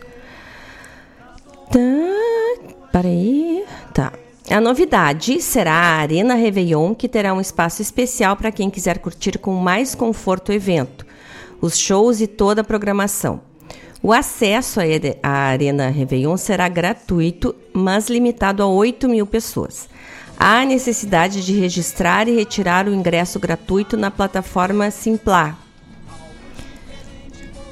Tá, 1.69 2.89
peraí. 2.91 3.63
Tá. 3.93 4.13
A 4.49 4.59
novidade 4.59 5.41
será 5.41 5.73
a 5.73 5.95
Arena 5.97 6.35
Réveillon, 6.35 6.93
que 6.93 7.07
terá 7.07 7.33
um 7.33 7.41
espaço 7.41 7.81
especial 7.81 8.35
para 8.35 8.51
quem 8.51 8.69
quiser 8.69 8.99
curtir 8.99 9.37
com 9.37 9.53
mais 9.53 9.95
conforto 9.95 10.49
o 10.49 10.53
evento, 10.53 11.02
os 11.63 11.79
shows 11.79 12.19
e 12.19 12.27
toda 12.27 12.59
a 12.59 12.63
programação. 12.63 13.39
O 14.01 14.11
acesso 14.11 14.81
à 15.23 15.29
Arena 15.29 15.87
Réveillon 15.87 16.35
será 16.35 16.67
gratuito, 16.67 17.55
mas 17.71 18.09
limitado 18.09 18.61
a 18.61 18.67
8 18.67 19.07
mil 19.07 19.25
pessoas. 19.25 19.87
Há 20.37 20.65
necessidade 20.65 21.45
de 21.45 21.57
registrar 21.57 22.27
e 22.27 22.35
retirar 22.35 22.85
o 22.85 22.93
ingresso 22.93 23.39
gratuito 23.39 23.95
na 23.95 24.11
plataforma 24.11 24.91
Simplar, 24.91 25.57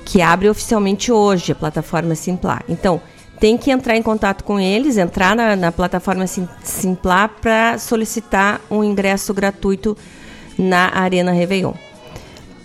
que 0.06 0.22
abre 0.22 0.48
oficialmente 0.48 1.12
hoje 1.12 1.52
a 1.52 1.56
plataforma 1.56 2.16
Simplar. 2.16 2.64
Então, 2.70 3.02
tem 3.42 3.58
que 3.58 3.72
entrar 3.72 3.98
em 3.98 4.02
contato 4.02 4.46
com 4.46 4.58
eles, 4.58 4.96
entrar 4.96 5.36
na, 5.36 5.58
na 5.58 5.72
plataforma 5.72 6.26
Simplar 6.28 7.28
para 7.42 7.78
solicitar 7.78 8.62
um 8.72 8.86
ingresso 8.86 9.34
gratuito 9.34 9.98
na 10.58 10.98
Arena 10.98 11.34
Réveillon. 11.34 11.91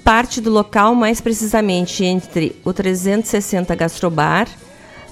Parte 0.07 0.41
do 0.41 0.51
local, 0.51 0.95
mais 0.95 1.21
precisamente 1.21 2.05
entre 2.05 2.55
o 2.65 2.73
360 2.73 3.75
Gastrobar, 3.75 4.47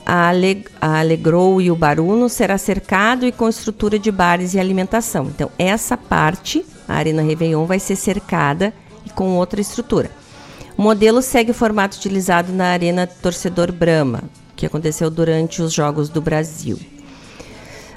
a, 0.07 0.29
Ale, 0.29 0.65
a 0.81 1.01
Alegrou 1.01 1.61
e 1.61 1.69
o 1.69 1.75
Baruno, 1.75 2.29
será 2.29 2.57
cercado 2.57 3.27
e 3.27 3.33
com 3.33 3.49
estrutura 3.49 3.99
de 3.99 4.12
bares 4.12 4.55
e 4.55 4.61
alimentação. 4.61 5.25
Então, 5.25 5.51
essa 5.59 5.97
parte, 5.97 6.65
a 6.87 6.95
Arena 6.95 7.23
Réveillon, 7.23 7.66
vai 7.66 7.81
ser 7.81 7.97
cercada 7.97 8.73
e 9.05 9.11
com 9.11 9.37
outra 9.37 9.61
estrutura. 9.61 10.12
O 10.79 10.83
modelo 10.83 11.23
segue 11.23 11.51
o 11.51 11.55
formato 11.55 11.97
utilizado 11.97 12.53
na 12.53 12.66
Arena 12.66 13.05
Torcedor 13.05 13.73
Brahma, 13.73 14.23
que 14.55 14.65
aconteceu 14.65 15.11
durante 15.11 15.61
os 15.61 15.73
Jogos 15.73 16.09
do 16.09 16.23
Brasil. 16.23 16.79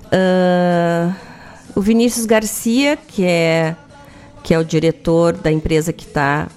Uh, 0.05 1.13
o 1.75 1.79
Vinícius 1.79 2.25
Garcia, 2.25 2.97
que 2.97 3.23
é, 3.23 3.75
que 4.41 4.51
é 4.51 4.57
o 4.57 4.65
diretor 4.65 5.33
da 5.33 5.51
empresa 5.51 5.93
que 5.93 6.03
está 6.03 6.47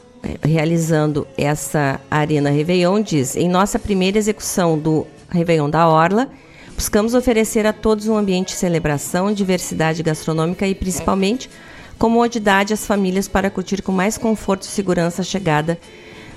realizando 0.43 1.27
essa 1.37 2.01
Arena 2.11 2.51
Réveillon, 2.51 3.01
diz: 3.03 3.37
em 3.37 3.49
nossa 3.49 3.79
primeira 3.79 4.19
execução 4.19 4.79
do 4.79 5.07
Réveillon 5.29 5.71
da 5.71 5.89
Orla, 5.89 6.29
buscamos 6.75 7.15
oferecer 7.15 7.67
a 7.67 7.73
todos 7.73 8.09
um 8.09 8.17
ambiente 8.17 8.49
de 8.49 8.55
celebração, 8.59 9.33
diversidade 9.33 10.03
gastronômica 10.03 10.67
e, 10.67 10.75
principalmente, 10.75 11.51
comodidade 11.99 12.73
às 12.73 12.87
famílias 12.87 13.29
para 13.29 13.51
curtir 13.51 13.83
com 13.83 13.93
mais 13.93 14.17
conforto 14.17 14.63
e 14.63 14.67
segurança 14.67 15.23
a 15.23 15.25
chegada 15.25 15.79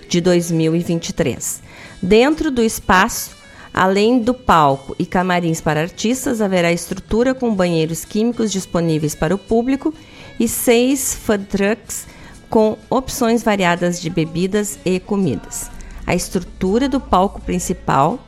de 0.08 0.20
2023. 0.22 1.62
Dentro 2.02 2.52
do 2.52 2.62
espaço, 2.62 3.44
Além 3.74 4.20
do 4.20 4.36
palco 4.36 4.96
e 5.00 5.06
camarins 5.06 5.60
para 5.60 5.82
artistas, 5.82 6.42
haverá 6.42 6.72
estrutura 6.72 7.34
com 7.34 7.56
banheiros 7.56 8.06
químicos 8.06 8.52
disponíveis 8.52 9.16
para 9.16 9.34
o 9.34 9.38
público 9.38 9.92
e 10.40 10.48
seis 10.48 11.16
food 11.16 11.46
trucks 11.46 12.06
com 12.54 12.78
opções 12.88 13.42
variadas 13.42 14.00
de 14.00 14.12
bebidas 14.12 14.78
e 14.86 15.00
comidas. 15.00 15.72
A 16.06 16.14
estrutura 16.14 16.88
do 16.88 17.00
palco 17.00 17.42
principal, 17.42 18.20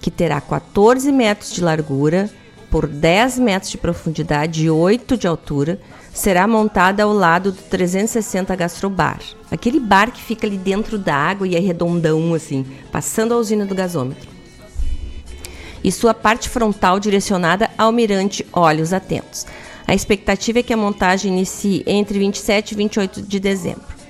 que 0.00 0.08
terá 0.08 0.40
14 0.40 1.10
metros 1.10 1.52
de 1.52 1.60
largura 1.60 2.30
por 2.70 2.86
10 2.86 3.40
metros 3.40 3.72
de 3.72 3.78
profundidade 3.78 4.64
e 4.64 4.70
8 4.70 5.16
de 5.16 5.26
altura, 5.26 5.80
será 6.14 6.46
montada 6.46 7.02
ao 7.02 7.12
lado 7.12 7.50
do 7.50 7.60
360 7.60 8.54
Gastrobar. 8.54 9.18
Aquele 9.50 9.80
bar 9.80 10.12
que 10.12 10.22
fica 10.22 10.46
ali 10.46 10.58
dentro 10.58 10.96
da 10.96 11.16
água 11.16 11.48
e 11.48 11.56
é 11.56 11.58
redondão 11.58 12.32
assim, 12.34 12.64
passando 12.92 13.34
a 13.34 13.36
usina 13.36 13.66
do 13.66 13.74
gasômetro 13.74 14.30
e 15.84 15.90
sua 15.90 16.14
parte 16.14 16.48
frontal 16.48 17.00
direcionada 17.00 17.70
ao 17.76 17.90
mirante 17.90 18.46
Olhos 18.52 18.92
Atentos. 18.92 19.46
A 19.86 19.94
expectativa 19.94 20.60
é 20.60 20.62
que 20.62 20.72
a 20.72 20.76
montagem 20.76 21.32
inicie 21.32 21.82
entre 21.86 22.18
27 22.18 22.72
e 22.72 22.74
28 22.74 23.22
de 23.22 23.40
dezembro. 23.40 24.02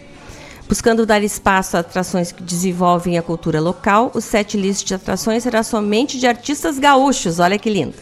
Buscando 0.68 1.04
dar 1.04 1.22
espaço 1.22 1.76
a 1.76 1.80
atrações 1.80 2.32
que 2.32 2.42
desenvolvem 2.42 3.18
a 3.18 3.22
cultura 3.22 3.60
local, 3.60 4.10
o 4.14 4.20
set 4.20 4.56
list 4.56 4.86
de 4.86 4.94
atrações 4.94 5.42
será 5.42 5.62
somente 5.62 6.18
de 6.18 6.26
artistas 6.26 6.78
gaúchos. 6.78 7.38
Olha 7.38 7.58
que 7.58 7.68
lindo! 7.68 7.94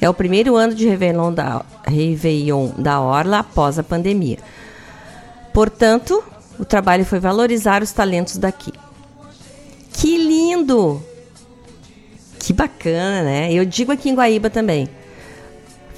É 0.00 0.10
o 0.10 0.14
primeiro 0.14 0.56
ano 0.56 0.74
de 0.74 0.86
Réveillon 0.86 1.32
da, 1.32 1.64
Réveillon 1.86 2.72
da 2.76 3.00
Orla 3.00 3.38
após 3.38 3.78
a 3.78 3.82
pandemia. 3.82 4.38
Portanto, 5.54 6.22
o 6.58 6.64
trabalho 6.64 7.04
foi 7.04 7.20
valorizar 7.20 7.82
os 7.82 7.92
talentos 7.92 8.36
daqui. 8.36 8.72
Que 9.92 10.18
lindo! 10.18 11.02
Que 12.40 12.52
bacana, 12.52 13.22
né? 13.22 13.52
Eu 13.52 13.64
digo 13.64 13.92
aqui 13.92 14.10
em 14.10 14.14
Guaíba 14.14 14.50
também. 14.50 14.88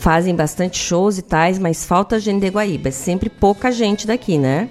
Fazem 0.04 0.36
bastante 0.36 0.76
shows 0.76 1.16
e 1.16 1.22
tais, 1.22 1.58
mas 1.58 1.86
falta 1.86 2.20
gente 2.20 2.42
de 2.42 2.50
Guaíba. 2.50 2.88
É 2.88 2.92
sempre 2.92 3.30
pouca 3.30 3.72
gente 3.72 4.06
daqui, 4.06 4.36
né? 4.36 4.68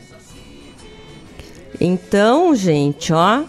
Então, 1.81 2.53
gente, 2.53 3.11
ó, 3.11 3.43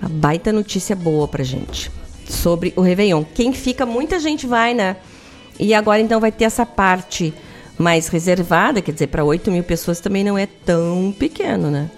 a 0.00 0.08
baita 0.08 0.50
notícia 0.50 0.96
boa 0.96 1.28
pra 1.28 1.44
gente 1.44 1.92
sobre 2.26 2.72
o 2.74 2.80
Réveillon. 2.80 3.22
Quem 3.22 3.52
fica, 3.52 3.84
muita 3.84 4.18
gente 4.18 4.46
vai, 4.46 4.72
né? 4.72 4.96
E 5.60 5.74
agora 5.74 6.00
então 6.00 6.18
vai 6.18 6.32
ter 6.32 6.44
essa 6.44 6.64
parte 6.64 7.34
mais 7.76 8.08
reservada, 8.08 8.80
quer 8.80 8.92
dizer, 8.92 9.08
para 9.08 9.22
8 9.22 9.50
mil 9.50 9.62
pessoas 9.62 10.00
também 10.00 10.24
não 10.24 10.38
é 10.38 10.46
tão 10.46 11.14
pequeno, 11.18 11.70
né? 11.70 11.90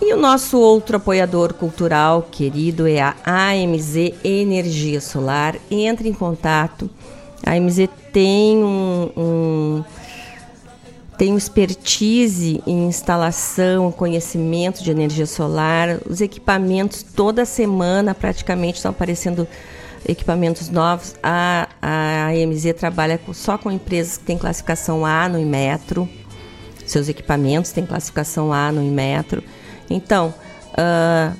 E 0.00 0.12
o 0.12 0.16
nosso 0.16 0.58
outro 0.58 0.96
apoiador 0.96 1.54
cultural 1.54 2.26
querido 2.28 2.88
é 2.88 3.00
a 3.00 3.14
AMZ 3.24 4.12
Energia 4.24 5.00
Solar. 5.00 5.54
Entre 5.70 6.08
em 6.08 6.12
contato. 6.12 6.90
A 7.46 7.52
AMZ 7.52 7.88
tem 8.12 8.58
um, 8.58 9.10
um 9.16 9.84
tenho 11.22 11.38
expertise 11.38 12.60
em 12.66 12.88
instalação, 12.88 13.92
conhecimento 13.92 14.82
de 14.82 14.90
energia 14.90 15.24
solar. 15.24 16.00
Os 16.04 16.20
equipamentos 16.20 17.04
toda 17.04 17.44
semana 17.44 18.12
praticamente 18.12 18.78
estão 18.78 18.90
aparecendo 18.90 19.46
equipamentos 20.04 20.68
novos. 20.68 21.14
A, 21.22 21.68
a 21.80 22.26
AMZ 22.30 22.74
trabalha 22.76 23.20
só 23.34 23.56
com 23.56 23.70
empresas 23.70 24.16
que 24.16 24.24
têm 24.24 24.36
classificação 24.36 25.06
A 25.06 25.28
no 25.28 25.38
Inmetro. 25.38 26.08
Seus 26.84 27.08
equipamentos 27.08 27.70
têm 27.70 27.86
classificação 27.86 28.52
A 28.52 28.72
no 28.72 28.82
Inmetro. 28.82 29.44
Então, 29.88 30.34
ah, 30.76 31.34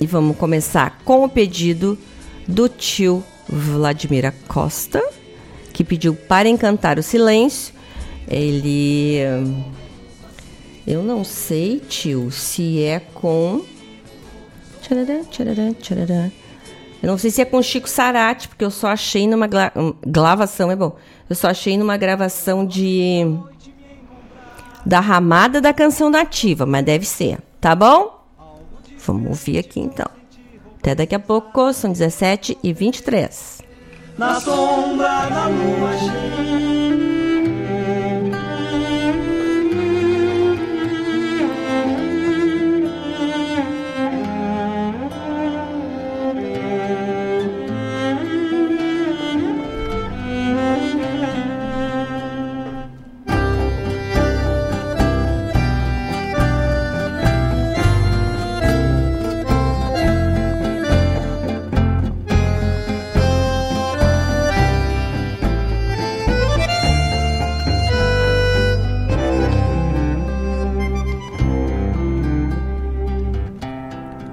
e 0.00 0.06
vamos 0.06 0.36
começar 0.36 1.00
com 1.04 1.22
o 1.22 1.28
pedido 1.28 1.96
do 2.48 2.68
tio 2.68 3.22
Vladimir 3.48 4.32
Costa, 4.48 5.00
que 5.72 5.84
pediu 5.84 6.14
para 6.14 6.48
encantar 6.48 6.98
o 6.98 7.02
silêncio. 7.02 7.72
Ele. 8.26 9.20
Eu 10.90 11.04
não 11.04 11.22
sei, 11.22 11.78
tio, 11.78 12.32
se 12.32 12.82
é 12.82 12.98
com. 12.98 13.64
Tcharará, 14.82 15.22
tcharará, 15.30 15.72
tcharará. 15.74 16.30
Eu 17.00 17.08
não 17.08 17.16
sei 17.16 17.30
se 17.30 17.40
é 17.40 17.44
com 17.44 17.62
Chico 17.62 17.88
Sarati, 17.88 18.48
porque 18.48 18.64
eu 18.64 18.72
só 18.72 18.88
achei 18.88 19.28
numa 19.28 19.48
hum, 19.76 19.94
gravação, 20.04 20.68
é 20.68 20.74
bom. 20.74 20.96
Eu 21.28 21.36
só 21.36 21.46
achei 21.46 21.78
numa 21.78 21.96
gravação 21.96 22.66
de. 22.66 23.22
Da 24.84 24.98
ramada 24.98 25.60
da 25.60 25.72
canção 25.72 26.10
nativa, 26.10 26.66
mas 26.66 26.84
deve 26.84 27.06
ser, 27.06 27.38
tá 27.60 27.72
bom? 27.76 28.24
Vamos 29.06 29.28
ouvir 29.28 29.58
aqui 29.58 29.78
então. 29.78 30.10
Até 30.78 30.96
daqui 30.96 31.14
a 31.14 31.20
pouco, 31.20 31.72
são 31.72 31.92
17 31.92 32.58
e 32.64 32.72
23. 32.72 33.62
na 34.18 34.40
sombra 34.40 35.06
da 35.30 35.46
lua 35.46 36.69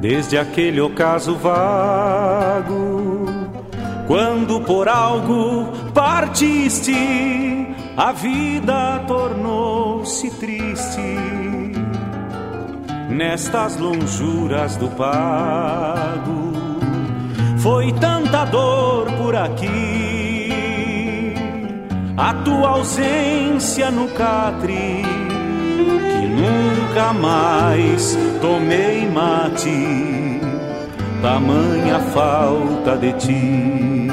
Desde 0.10 0.38
aquele 0.38 0.80
ocaso 0.80 1.36
vago, 1.36 3.26
quando 4.08 4.62
por 4.62 4.88
algo 4.88 5.68
partiste, 5.94 6.96
a 7.98 8.14
vida 8.14 9.04
tornou-se 9.06 10.32
triste. 10.32 11.02
Nestas 13.10 13.76
lonjuras 13.76 14.78
do 14.78 14.88
pago, 14.92 16.54
foi 17.58 17.92
tanta 17.92 18.46
dor 18.46 19.12
por 19.12 19.36
aqui, 19.36 20.54
a 22.16 22.34
tua 22.46 22.70
ausência 22.70 23.92
no 23.92 24.08
catre 24.08 25.17
que 25.78 26.28
nunca 26.28 27.14
mais 27.14 28.18
tomei 28.42 29.08
mate, 29.10 30.42
tamanha 31.22 32.00
falta 32.14 32.98
de 32.98 33.14
ti. 33.14 34.08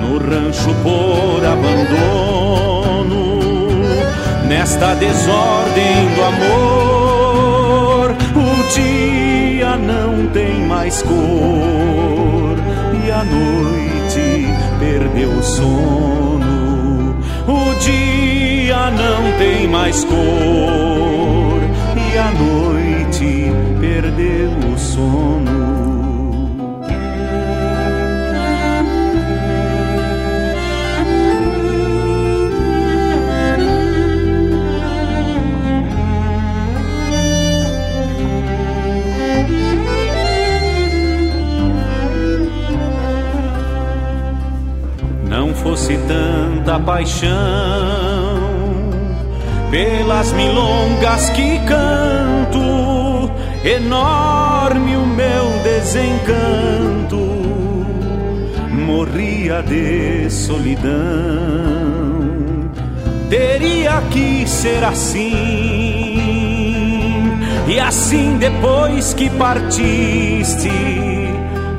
No 0.00 0.18
rancho 0.18 0.74
por 0.82 1.44
abandono, 1.44 3.20
nesta 4.48 4.94
desordem 4.94 6.14
do 6.14 6.22
amor, 6.24 8.16
o 8.36 8.62
dia 8.74 9.76
não 9.76 10.26
tem 10.32 10.66
mais 10.66 11.02
cor 11.02 12.56
e 13.04 13.10
a 13.10 13.24
noite 13.24 14.46
perdeu 14.78 15.30
o 15.30 15.42
sono. 15.42 17.16
O 17.46 17.74
dia 17.80 18.41
não 18.90 19.38
tem 19.38 19.68
mais 19.68 20.02
cor 20.04 21.60
e 21.96 22.18
a 22.18 22.30
noite 22.32 23.52
perdeu 23.80 24.50
o 24.72 24.78
sono. 24.78 25.62
Não 45.28 45.54
fosse 45.54 45.98
tanta 46.08 46.78
paixão 46.80 48.21
pelas 49.72 50.30
milongas 50.32 51.30
que 51.30 51.58
canto, 51.60 53.30
enorme 53.64 54.96
o 54.96 55.06
meu 55.06 55.48
desencanto, 55.64 57.16
morria 58.68 59.62
de 59.62 60.28
solidão. 60.30 60.92
Teria 63.30 64.02
que 64.10 64.46
ser 64.46 64.84
assim, 64.84 65.32
e 67.66 67.80
assim 67.80 68.36
depois 68.36 69.14
que 69.14 69.30
partiste, 69.30 70.68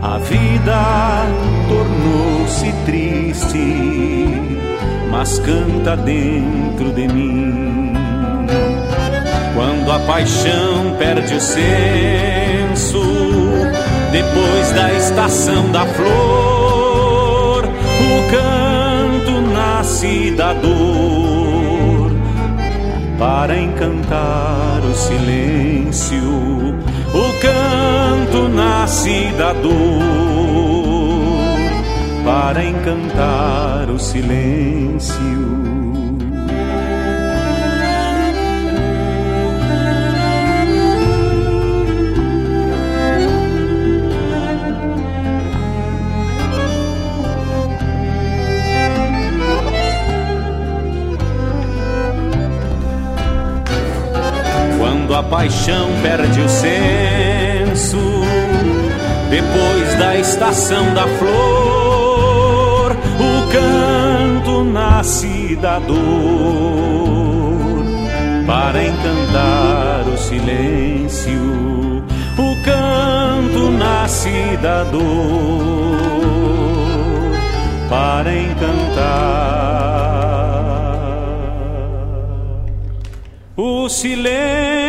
a 0.02 0.18
vida 0.18 1.28
tornou-se 1.70 2.74
triste, 2.88 3.86
mas 5.12 5.38
canta 5.38 5.96
dentro 5.96 6.92
de 6.92 7.08
mim. 7.08 7.73
Quando 9.84 9.92
a 9.92 10.00
paixão 10.08 10.96
perde 10.98 11.36
o 11.36 11.42
senso, 11.42 13.04
depois 14.14 14.72
da 14.72 14.94
estação 14.94 15.70
da 15.74 15.86
flor, 15.86 17.66
o 17.66 18.32
canto 18.32 19.42
nasce 19.52 20.32
da 20.38 20.54
dor 20.54 22.12
para 23.20 23.60
encantar 23.60 24.80
o 24.90 24.96
silêncio. 24.96 26.18
O 27.14 27.34
canto 27.42 28.48
nasce 28.48 29.34
da 29.38 29.52
dor 29.52 29.74
para 32.24 32.64
encantar 32.64 33.90
o 33.90 34.00
silêncio. 34.00 35.53
Paixão 55.24 55.90
perde 56.02 56.42
o 56.42 56.50
senso, 56.50 57.98
depois 59.30 59.96
da 59.98 60.16
estação 60.18 60.94
da 60.94 61.08
flor, 61.18 62.92
o 63.20 63.52
canto 63.52 64.64
nasce 64.64 65.56
da 65.56 65.80
dor 65.80 67.24
para 68.46 68.84
encantar 68.84 70.08
o 70.14 70.18
silêncio. 70.18 72.04
O 72.38 72.56
canto 72.64 73.70
nasce 73.72 74.58
da 74.62 74.84
dor 74.86 75.04
para 77.90 78.34
encantar 78.36 79.64
o 83.56 83.88
silêncio. 83.88 84.83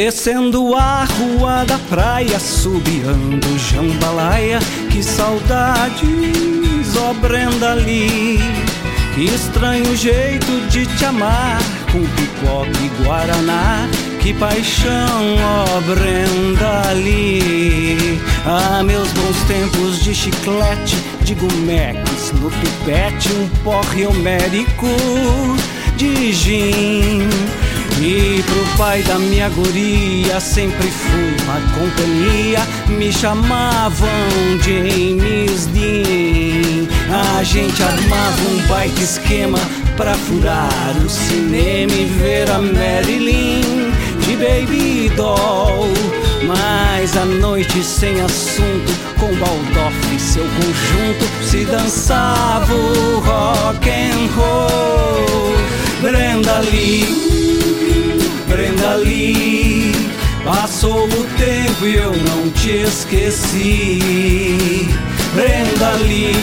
Descendo 0.00 0.76
a 0.76 1.02
rua 1.02 1.64
da 1.64 1.76
praia, 1.90 2.38
subiando 2.38 3.58
jambalaya, 3.58 4.60
que 4.92 5.02
saudades, 5.02 6.96
ó 6.96 7.12
Brenda 7.14 7.74
Lee. 7.74 8.38
Que 9.12 9.24
estranho 9.24 9.96
jeito 9.96 10.60
de 10.68 10.86
te 10.86 11.04
amar, 11.04 11.58
com 11.90 11.98
pipoca 12.14 12.70
e 12.80 13.02
guaraná. 13.02 13.88
Que 14.20 14.32
paixão, 14.34 15.34
ó 15.42 15.80
Brenda 15.80 16.92
Lee. 16.92 18.20
Ah, 18.46 18.84
meus 18.84 19.08
bons 19.08 19.42
tempos 19.48 19.98
de 20.04 20.14
chiclete, 20.14 20.94
de 21.22 21.34
gumex, 21.34 22.32
no 22.40 22.48
tupete, 22.48 23.32
um 23.32 23.48
porre 23.64 24.06
homérico 24.06 24.86
de 25.96 26.32
gin. 26.32 27.28
E 28.00 28.44
pro 28.44 28.76
pai 28.76 29.02
da 29.02 29.18
minha 29.18 29.48
guria 29.48 30.38
sempre 30.38 30.88
fui 30.88 31.34
uma 31.42 31.60
companhia. 31.74 32.60
Me 32.86 33.12
chamavam 33.12 34.08
James 34.62 35.66
Dean. 35.66 36.86
A 37.10 37.42
gente 37.42 37.82
armava 37.82 38.42
um 38.50 38.66
baita 38.68 39.00
esquema 39.02 39.58
pra 39.96 40.14
furar 40.14 40.96
o 41.04 41.10
cinema 41.10 41.92
e 41.92 42.04
ver 42.04 42.48
a 42.50 42.58
Marilyn 42.58 43.90
de 44.20 44.36
Baby 44.36 45.10
Doll. 45.16 45.92
Mas 46.46 47.16
a 47.16 47.24
noite 47.24 47.82
sem 47.82 48.20
assunto 48.20 48.92
com 49.18 49.34
Baldoff 49.34 50.14
e 50.14 50.20
seu 50.20 50.44
conjunto 50.44 51.44
Se 51.44 51.64
dançava 51.64 52.72
o 52.72 53.18
rock 53.18 53.90
and 53.90 54.32
roll. 54.36 55.58
Brenda 56.00 56.60
Lee 56.60 57.57
Brenda 58.48 58.96
Lee. 58.96 59.92
Passou 60.44 61.04
o 61.04 61.24
tempo 61.36 61.86
e 61.86 61.96
eu 61.96 62.12
não 62.16 62.50
te 62.50 62.70
esqueci. 62.70 63.98
Brenda 65.34 65.92
Lee, 66.02 66.34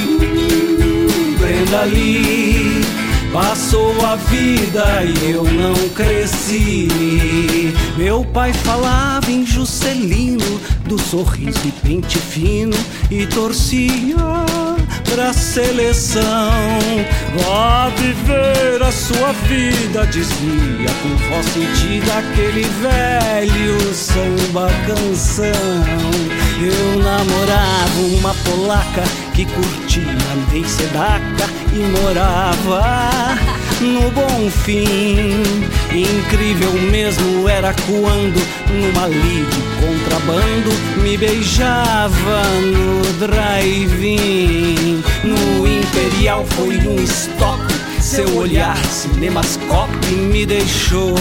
Brenda 1.39 1.83
Lee. 1.85 2.85
Passou 3.33 3.93
a 4.05 4.15
vida 4.15 5.03
e 5.03 5.31
eu 5.31 5.43
não 5.43 5.89
cresci. 5.89 6.87
Meu 7.97 8.23
pai 8.23 8.53
falava 8.53 9.29
em 9.29 9.45
Juscelino, 9.45 10.61
do 10.87 10.97
sorriso 10.97 11.59
e 11.65 11.71
pente 11.85 12.17
fino, 12.17 12.77
e 13.11 13.25
torcia 13.27 14.15
pra 15.09 15.33
seleção. 15.33 16.23
Vá 17.35 17.89
viver 17.89 18.81
a 18.81 18.91
sua 18.91 19.31
vida, 19.47 20.05
dizia 20.07 20.89
com 21.01 21.15
voz 21.29 21.45
sentida 21.47 22.13
aquele 22.17 22.63
velho 22.81 23.93
samba 23.93 24.69
canção. 24.85 25.51
Eu 26.61 27.03
namorava 27.03 27.99
uma 28.19 28.33
polaca 28.33 29.03
que 29.33 29.45
curtia 29.45 30.03
nem 30.51 30.63
sedaca 30.67 31.49
e 31.73 31.79
morava 31.99 33.35
no 33.81 34.11
bom 34.11 34.49
fim. 34.49 35.43
Incrível 35.91 36.73
mesmo 36.91 37.47
era 37.47 37.73
quando, 37.85 38.41
numa 38.69 39.07
lide 39.07 39.57
contrabando, 39.79 40.71
me 41.01 41.17
beijava 41.17 42.43
no 42.61 43.01
drive-in. 43.27 45.03
No 45.23 45.67
Imperial 45.67 46.45
foi 46.51 46.77
um 46.87 47.01
stop, 47.03 47.61
seu 48.01 48.37
olhar 48.37 48.77
cinemascope 48.85 50.07
me 50.13 50.45
deixou 50.45 51.15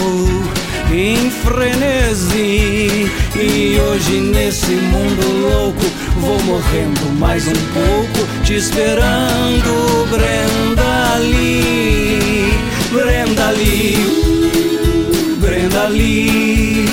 em 0.91 1.29
frenesi. 1.29 3.11
E 3.35 3.79
hoje 3.79 4.21
nesse 4.21 4.71
mundo 4.71 5.41
louco 5.41 5.85
vou 6.19 6.39
morrendo 6.43 7.19
mais 7.19 7.47
um 7.47 7.53
pouco, 7.53 8.43
te 8.43 8.55
esperando, 8.55 10.07
Brenda 10.09 11.17
Lee, 11.19 12.14
Brenda 12.95 13.51
Lee, 13.51 13.97
Brenda 15.41 15.89
Lee. 15.89 16.85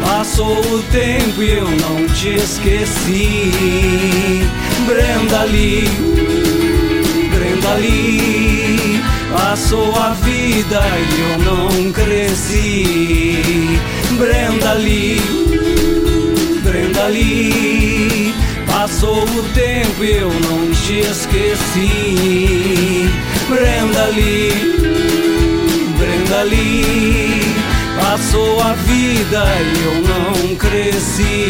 Passou 0.00 0.58
o 0.58 0.82
tempo 0.90 1.40
e 1.42 1.52
eu 1.52 1.70
não 1.70 2.08
te 2.08 2.34
esqueci, 2.34 3.52
Brenda 4.84 5.44
Lee, 5.44 5.88
Brenda 7.32 7.74
Lee. 7.74 9.00
Passou 9.32 9.94
a 9.96 10.10
vida 10.14 10.82
e 11.10 11.20
eu 11.20 11.38
não 11.38 11.92
cresci. 11.92 13.78
Brenda 14.18 14.72
Lee, 14.72 15.20
Brenda 16.64 17.06
Lee. 17.06 18.34
Passou 18.66 19.22
o 19.22 19.42
tempo 19.54 20.02
e 20.02 20.16
eu 20.16 20.28
não 20.28 20.72
te 20.72 20.98
esqueci. 20.98 23.08
Brenda 23.48 24.06
Lee, 24.06 24.93
Lee. 26.44 27.54
Passou 28.00 28.60
a 28.60 28.72
vida 28.74 29.44
e 29.60 29.84
eu 29.84 29.94
não 30.02 30.56
cresci. 30.56 31.48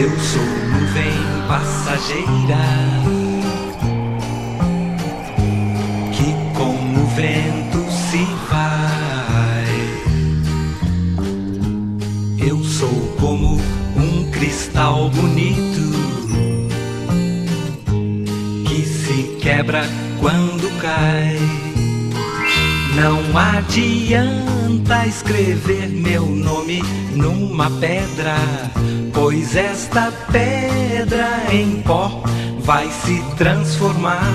Eu 0.00 0.10
sou 0.18 0.42
nuvem 0.42 1.14
passageira 1.48 2.63
adianta 24.04 25.06
escrever 25.06 25.88
meu 25.88 26.26
nome 26.26 26.82
numa 27.14 27.70
pedra, 27.70 28.36
pois 29.14 29.56
esta 29.56 30.12
pedra 30.30 31.46
em 31.50 31.80
pó 31.80 32.22
vai 32.58 32.90
se 32.90 33.22
transformar. 33.38 34.30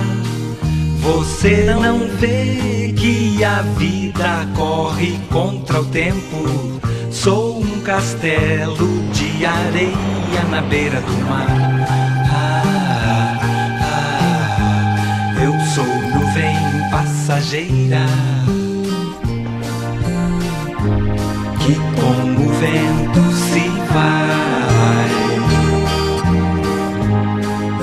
Você 1.02 1.66
não 1.66 2.00
vê 2.18 2.96
que 2.98 3.44
a 3.44 3.62
vida 3.78 4.48
corre 4.56 5.20
contra 5.32 5.82
o 5.82 5.86
tempo. 5.86 6.80
Sou 7.12 7.62
um 7.62 7.82
castelo 7.82 8.88
de 9.14 9.46
areia 9.46 10.44
na 10.50 10.62
beira 10.62 11.00
do 11.00 11.14
mar. 11.26 11.48
Ah, 12.32 13.40
ah, 13.84 15.44
eu 15.44 15.54
sou 15.76 15.86
nuvem 15.86 16.58
passageira 16.90 18.39
que 21.70 21.76
com 21.76 22.18
o 22.42 22.50
vento 22.54 23.32
se 23.34 23.70
vai. 23.94 25.10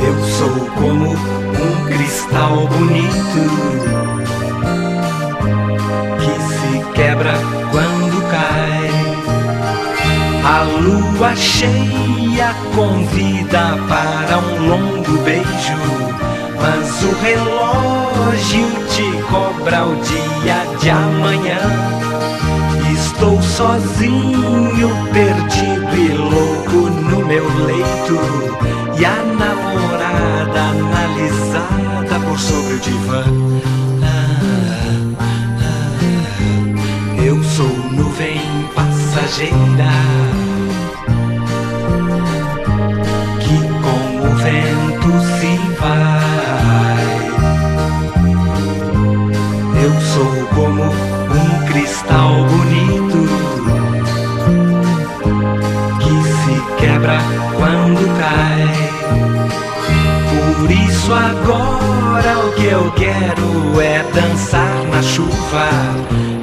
Eu 0.05 0.17
sou 0.25 0.57
como 0.75 1.13
um 1.13 1.85
cristal 1.87 2.67
bonito 2.67 3.43
que 6.19 6.35
se 6.43 6.93
quebra 6.95 7.35
quando 7.71 8.29
cai. 8.31 8.91
A 10.45 10.63
lua 10.63 11.37
cheia 11.37 12.55
convida 12.75 13.77
para 13.89 14.39
um 14.39 14.69
longo 14.69 15.23
beijo, 15.23 15.79
mas 16.61 17.03
o 17.03 17.13
relógio 17.23 18.67
te 18.89 19.23
cobra 19.31 19.87
o 19.87 19.97
dia 19.97 20.77
de 20.81 20.91
amanhã. 20.91 22.16
Estou 23.17 23.41
sozinho, 23.41 24.91
perdido 25.11 25.97
e 25.97 26.09
louco 26.13 26.91
no 27.01 27.25
meu 27.25 27.47
leito. 27.65 28.21
E 28.99 29.05
a 29.07 29.17
namorada 29.25 30.61
analisada 30.61 32.21
por 32.27 32.39
sobre 32.39 32.75
o 32.75 32.79
divã. 32.79 33.25
Ah, 34.03 34.37
ah, 35.19 35.97
eu 37.25 37.43
sou 37.43 37.75
nuvem 37.91 38.39
passageira 38.75 39.57
que 43.41 43.57
com 43.81 44.27
o 44.27 44.35
vento 44.37 45.11
se 45.41 45.57
vai. 45.81 47.07
Eu 49.83 49.93
sou 50.03 50.47
como 50.55 50.83
um 50.85 51.67
cristal 51.67 52.45
bonito 52.45 53.06
quando 57.67 58.07
cai. 58.21 58.65
Por 60.31 60.71
isso 60.71 61.13
agora 61.13 62.39
o 62.47 62.53
que 62.53 62.67
eu 62.67 62.93
quero 62.93 63.81
é 63.81 64.05
dançar 64.15 64.85
na 64.93 65.03
chuva. 65.03 65.69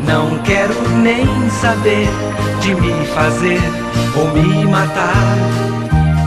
Não 0.06 0.38
quero 0.40 0.74
nem 0.98 1.26
saber 1.62 2.10
de 2.60 2.76
me 2.76 3.06
fazer 3.08 3.62
ou 4.18 4.28
me 4.34 4.66
matar. 4.66 5.38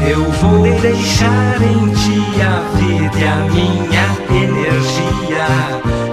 Eu 0.00 0.22
vou 0.32 0.62
deixar 0.80 1.60
em 1.60 1.92
ti 1.92 2.22
a 2.40 2.60
vida 2.78 3.18
e 3.18 3.24
a 3.24 3.36
minha 3.52 4.06
energia. 4.44 5.46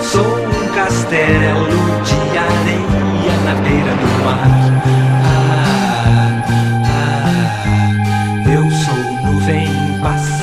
Sou 0.01 0.26
um 0.26 0.68
castelo 0.76 1.68
de 2.03 2.38
areia 2.38 3.38
na 3.45 3.55
beira 3.61 3.95
do 3.95 4.26
mar. 4.26 5.03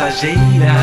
Passageira 0.01 0.79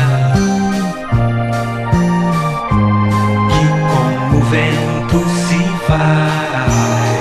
que 3.50 3.64
com 3.88 4.36
o 4.36 4.40
vento 4.42 5.18
se 5.28 5.60
vai. 5.88 7.18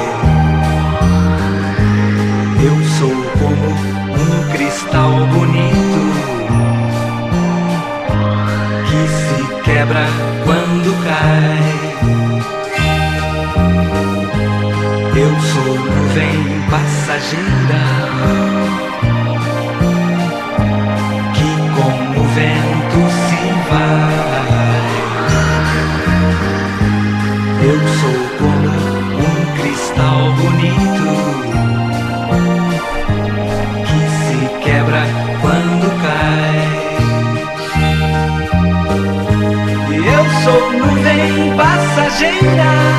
Eu 2.64 2.78
sou 3.00 3.18
como 3.40 3.70
um 4.14 4.52
cristal 4.52 5.12
bonito 5.34 6.02
que 8.86 9.02
se 9.10 9.38
quebra 9.64 10.06
quando 10.46 10.90
cai. 11.04 11.68
Eu 15.16 15.34
sou 15.42 15.74
nuvem 15.80 16.38
passageira 16.70 17.47
Eu 27.70 27.74
sou 27.74 28.18
como 28.38 28.70
um 29.20 29.36
cristal 29.60 30.32
bonito 30.36 31.08
que 33.84 34.00
se 34.16 34.38
quebra 34.64 35.04
quando 35.42 35.86
cai. 36.02 36.60
Eu 40.16 40.24
sou 40.44 40.62
nuvem 40.72 41.58
passageira 41.58 42.97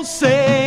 eu 0.00 0.59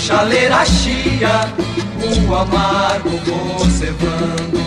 chaleira 0.00 0.64
chia, 0.64 1.52
o 2.26 2.34
amargo 2.34 3.10
vou 3.26 3.66
cevando. 3.66 4.60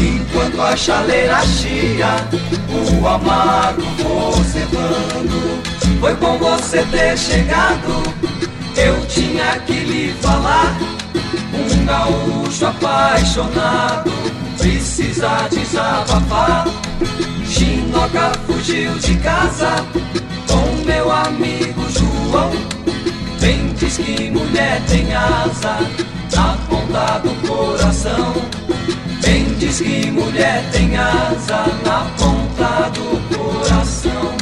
Enquanto 0.00 0.62
a 0.62 0.76
chaleira 0.76 1.44
chia, 1.44 2.06
o 2.70 3.06
amargo 3.06 3.82
vou 3.98 4.32
cevando. 4.44 5.60
Foi 5.98 6.14
bom 6.14 6.38
você 6.38 6.84
ter 6.84 7.18
chegado, 7.18 8.02
eu 8.76 9.04
tinha 9.06 9.58
que 9.66 9.72
lhe 9.72 10.14
falar. 10.20 10.78
Um 11.52 11.84
gaúcho 11.84 12.66
apaixonado 12.66 14.12
precisa 14.56 15.48
desabafar. 15.50 16.66
Chinoca 17.44 18.32
fugiu 18.46 18.94
de 18.98 19.16
casa 19.16 19.84
com 20.46 20.84
meu 20.84 21.10
amigo 21.10 21.84
João. 21.90 22.75
Diz 23.86 23.98
que 23.98 24.30
mulher 24.32 24.82
tem 24.88 25.14
asa 25.14 25.78
na 26.34 26.56
ponta 26.68 27.20
do 27.20 27.46
coração. 27.46 28.34
Bem 29.22 29.44
diz 29.60 29.80
que 29.80 30.10
mulher 30.10 30.68
tem 30.72 30.96
asa 30.96 31.66
na 31.84 32.04
ponta 32.18 32.90
do 32.90 33.36
coração. 33.36 34.34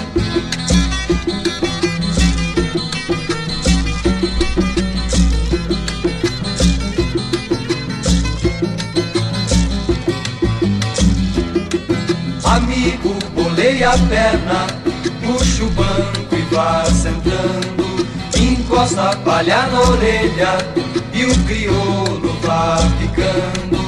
Amigo, 12.45 13.15
bolei 13.35 13.85
a 13.85 13.93
perna, 14.09 14.67
puxa 15.23 15.65
o 15.65 15.69
banco 15.69 16.35
e 16.35 16.55
vá 16.55 16.87
sentando. 16.87 17.74
Encosta 18.75 19.17
palha 19.25 19.69
na 19.69 19.83
orelha 19.83 20.59
e 21.13 21.25
o 21.25 21.45
crioulo 21.45 22.37
vá 22.43 22.77
ficando. 22.99 23.79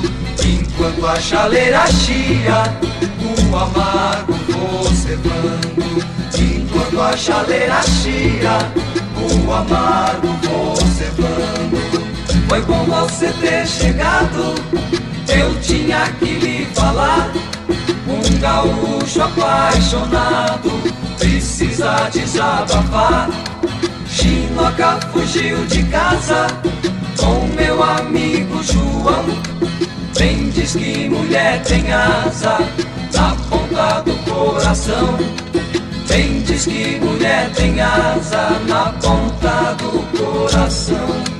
Enquanto 0.47 1.05
a 1.05 1.21
chaleira 1.21 1.85
chia, 1.89 2.73
o 3.21 3.57
amargo 3.57 4.33
vou 4.49 4.85
cevando. 4.95 6.07
Enquanto 6.39 7.01
a 7.01 7.17
chaleira 7.17 7.83
chia, 7.83 8.59
o 9.19 9.53
amargo 9.53 10.29
vou 10.45 10.77
cevando. 10.77 12.07
Foi 12.49 12.63
bom 12.63 12.85
você 12.85 13.33
ter 13.41 13.67
chegado, 13.67 14.55
eu 15.29 15.61
tinha 15.63 16.09
que 16.21 16.39
lhe 16.39 16.65
falar. 16.67 17.33
Um 18.07 18.39
gaúcho 18.39 19.21
apaixonado 19.21 20.71
precisa 21.19 22.09
desabafar. 22.13 23.29
Chinoca 24.57 24.99
fugiu 25.13 25.67
de 25.67 25.83
casa 25.83 26.47
meu 27.55 27.83
amigo 27.83 28.63
João. 28.63 29.25
Bem 30.19 30.49
diz 30.49 30.75
que 30.75 31.11
mulher 31.11 31.63
tem 31.63 31.93
asa 31.93 32.59
na 33.13 33.37
ponta 33.51 34.01
do 34.01 34.15
coração. 34.31 35.19
Bem 36.09 36.41
diz 36.41 36.65
que 36.65 36.99
mulher 37.01 37.51
tem 37.53 37.79
asa 37.83 38.59
na 38.67 38.95
ponta 38.95 39.75
do 39.75 40.19
coração. 40.19 41.36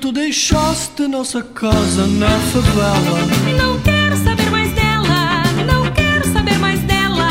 Tu 0.00 0.10
deixaste 0.10 1.06
nossa 1.06 1.42
casa 1.42 2.06
na 2.06 2.30
favela? 2.30 3.18
Não 3.58 3.78
quero 3.80 4.16
saber 4.16 4.50
mais 4.50 4.72
dela, 4.72 5.42
não 5.66 5.92
quero 5.92 6.26
saber 6.32 6.58
mais 6.58 6.80
dela. 6.80 7.28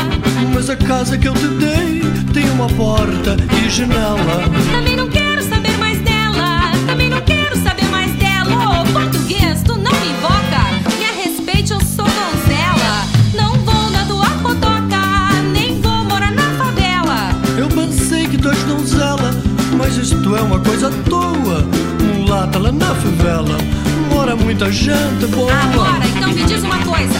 Mas 0.54 0.70
a 0.70 0.76
casa 0.76 1.18
que 1.18 1.26
eu 1.26 1.34
te 1.34 1.48
dei 1.48 2.00
tem 2.32 2.48
uma 2.50 2.68
porta 2.68 3.36
e 3.60 3.68
janela. 3.68 4.44
Também 4.70 4.94
não 4.94 5.08
quero 5.08 5.42
saber 5.42 5.76
mais 5.78 5.98
dela, 6.02 6.70
também 6.86 7.10
não 7.10 7.20
quero 7.22 7.56
saber 7.56 7.86
mais 7.86 8.12
dela. 8.12 8.82
Ô, 8.82 8.92
português, 8.92 9.62
tu 9.64 9.76
não 9.76 9.90
me 9.90 10.10
invoca. 10.10 10.96
Me 10.96 11.04
a 11.04 11.24
respeite, 11.24 11.72
eu 11.72 11.80
sou 11.80 12.04
donzela. 12.04 13.04
Não 13.34 13.52
vou 13.64 13.90
na 13.90 14.04
tua 14.04 14.30
cotoca, 14.42 15.42
nem 15.52 15.80
vou 15.80 16.04
morar 16.04 16.30
na 16.32 16.48
favela. 16.52 17.30
Eu 17.58 17.68
pensei 17.68 18.28
que 18.28 18.38
tu 18.38 18.48
és 18.48 18.62
donzela, 18.62 19.34
mas 19.76 19.96
isto 19.96 20.36
é 20.36 20.40
uma 20.40 20.60
coisa. 20.60 20.88
Mulata 22.50 22.58
lá 22.58 22.72
na 22.72 22.94
favela, 22.94 23.58
mora 24.12 24.34
muita 24.34 24.72
gente 24.72 25.26
boa. 25.26 25.52
Agora, 25.52 26.04
então 26.04 26.32
me 26.32 26.42
diz 26.44 26.62
uma 26.64 26.78
coisa. 26.78 27.14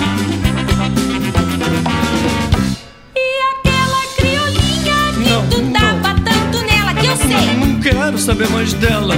E 3.14 3.40
aquela 3.52 4.02
criolinha 4.16 5.12
que 5.14 5.54
tu 5.54 5.70
tava 5.72 6.20
tanto 6.20 6.66
nela 6.66 6.94
que 6.94 7.06
eu 7.06 7.16
sei. 7.16 7.56
Não 7.56 7.80
quero 7.80 8.18
saber 8.18 8.48
mais 8.50 8.72
dela, 8.74 9.14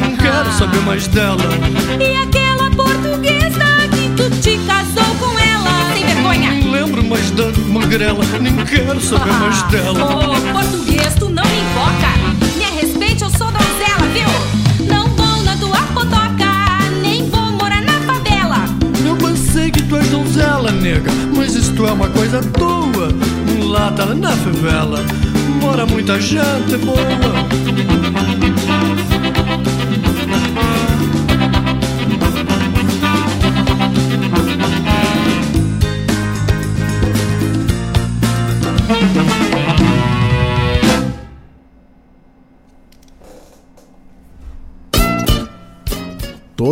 não 0.00 0.16
quero 0.16 0.52
saber 0.52 0.80
mais 0.80 1.06
dela. 1.08 1.44
E 2.00 2.16
aquela 2.22 2.70
portuguesa 2.70 3.88
que 3.92 4.08
tu 4.16 4.30
te 4.40 4.58
casou 4.66 5.14
com 5.16 5.38
ela. 5.38 5.92
Sem 5.94 6.06
vergonha. 6.06 6.52
Não 6.52 6.70
lembro 6.70 7.04
mais 7.04 7.30
da 7.32 7.44
magrela, 7.68 8.24
nem 8.40 8.56
quero 8.64 9.00
saber 9.00 9.32
mais 9.32 9.62
dela. 9.64 10.04
Ô, 10.04 10.52
português, 10.52 11.14
tu 11.18 11.28
não 11.28 11.44
me 11.44 11.60
invoca. 11.60 12.23
Donzela, 20.34 20.72
nega, 20.72 21.12
mas 21.36 21.54
isto 21.54 21.86
é 21.86 21.92
uma 21.92 22.08
coisa 22.08 22.40
tua. 22.42 23.08
Mulata 23.56 24.06
na 24.14 24.32
favela, 24.32 25.00
mora 25.60 25.86
muita 25.86 26.20
gente 26.20 26.76
boa. 26.78 26.98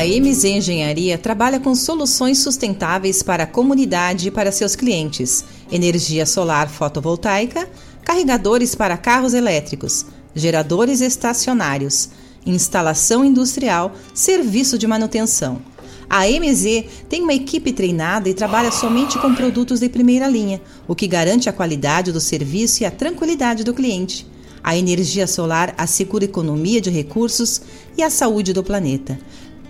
A 0.00 0.06
MZ 0.06 0.44
Engenharia 0.46 1.18
trabalha 1.18 1.60
com 1.60 1.74
soluções 1.74 2.38
sustentáveis 2.38 3.22
para 3.22 3.42
a 3.42 3.46
comunidade 3.46 4.28
e 4.28 4.30
para 4.30 4.50
seus 4.50 4.74
clientes: 4.74 5.44
energia 5.70 6.24
solar 6.24 6.70
fotovoltaica, 6.70 7.68
carregadores 8.02 8.74
para 8.74 8.96
carros 8.96 9.34
elétricos, 9.34 10.06
geradores 10.34 11.02
estacionários, 11.02 12.08
instalação 12.46 13.22
industrial, 13.22 13.92
serviço 14.14 14.78
de 14.78 14.86
manutenção. 14.86 15.60
A 16.08 16.26
MZ 16.26 16.84
tem 17.06 17.22
uma 17.22 17.34
equipe 17.34 17.70
treinada 17.70 18.26
e 18.26 18.32
trabalha 18.32 18.72
somente 18.72 19.18
com 19.18 19.34
produtos 19.34 19.80
de 19.80 19.88
primeira 19.90 20.26
linha, 20.26 20.62
o 20.88 20.94
que 20.94 21.06
garante 21.06 21.46
a 21.46 21.52
qualidade 21.52 22.10
do 22.10 22.22
serviço 22.22 22.82
e 22.82 22.86
a 22.86 22.90
tranquilidade 22.90 23.62
do 23.64 23.74
cliente. 23.74 24.26
A 24.62 24.76
energia 24.76 25.26
solar 25.26 25.74
assegura 25.76 26.24
economia 26.24 26.80
de 26.80 26.90
recursos 26.90 27.60
e 27.98 28.02
a 28.02 28.08
saúde 28.08 28.54
do 28.54 28.62
planeta. 28.62 29.18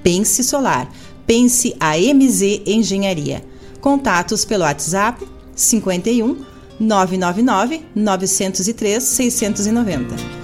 Pense 0.03 0.43
Solar. 0.43 0.89
Pense 1.27 1.75
a 1.79 1.97
MZ 1.97 2.63
Engenharia. 2.67 3.45
Contatos 3.81 4.45
pelo 4.45 4.65
WhatsApp 4.65 5.27
51 5.55 6.45
999 6.79 7.85
903 7.95 9.03
690. 9.03 10.41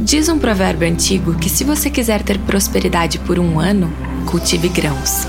Diz 0.00 0.28
um 0.28 0.38
provérbio 0.38 0.88
antigo 0.88 1.34
que 1.36 1.48
se 1.48 1.64
você 1.64 1.88
quiser 1.88 2.22
ter 2.22 2.38
prosperidade 2.40 3.18
por 3.20 3.38
um 3.38 3.58
ano, 3.58 3.90
cultive 4.26 4.68
grãos. 4.68 5.26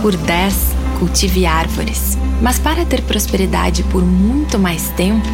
Por 0.00 0.16
dez, 0.16 0.54
cultive 0.98 1.44
árvores. 1.44 2.16
Mas 2.40 2.58
para 2.58 2.84
ter 2.86 3.02
prosperidade 3.02 3.82
por 3.84 4.02
muito 4.02 4.58
mais 4.58 4.88
tempo, 4.90 5.28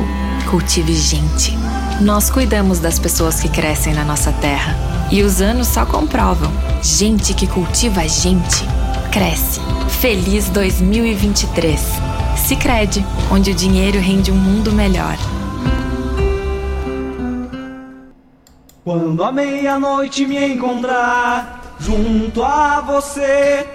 cultive 0.51 0.95
gente. 0.95 1.53
Nós 2.01 2.31
cuidamos 2.31 2.79
das 2.79 2.97
pessoas 2.97 3.41
que 3.41 3.49
crescem 3.49 3.93
na 3.93 4.05
nossa 4.05 4.31
terra. 4.31 4.77
E 5.11 5.21
os 5.21 5.43
anos 5.43 5.67
só 5.67 5.85
comprovam. 5.85 6.49
Gente 6.81 7.35
que 7.35 7.45
cultiva 7.49 8.07
gente, 8.07 8.65
cresce. 9.11 9.61
Feliz 10.01 10.49
2023. 10.51 11.81
Sicredi, 12.37 13.05
onde 13.33 13.51
o 13.51 13.55
dinheiro 13.55 13.99
rende 13.99 14.31
um 14.31 14.37
mundo 14.37 14.71
melhor. 14.71 15.17
Quando 18.85 19.25
a 19.25 19.33
meia-noite 19.33 20.25
me 20.25 20.55
encontrar 20.55 21.75
junto 21.81 22.45
a 22.45 22.81
você. 22.81 23.67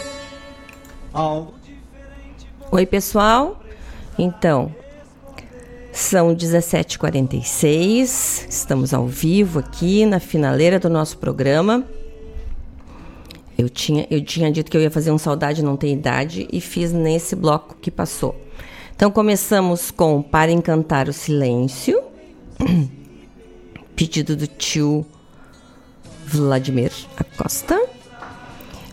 Algo 1.14 1.54
Oi, 2.72 2.86
pessoal. 2.86 3.62
Então, 4.18 4.74
são 5.94 6.36
17h46, 6.36 8.48
estamos 8.50 8.94
ao 8.96 9.06
vivo 9.06 9.60
aqui 9.60 10.08
na 10.08 10.20
finaleira 10.20 10.80
do 10.80 10.90
nosso 10.90 11.20
programa. 11.20 11.86
Eu 13.56 13.70
tinha, 13.70 14.08
eu 14.10 14.26
tinha 14.26 14.52
dito 14.52 14.72
que 14.72 14.78
eu 14.78 14.82
ia 14.82 14.90
fazer 14.90 15.12
um 15.12 15.20
Saudade 15.20 15.64
Não 15.64 15.78
Tem 15.78 15.94
Idade 15.94 16.48
e 16.52 16.60
fiz 16.60 16.92
nesse 16.92 17.36
bloco 17.36 17.78
que 17.80 17.92
passou. 17.92 18.36
Então, 18.96 19.12
começamos 19.12 19.92
com 19.92 20.24
Para 20.24 20.52
Encantar 20.52 21.08
o 21.08 21.14
Silêncio, 21.14 22.02
pedido 23.96 24.36
do 24.36 24.48
tio 24.48 25.06
Vladimir 26.26 26.92
Acosta. 27.16 27.80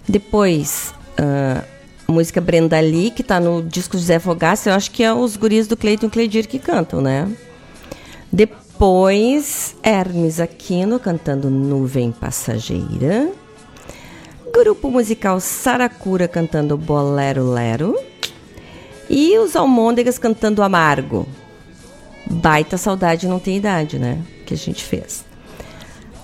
Depois, 0.07 0.93
uh, 1.19 1.65
música 2.11 2.41
Brenda 2.41 2.81
Lee, 2.81 3.11
que 3.11 3.23
tá 3.23 3.41
no 3.41 3.63
disco 3.63 3.97
Zé 3.99 4.19
Fogaça, 4.19 4.71
eu 4.71 4.75
acho 4.75 4.91
que 4.91 5.03
é 5.03 5.13
os 5.13 5.37
guris 5.37 5.67
do 5.67 5.77
Cleiton 5.77 6.07
e 6.07 6.11
Cleidir 6.11 6.49
que 6.49 6.59
cantam, 6.59 7.01
né? 7.01 7.31
Depois, 8.33 9.77
Hermes 9.83 10.41
Aquino 10.41 10.99
cantando 10.99 11.51
Nuvem 11.51 12.13
Passageira. 12.13 13.31
Grupo 14.53 14.91
musical 14.91 15.41
Saracura 15.41 16.27
cantando 16.27 16.77
Bolero 16.77 17.51
Lero. 17.51 17.99
E 19.09 19.37
os 19.39 19.57
Almôndegas 19.57 20.19
cantando 20.19 20.63
Amargo. 20.63 21.27
Baita 22.27 22.77
saudade 22.77 23.27
não 23.27 23.39
tem 23.39 23.57
idade, 23.57 23.99
né? 23.99 24.23
Que 24.47 24.55
a 24.55 24.57
gente 24.57 24.85
fez. 24.85 25.25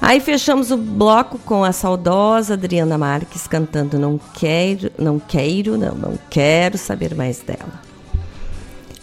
Aí 0.00 0.20
fechamos 0.20 0.70
o 0.70 0.76
bloco 0.76 1.38
com 1.38 1.64
a 1.64 1.72
saudosa 1.72 2.54
Adriana 2.54 2.98
Marques 2.98 3.46
cantando 3.46 3.98
Não 3.98 4.20
Quero, 4.34 4.92
Não 4.98 5.18
Quero, 5.18 5.76
não, 5.76 5.94
não 5.94 6.18
quero 6.30 6.76
saber 6.76 7.14
mais 7.14 7.40
dela. 7.40 7.80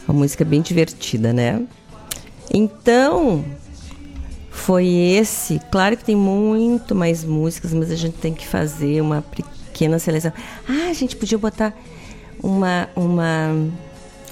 Uma 0.08 0.20
música 0.20 0.46
bem 0.46 0.62
divertida, 0.62 1.34
né? 1.34 1.66
Então, 2.54 3.44
foi 4.52 4.86
esse. 4.86 5.60
Claro 5.72 5.98
que 5.98 6.06
tem 6.06 6.16
muito 6.16 6.94
mais 6.94 7.24
músicas, 7.24 7.74
mas 7.74 7.90
a 7.90 7.96
gente 7.96 8.18
tem 8.18 8.34
que 8.34 8.48
fazer 8.48 9.02
uma 9.02 9.22
pequena 9.22 9.98
seleção. 9.98 10.32
Ah, 10.70 10.90
a 10.90 10.94
gente 10.94 11.16
podia 11.16 11.38
botar 11.38 11.74
uma 12.42 12.88
uma 12.96 13.50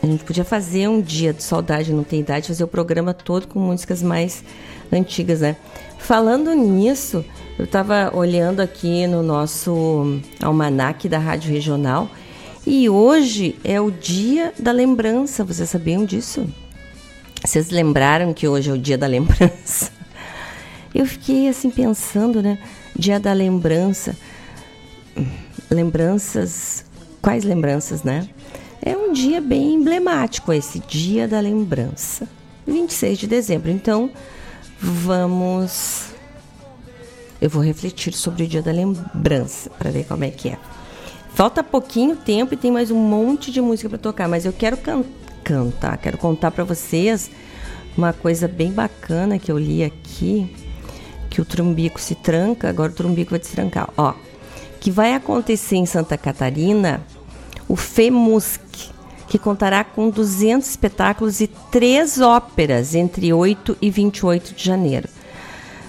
a 0.01 0.05
gente 0.07 0.23
podia 0.23 0.43
fazer 0.43 0.87
um 0.87 0.99
dia 0.99 1.31
de 1.31 1.43
saudade 1.43 1.93
não 1.93 2.03
tem 2.03 2.21
idade, 2.21 2.47
fazer 2.47 2.63
o 2.63 2.67
programa 2.67 3.13
todo 3.13 3.47
com 3.47 3.59
músicas 3.59 4.01
mais 4.01 4.43
antigas, 4.91 5.41
né? 5.41 5.55
Falando 6.01 6.53
nisso, 6.53 7.23
eu 7.57 7.65
estava 7.65 8.11
olhando 8.13 8.59
aqui 8.59 9.05
no 9.05 9.21
nosso 9.21 10.19
almanaque 10.41 11.07
da 11.07 11.19
Rádio 11.19 11.51
Regional 11.51 12.09
e 12.65 12.89
hoje 12.89 13.55
é 13.63 13.79
o 13.79 13.91
dia 13.91 14.51
da 14.59 14.71
lembrança. 14.71 15.43
Vocês 15.43 15.69
sabiam 15.69 16.03
disso? 16.03 16.45
Vocês 17.45 17.69
lembraram 17.69 18.33
que 18.33 18.47
hoje 18.47 18.69
é 18.69 18.73
o 18.73 18.77
dia 18.77 18.97
da 18.97 19.07
lembrança? 19.07 19.91
Eu 20.93 21.05
fiquei 21.05 21.47
assim 21.47 21.69
pensando, 21.69 22.41
né? 22.41 22.57
Dia 22.97 23.19
da 23.19 23.31
lembrança. 23.31 24.17
Lembranças. 25.69 26.83
Quais 27.21 27.43
lembranças, 27.43 28.03
né? 28.03 28.27
É 28.81 28.97
um 28.97 29.13
dia 29.13 29.39
bem 29.39 29.75
emblemático 29.75 30.51
esse 30.51 30.79
dia 30.79 31.27
da 31.27 31.39
lembrança. 31.39 32.27
26 32.67 33.19
de 33.19 33.27
dezembro. 33.27 33.69
Então, 33.69 34.09
vamos. 34.81 36.07
Eu 37.39 37.49
vou 37.49 37.63
refletir 37.63 38.13
sobre 38.13 38.43
o 38.43 38.47
dia 38.47 38.61
da 38.61 38.71
lembrança 38.71 39.69
para 39.69 39.91
ver 39.91 40.05
como 40.05 40.23
é 40.23 40.29
que 40.29 40.49
é. 40.49 40.57
Falta 41.33 41.63
pouquinho 41.63 42.15
tempo 42.15 42.53
e 42.53 42.57
tem 42.57 42.71
mais 42.71 42.91
um 42.91 42.97
monte 42.97 43.51
de 43.51 43.61
música 43.61 43.89
para 43.89 43.97
tocar, 43.97 44.27
mas 44.27 44.45
eu 44.45 44.51
quero 44.51 44.77
can 44.77 45.03
cantar, 45.43 45.97
quero 45.97 46.17
contar 46.17 46.51
para 46.51 46.63
vocês 46.63 47.31
uma 47.97 48.13
coisa 48.13 48.47
bem 48.47 48.71
bacana 48.71 49.39
que 49.39 49.51
eu 49.51 49.57
li 49.57 49.83
aqui, 49.83 50.53
que 51.29 51.41
o 51.41 51.45
trumbico 51.45 51.99
se 51.99 52.13
tranca, 52.13 52.69
agora 52.69 52.91
o 52.91 52.95
trumbico 52.95 53.31
vai 53.31 53.39
destrancar. 53.39 53.89
Ó, 53.97 54.13
que 54.79 54.91
vai 54.91 55.13
acontecer 55.13 55.77
em 55.77 55.85
Santa 55.85 56.17
Catarina 56.17 57.01
o 57.67 57.75
FEMUSC, 57.75 58.91
que 59.31 59.39
contará 59.39 59.81
com 59.85 60.09
200 60.09 60.69
espetáculos 60.69 61.39
e 61.39 61.47
três 61.47 62.19
óperas 62.19 62.93
entre 62.93 63.31
8 63.31 63.77
e 63.81 63.89
28 63.89 64.53
de 64.53 64.61
janeiro. 64.61 65.07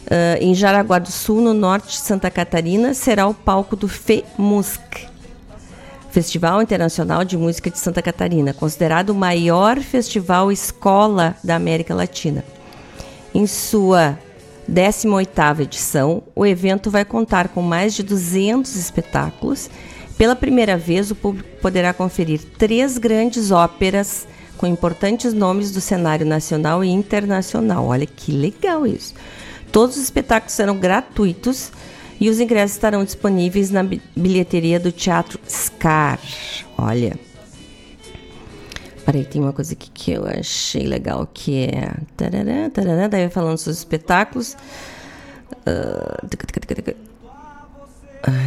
Uh, 0.05 0.39
em 0.41 0.55
Jaraguá 0.55 1.01
do 1.01 1.11
Sul, 1.11 1.41
no 1.41 1.53
norte 1.53 1.89
de 1.89 1.97
Santa 1.97 2.31
Catarina, 2.31 2.95
será 2.95 3.27
o 3.27 3.35
palco 3.35 3.75
do 3.75 3.89
FEMUSC, 3.89 5.09
Festival 6.13 6.63
Internacional 6.63 7.25
de 7.25 7.37
Música 7.37 7.69
de 7.69 7.81
Santa 7.81 8.01
Catarina, 8.01 8.55
considerado 8.55 9.11
o 9.11 9.15
maior 9.15 9.81
festival 9.81 10.53
escola 10.53 11.35
da 11.43 11.57
América 11.57 11.97
Latina. 11.97 12.45
Em 13.35 13.45
sua 13.49 14.17
18ª 14.71 15.63
edição, 15.63 16.23
o 16.37 16.47
evento 16.47 16.93
vai 16.93 17.05
contar 17.05 17.49
com 17.49 17.61
mais 17.61 17.93
de 17.93 18.05
200 18.05 18.77
espetáculos 18.77 19.69
pela 20.19 20.37
primeira 20.37 20.77
vez, 20.77 21.11
o 21.11 21.15
público 21.15 21.49
poderá 21.61 21.93
conferir 21.93 22.41
três 22.59 22.99
grandes 22.99 23.51
óperas 23.51 24.27
com 24.57 24.67
importantes 24.67 25.33
nomes 25.33 25.73
do 25.73 25.81
cenário 25.81 26.25
nacional 26.25 26.85
e 26.85 26.89
internacional. 26.89 27.87
Olha 27.87 28.07
que 28.07 28.31
legal 28.31 28.87
isso. 28.87 29.15
Todos 29.73 29.97
os 29.97 30.03
espetáculos 30.05 30.55
serão 30.55 30.79
gratuitos 30.79 31.73
e 32.21 32.29
os 32.29 32.39
ingressos 32.39 32.77
estarão 32.77 33.05
disponíveis 33.05 33.71
na 33.71 33.83
bilheteria 33.83 34.79
do 34.79 34.93
Teatro 34.93 35.41
Scar. 35.49 36.21
Olha. 36.79 37.19
Peraí, 39.05 39.25
tem 39.25 39.43
uma 39.43 39.53
coisa 39.53 39.73
aqui 39.73 39.91
que 39.91 40.13
eu 40.13 40.25
achei 40.25 40.87
legal 40.87 41.29
que 41.33 41.65
é. 41.65 41.93
Tarará, 42.17 42.71
tarará, 42.71 43.09
daí 43.09 43.29
falando 43.29 43.59
sobre 43.59 43.73
os 43.73 43.79
espetáculos. 43.79 44.57
Uh... 45.67 46.27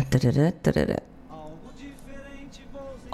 Tarará, 0.09 0.51
tarará. 0.53 1.14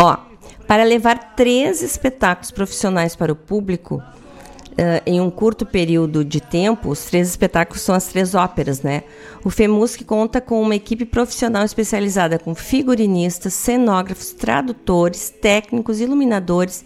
Ó, 0.02 0.18
para 0.66 0.84
levar 0.84 1.36
três 1.36 1.84
espetáculos 1.84 2.50
profissionais 2.50 3.16
para 3.16 3.32
o 3.32 3.36
público 3.36 3.98
uh, 3.98 5.02
em 5.06 5.22
um 5.22 5.30
curto 5.30 5.64
período 5.64 6.26
de 6.26 6.42
tempo, 6.42 6.90
os 6.90 7.06
três 7.06 7.30
espetáculos 7.30 7.84
são 7.84 7.94
as 7.94 8.08
três 8.08 8.34
óperas, 8.34 8.82
né? 8.82 9.04
O 9.46 9.52
FEMUSC 9.52 10.04
conta 10.04 10.42
com 10.42 10.60
uma 10.60 10.76
equipe 10.76 11.06
profissional 11.06 11.64
especializada 11.64 12.40
com 12.40 12.56
figurinistas, 12.56 13.54
cenógrafos, 13.54 14.32
tradutores, 14.32 15.30
técnicos, 15.30 16.02
iluminadores, 16.02 16.84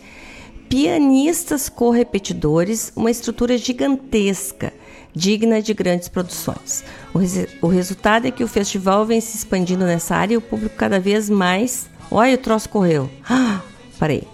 pianistas 0.68 1.70
correpetidores, 1.70 2.92
uma 2.98 3.10
estrutura 3.10 3.58
gigantesca, 3.58 4.74
digna 5.14 5.62
de 5.62 5.74
grandes 5.74 6.10
produções. 6.10 6.84
O, 7.14 7.20
res 7.20 7.48
o 7.62 7.68
resultado 7.68 8.28
é 8.28 8.32
que 8.32 8.44
o 8.44 8.48
festival 8.48 9.06
vem 9.06 9.22
se 9.22 9.38
expandindo 9.38 9.86
nessa 9.86 10.18
área 10.18 10.34
e 10.34 10.38
o 10.38 10.42
público 10.42 10.76
cada 10.76 11.00
vez 11.00 11.30
mais 11.30 11.95
Olha, 12.12 12.36
o 12.36 12.38
troço 12.38 12.70
correu. 12.70 13.10
Ah, 13.30 13.62
parei. 14.00 14.28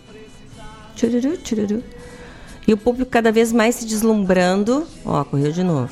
Tchururu, 0.95 1.37
tchururu. 1.37 1.83
E 2.67 2.73
o 2.73 2.77
público 2.77 3.09
cada 3.09 3.31
vez 3.31 3.51
mais 3.51 3.75
se 3.75 3.85
deslumbrando. 3.85 4.87
Ó, 5.05 5.23
correu 5.23 5.51
de 5.51 5.63
novo. 5.63 5.91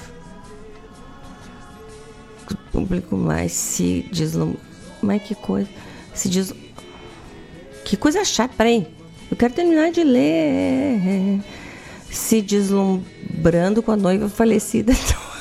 O 2.50 2.56
público 2.72 3.16
mais 3.16 3.52
se 3.52 4.06
deslumbrando. 4.12 4.60
Mas 5.02 5.24
que 5.24 5.36
coisa. 5.36 5.70
Se 6.14 6.30
des... 6.30 6.54
Que 7.86 7.98
coisa 7.98 8.24
chata. 8.24 8.54
Peraí. 8.56 8.88
Eu 9.32 9.38
quero 9.38 9.54
terminar 9.54 9.92
de 9.92 10.04
ler. 10.04 11.42
Se 12.12 12.42
deslumbrando 12.42 13.82
com 13.82 13.92
a 13.92 13.98
noiva 13.98 14.30
falecida. 14.30 14.94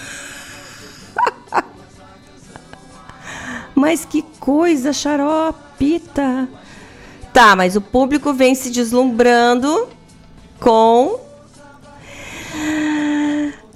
Mas 3.79 4.05
que 4.05 4.23
coisa 4.41 4.93
xaropita. 4.93 6.49
Tá, 7.33 7.55
mas 7.55 7.77
o 7.77 7.81
público 7.81 8.35
vem 8.35 8.53
se 8.53 8.71
deslumbrando 8.71 9.87
com 10.59 11.21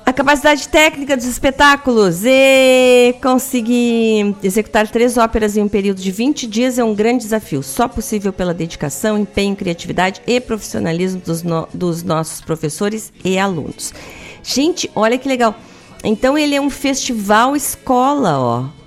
a 0.04 0.12
capacidade 0.12 0.66
técnica 0.66 1.16
dos 1.16 1.24
espetáculos 1.24 2.24
e 2.24 3.14
conseguir 3.22 4.34
executar 4.42 4.88
três 4.88 5.16
óperas 5.16 5.56
em 5.56 5.62
um 5.62 5.68
período 5.68 6.00
de 6.00 6.10
20 6.10 6.48
dias 6.48 6.80
é 6.80 6.82
um 6.82 6.96
grande 6.96 7.22
desafio, 7.22 7.62
só 7.62 7.86
possível 7.86 8.32
pela 8.32 8.52
dedicação, 8.52 9.16
empenho, 9.16 9.54
criatividade 9.54 10.20
e 10.26 10.40
profissionalismo 10.40 11.22
dos, 11.24 11.44
no, 11.44 11.68
dos 11.72 12.02
nossos 12.02 12.40
professores 12.40 13.12
e 13.24 13.38
alunos. 13.38 13.94
Gente, 14.42 14.90
olha 14.96 15.16
que 15.16 15.28
legal. 15.28 15.54
Então 16.02 16.36
ele 16.36 16.56
é 16.56 16.60
um 16.60 16.70
festival 16.70 17.54
escola, 17.54 18.40
ó. 18.40 18.81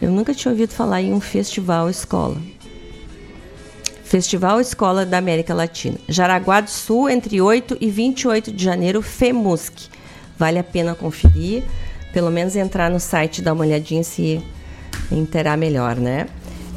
Eu 0.00 0.10
nunca 0.10 0.34
tinha 0.34 0.52
ouvido 0.52 0.72
falar 0.72 1.02
em 1.02 1.12
um 1.12 1.20
festival 1.20 1.90
escola. 1.90 2.36
Festival 4.08 4.58
Escola 4.58 5.04
da 5.04 5.18
América 5.18 5.52
Latina. 5.52 5.98
Jaraguá 6.08 6.62
do 6.62 6.70
Sul, 6.70 7.10
entre 7.10 7.42
8 7.42 7.76
e 7.78 7.90
28 7.90 8.50
de 8.50 8.64
janeiro, 8.64 9.02
FEMUSC. 9.02 9.90
Vale 10.38 10.58
a 10.58 10.64
pena 10.64 10.94
conferir, 10.94 11.62
pelo 12.10 12.30
menos 12.30 12.56
entrar 12.56 12.90
no 12.90 12.98
site 12.98 13.42
dar 13.42 13.52
uma 13.52 13.64
olhadinha 13.64 14.02
se 14.02 14.42
inteirar 15.12 15.58
melhor, 15.58 15.96
né? 15.96 16.26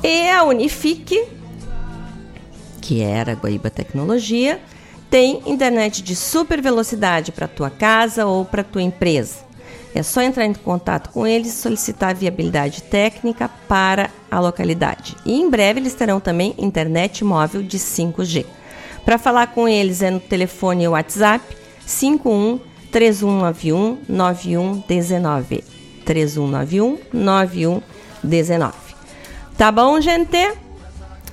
E 0.04 0.30
a 0.30 0.44
Unifique, 0.44 1.24
que 2.82 3.02
era 3.02 3.34
Guaíba 3.34 3.70
Tecnologia, 3.70 4.60
tem 5.10 5.42
internet 5.46 6.02
de 6.02 6.18
super 6.18 6.62
velocidade 6.62 7.32
para 7.32 7.48
tua 7.48 7.70
casa 7.70 8.26
ou 8.26 8.44
para 8.44 8.62
tua 8.62 8.82
empresa. 8.82 9.51
É 9.94 10.02
só 10.02 10.22
entrar 10.22 10.46
em 10.46 10.54
contato 10.54 11.10
com 11.10 11.28
eles 11.28 11.50
e 11.50 11.62
solicitar 11.62 12.16
viabilidade 12.16 12.84
técnica 12.84 13.50
para 13.68 14.10
a 14.30 14.40
localidade. 14.40 15.16
E 15.26 15.34
em 15.34 15.50
breve 15.50 15.80
eles 15.80 15.94
terão 15.94 16.20
também 16.20 16.56
internet 16.58 17.24
móvel 17.24 17.62
de 17.62 17.78
5G. 17.78 18.46
Para 19.04 19.18
falar 19.18 19.48
com 19.48 19.68
eles 19.68 20.02
é 20.02 20.10
no 20.10 20.20
telefone 20.20 20.88
WhatsApp 20.88 21.44
51 21.86 22.60
3191 22.92 23.98
9119. 24.08 25.64
3191 26.06 26.98
9119. 27.12 28.74
Tá 29.58 29.72
bom, 29.72 30.00
gente? 30.00 30.58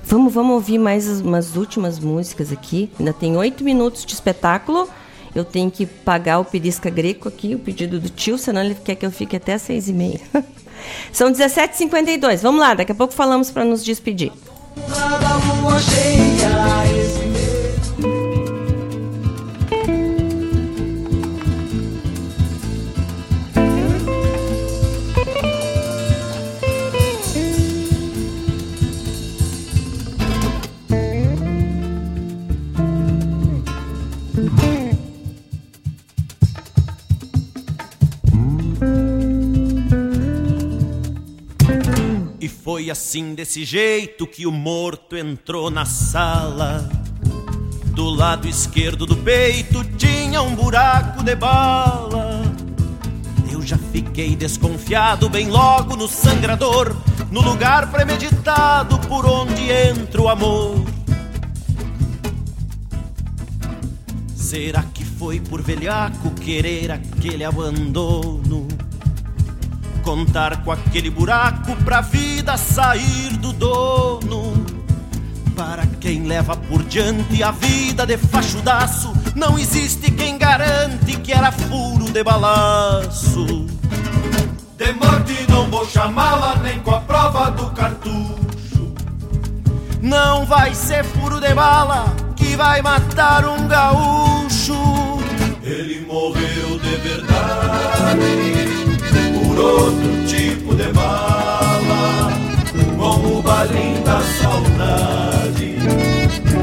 Vamos, 0.03 0.33
vamos 0.33 0.53
ouvir 0.53 0.79
mais 0.79 1.21
umas 1.21 1.55
últimas 1.55 1.99
músicas 1.99 2.51
aqui. 2.51 2.91
Ainda 2.99 3.13
tem 3.13 3.37
oito 3.37 3.63
minutos 3.63 4.05
de 4.05 4.13
espetáculo. 4.13 4.89
Eu 5.33 5.45
tenho 5.45 5.69
que 5.69 5.85
pagar 5.85 6.39
o 6.39 6.45
Perisca 6.45 6.89
Greco 6.89 7.27
aqui, 7.27 7.55
o 7.55 7.59
pedido 7.59 7.99
do 7.99 8.09
tio, 8.09 8.37
senão 8.37 8.61
ele 8.61 8.75
quer 8.75 8.95
que 8.95 9.05
eu 9.05 9.11
fique 9.11 9.35
até 9.35 9.57
seis 9.57 9.87
e 9.87 9.93
meia. 9.93 10.19
São 11.11 11.31
17h52. 11.31 12.41
Vamos 12.41 12.59
lá, 12.59 12.73
daqui 12.73 12.91
a 12.91 12.95
pouco 12.95 13.13
falamos 13.13 13.51
para 13.51 13.65
nos 13.65 13.83
despedir. 13.83 14.31
Lua 15.61 15.79
cheia, 15.79 17.08
foi 42.71 42.91
assim 42.91 43.33
desse 43.33 43.65
jeito 43.65 44.27
que 44.27 44.45
o 44.45 44.51
morto 44.51 45.17
entrou 45.17 45.71
na 45.71 45.85
sala. 45.85 46.87
Do 47.95 48.07
lado 48.11 48.47
esquerdo 48.47 49.07
do 49.07 49.17
peito 49.17 49.83
tinha 49.97 50.39
um 50.43 50.53
buraco 50.53 51.23
de 51.23 51.33
bala. 51.33 52.43
Eu 53.51 53.63
já 53.63 53.75
fiquei 53.75 54.35
desconfiado 54.35 55.27
bem 55.31 55.49
logo 55.49 55.95
no 55.95 56.07
sangrador, 56.07 56.95
no 57.31 57.41
lugar 57.41 57.89
premeditado 57.89 58.99
por 59.07 59.25
onde 59.25 59.71
entra 59.71 60.21
o 60.21 60.29
amor. 60.29 60.85
Será 64.35 64.83
que 64.83 65.03
foi 65.03 65.39
por 65.39 65.63
velhaco 65.63 66.29
querer 66.35 66.91
aquele 66.91 67.43
abandono? 67.43 68.67
Contar 70.09 70.63
com 70.63 70.71
aquele 70.71 71.11
buraco 71.11 71.75
pra 71.85 72.01
vida 72.01 72.57
sair 72.57 73.37
do 73.37 73.53
dono. 73.53 74.65
Para 75.55 75.85
quem 76.01 76.23
leva 76.23 76.55
por 76.57 76.81
diante 76.81 77.43
a 77.43 77.51
vida 77.51 78.07
de 78.07 78.17
fachudaço, 78.17 79.13
não 79.35 79.59
existe 79.59 80.09
quem 80.09 80.35
garante 80.35 81.15
que 81.17 81.31
era 81.31 81.51
furo 81.51 82.05
de 82.05 82.23
balaço. 82.23 83.67
De 84.79 84.93
morte 84.93 85.45
não 85.47 85.69
vou 85.69 85.87
chamá-la 85.87 86.55
nem 86.55 86.79
com 86.79 86.89
a 86.89 87.01
prova 87.01 87.51
do 87.51 87.69
cartucho. 87.69 88.91
Não 90.01 90.43
vai 90.43 90.73
ser 90.73 91.03
furo 91.03 91.39
de 91.39 91.53
bala 91.53 92.15
que 92.35 92.55
vai 92.55 92.81
matar 92.81 93.45
um 93.45 93.67
gaúcho. 93.67 94.73
Ele 95.61 96.03
morreu 96.07 96.79
de 96.79 96.95
verdade 96.95 98.48
outro 99.59 100.25
tipo 100.27 100.73
de 100.75 100.91
bala, 100.93 102.31
como 102.97 103.39
o 103.39 103.41
balim 103.41 104.01
da 104.03 104.21
saudade 104.21 105.77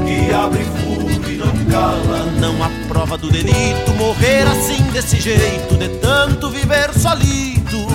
que 0.06 0.32
abre 0.32 0.64
fogo 0.64 1.31
e 1.31 1.36
não 1.36 1.64
cala. 1.70 2.24
Não 2.40 2.62
há 2.62 2.70
prova 2.89 3.18
do 3.18 3.31
delito 3.31 3.93
morrer 3.94 4.47
assim 4.47 4.82
desse 4.93 5.20
jeito, 5.20 5.77
de 5.77 5.89
tanto 6.01 6.51
viver 6.51 6.93
solido. 6.94 7.86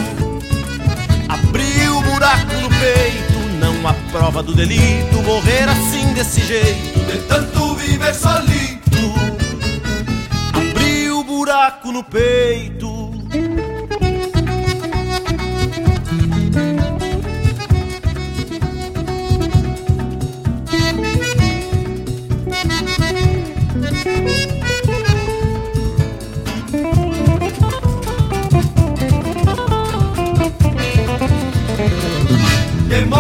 Abriu 1.28 1.98
o 1.98 2.02
buraco 2.02 2.56
no 2.62 2.70
peito, 2.70 3.40
não 3.60 3.88
há 3.88 3.94
prova 4.12 4.44
do 4.44 4.54
delito 4.54 5.22
morrer 5.24 5.68
assim 5.70 6.14
desse 6.14 6.42
jeito, 6.42 7.00
de 7.00 7.18
tanto 7.28 7.76
viver 7.76 8.14
solido. 8.14 8.82
Abriu 10.54 11.20
o 11.20 11.24
buraco 11.24 11.92
no 11.92 12.04
peito. 12.04 13.12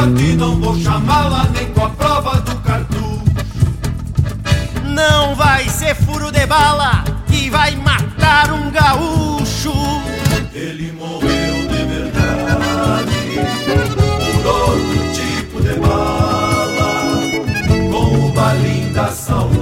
De 0.01 0.07
morte 0.07 0.35
não 0.35 0.59
vou 0.59 0.75
chamá-la 0.79 1.47
nem 1.53 1.67
com 1.73 1.85
a 1.85 1.89
prova 1.89 2.41
do 2.41 2.55
cartucho. 2.61 3.21
Não 4.83 5.35
vai 5.35 5.69
ser 5.69 5.93
furo 5.93 6.31
de 6.31 6.43
bala 6.47 7.03
que 7.27 7.51
vai 7.51 7.75
matar 7.75 8.51
um 8.51 8.71
gaúcho. 8.71 9.71
Ele 10.55 10.91
morreu 10.93 11.67
de 11.67 11.85
verdade 11.85 13.11
por 14.33 14.45
outro 14.47 15.13
tipo 15.13 15.61
de 15.61 15.73
bala, 15.79 17.21
com 17.91 18.25
o 18.25 18.31
balim 18.31 18.91
da 18.93 19.07
saudade 19.07 19.61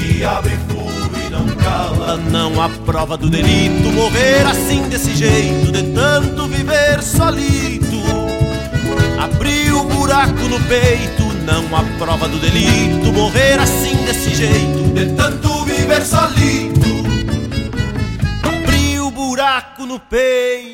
que 0.00 0.24
abre 0.24 0.58
fogo 0.68 1.16
e 1.24 1.30
não 1.30 1.46
cala. 1.56 2.16
Não 2.16 2.60
há 2.60 2.68
prova 2.84 3.16
do 3.16 3.30
delito 3.30 3.92
morrer 3.92 4.44
assim 4.46 4.88
desse 4.88 5.14
jeito, 5.14 5.70
de 5.70 5.84
tanto 5.92 6.48
viver 6.48 7.00
solido. 7.04 8.11
Buraco 10.22 10.48
no 10.48 10.60
peito, 10.68 11.24
não 11.44 11.76
há 11.76 11.82
prova 11.98 12.28
do 12.28 12.38
delito 12.38 13.12
morrer 13.12 13.58
assim 13.58 13.96
desse 14.04 14.32
jeito, 14.32 14.94
de 14.94 15.16
tanto 15.16 15.64
viver 15.64 16.00
solido. 16.06 17.02
Abriu 18.44 19.08
o 19.08 19.10
buraco 19.10 19.84
no 19.84 19.98
peito. 19.98 20.71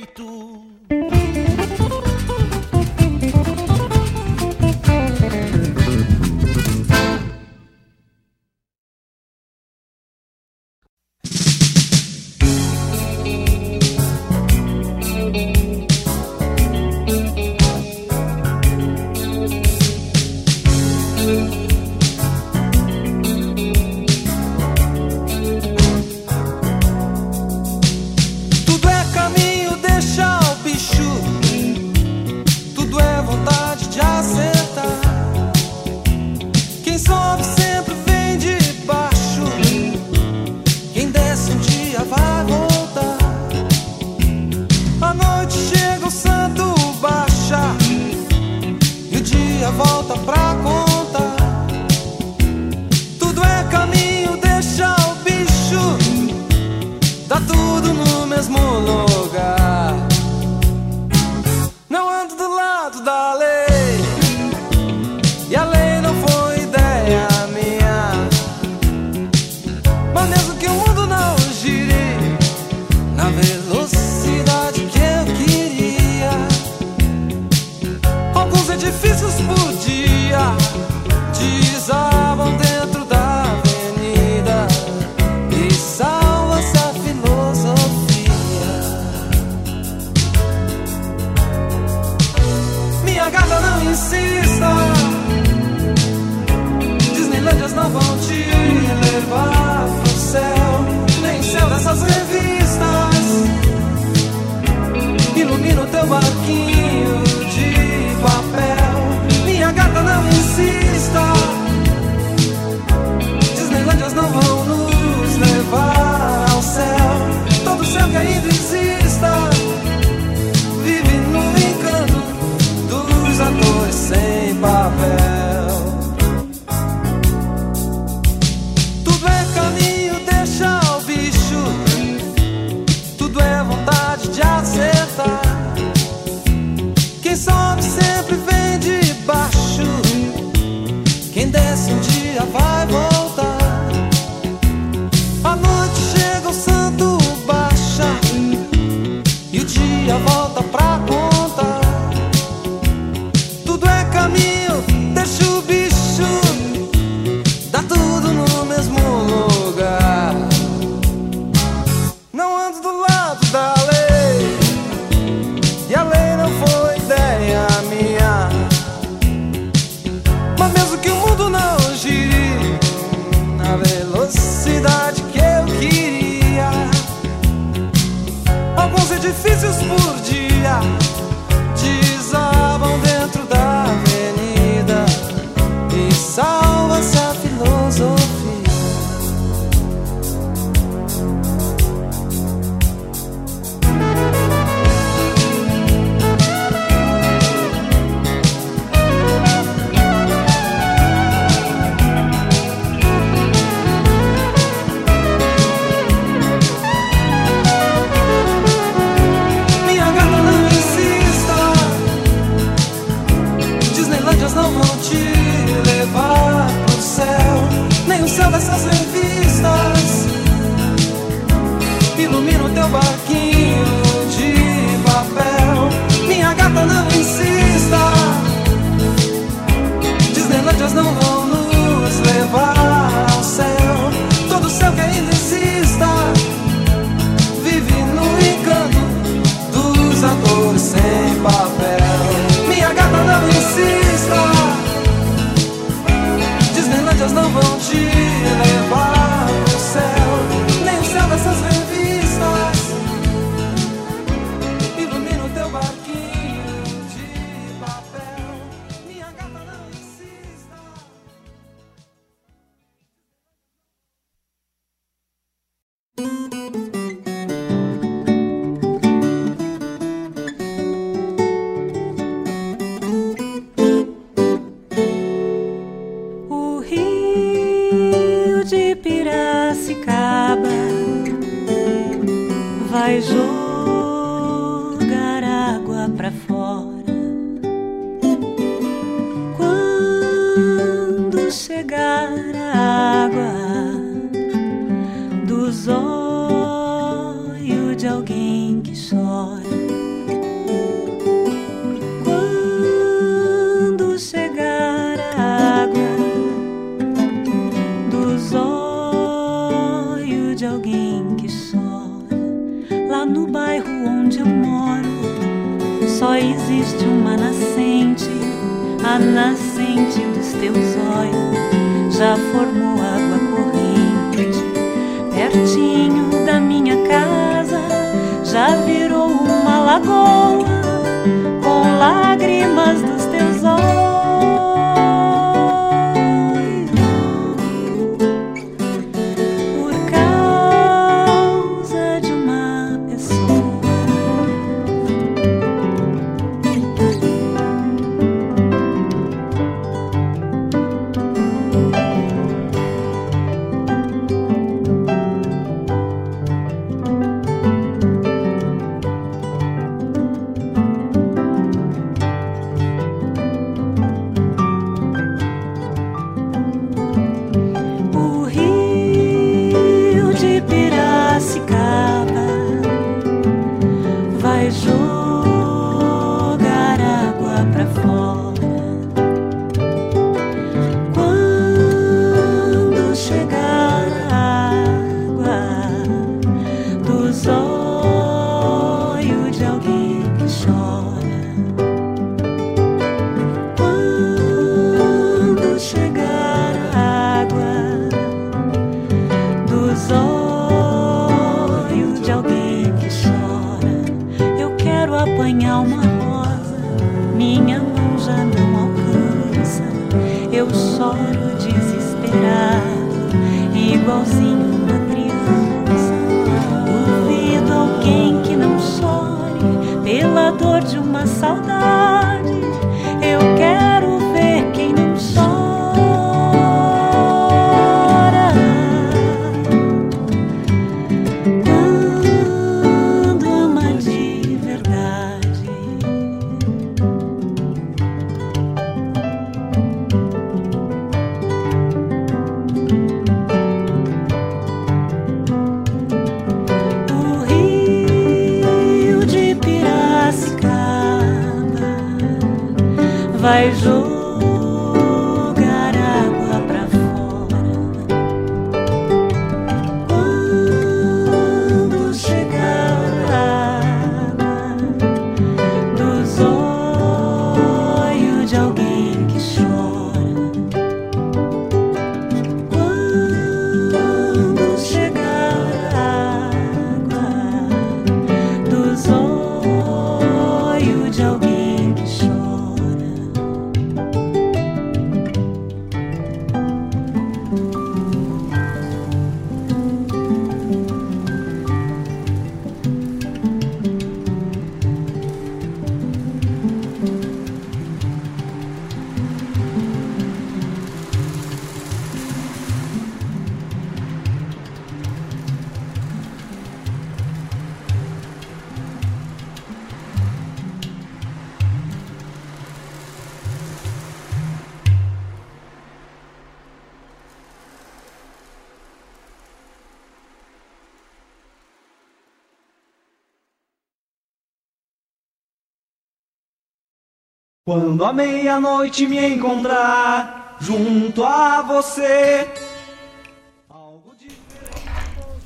Quando 527.68 528.02
a 528.02 528.14
meia-noite 528.14 529.06
me 529.06 529.22
encontrar 529.34 530.56
junto 530.58 531.22
a 531.22 531.60
você. 531.60 532.48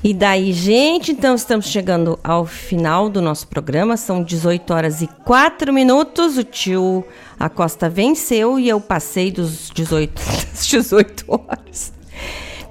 E 0.01 0.13
daí, 0.13 0.53
gente, 0.53 1.11
então 1.11 1.35
estamos 1.35 1.65
chegando 1.65 2.17
ao 2.23 2.45
final 2.45 3.09
do 3.09 3.21
nosso 3.21 3.45
programa. 3.49 3.97
São 3.97 4.23
18 4.23 4.73
horas 4.73 5.01
e 5.01 5.07
4 5.25 5.73
minutos. 5.73 6.37
O 6.37 6.45
tio 6.45 7.03
Acosta 7.37 7.89
venceu 7.89 8.57
e 8.57 8.69
eu 8.69 8.79
passei 8.79 9.29
dos 9.29 9.69
18, 9.75 10.21
18 10.53 11.25
horas. 11.27 11.91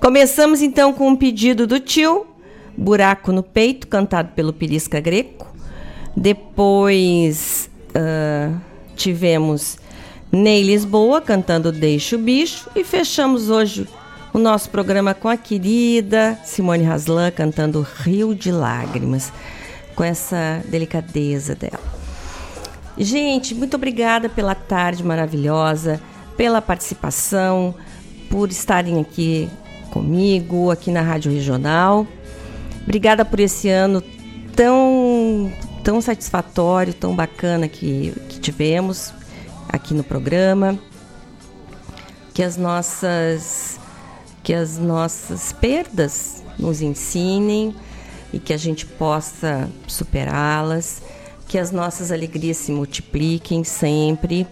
Começamos 0.00 0.62
então 0.62 0.94
com 0.94 1.08
um 1.08 1.14
pedido 1.14 1.66
do 1.66 1.78
tio, 1.78 2.26
Buraco 2.74 3.30
no 3.30 3.42
Peito, 3.42 3.86
cantado 3.86 4.30
pelo 4.32 4.54
Pirisca 4.54 4.98
Greco. 4.98 5.46
Depois. 6.16 7.68
Uh, 7.90 8.71
tivemos 8.96 9.78
Ney 10.30 10.62
Lisboa 10.62 11.20
cantando 11.20 11.70
Deixa 11.70 12.16
o 12.16 12.18
Bicho. 12.18 12.70
E 12.74 12.82
fechamos 12.82 13.50
hoje 13.50 13.86
o 14.32 14.38
nosso 14.38 14.70
programa 14.70 15.12
com 15.12 15.28
a 15.28 15.36
querida 15.36 16.38
Simone 16.44 16.86
Haslan 16.86 17.30
cantando 17.30 17.86
Rio 17.98 18.34
de 18.34 18.50
Lágrimas, 18.50 19.30
com 19.94 20.02
essa 20.02 20.62
delicadeza 20.68 21.54
dela. 21.54 21.92
Gente, 22.96 23.54
muito 23.54 23.74
obrigada 23.74 24.28
pela 24.28 24.54
tarde 24.54 25.04
maravilhosa, 25.04 26.00
pela 26.36 26.62
participação, 26.62 27.74
por 28.30 28.50
estarem 28.50 29.00
aqui 29.00 29.48
comigo, 29.90 30.70
aqui 30.70 30.90
na 30.90 31.02
Rádio 31.02 31.30
Regional. 31.30 32.06
Obrigada 32.82 33.24
por 33.24 33.38
esse 33.38 33.68
ano 33.68 34.02
tão, 34.56 35.52
tão 35.84 36.00
satisfatório, 36.00 36.94
tão 36.94 37.14
bacana 37.14 37.68
que, 37.68 38.12
que 38.28 38.31
tivemos 38.42 39.14
aqui 39.68 39.94
no 39.94 40.04
programa. 40.04 40.78
Que 42.34 42.42
as 42.42 42.56
nossas 42.56 43.78
que 44.42 44.52
as 44.52 44.76
nossas 44.76 45.52
perdas 45.52 46.42
nos 46.58 46.82
ensinem 46.82 47.74
e 48.32 48.40
que 48.40 48.52
a 48.52 48.56
gente 48.56 48.84
possa 48.84 49.70
superá-las, 49.86 51.00
que 51.46 51.56
as 51.56 51.70
nossas 51.70 52.10
alegrias 52.10 52.56
se 52.56 52.72
multipliquem 52.72 53.62
sempre 53.62 54.46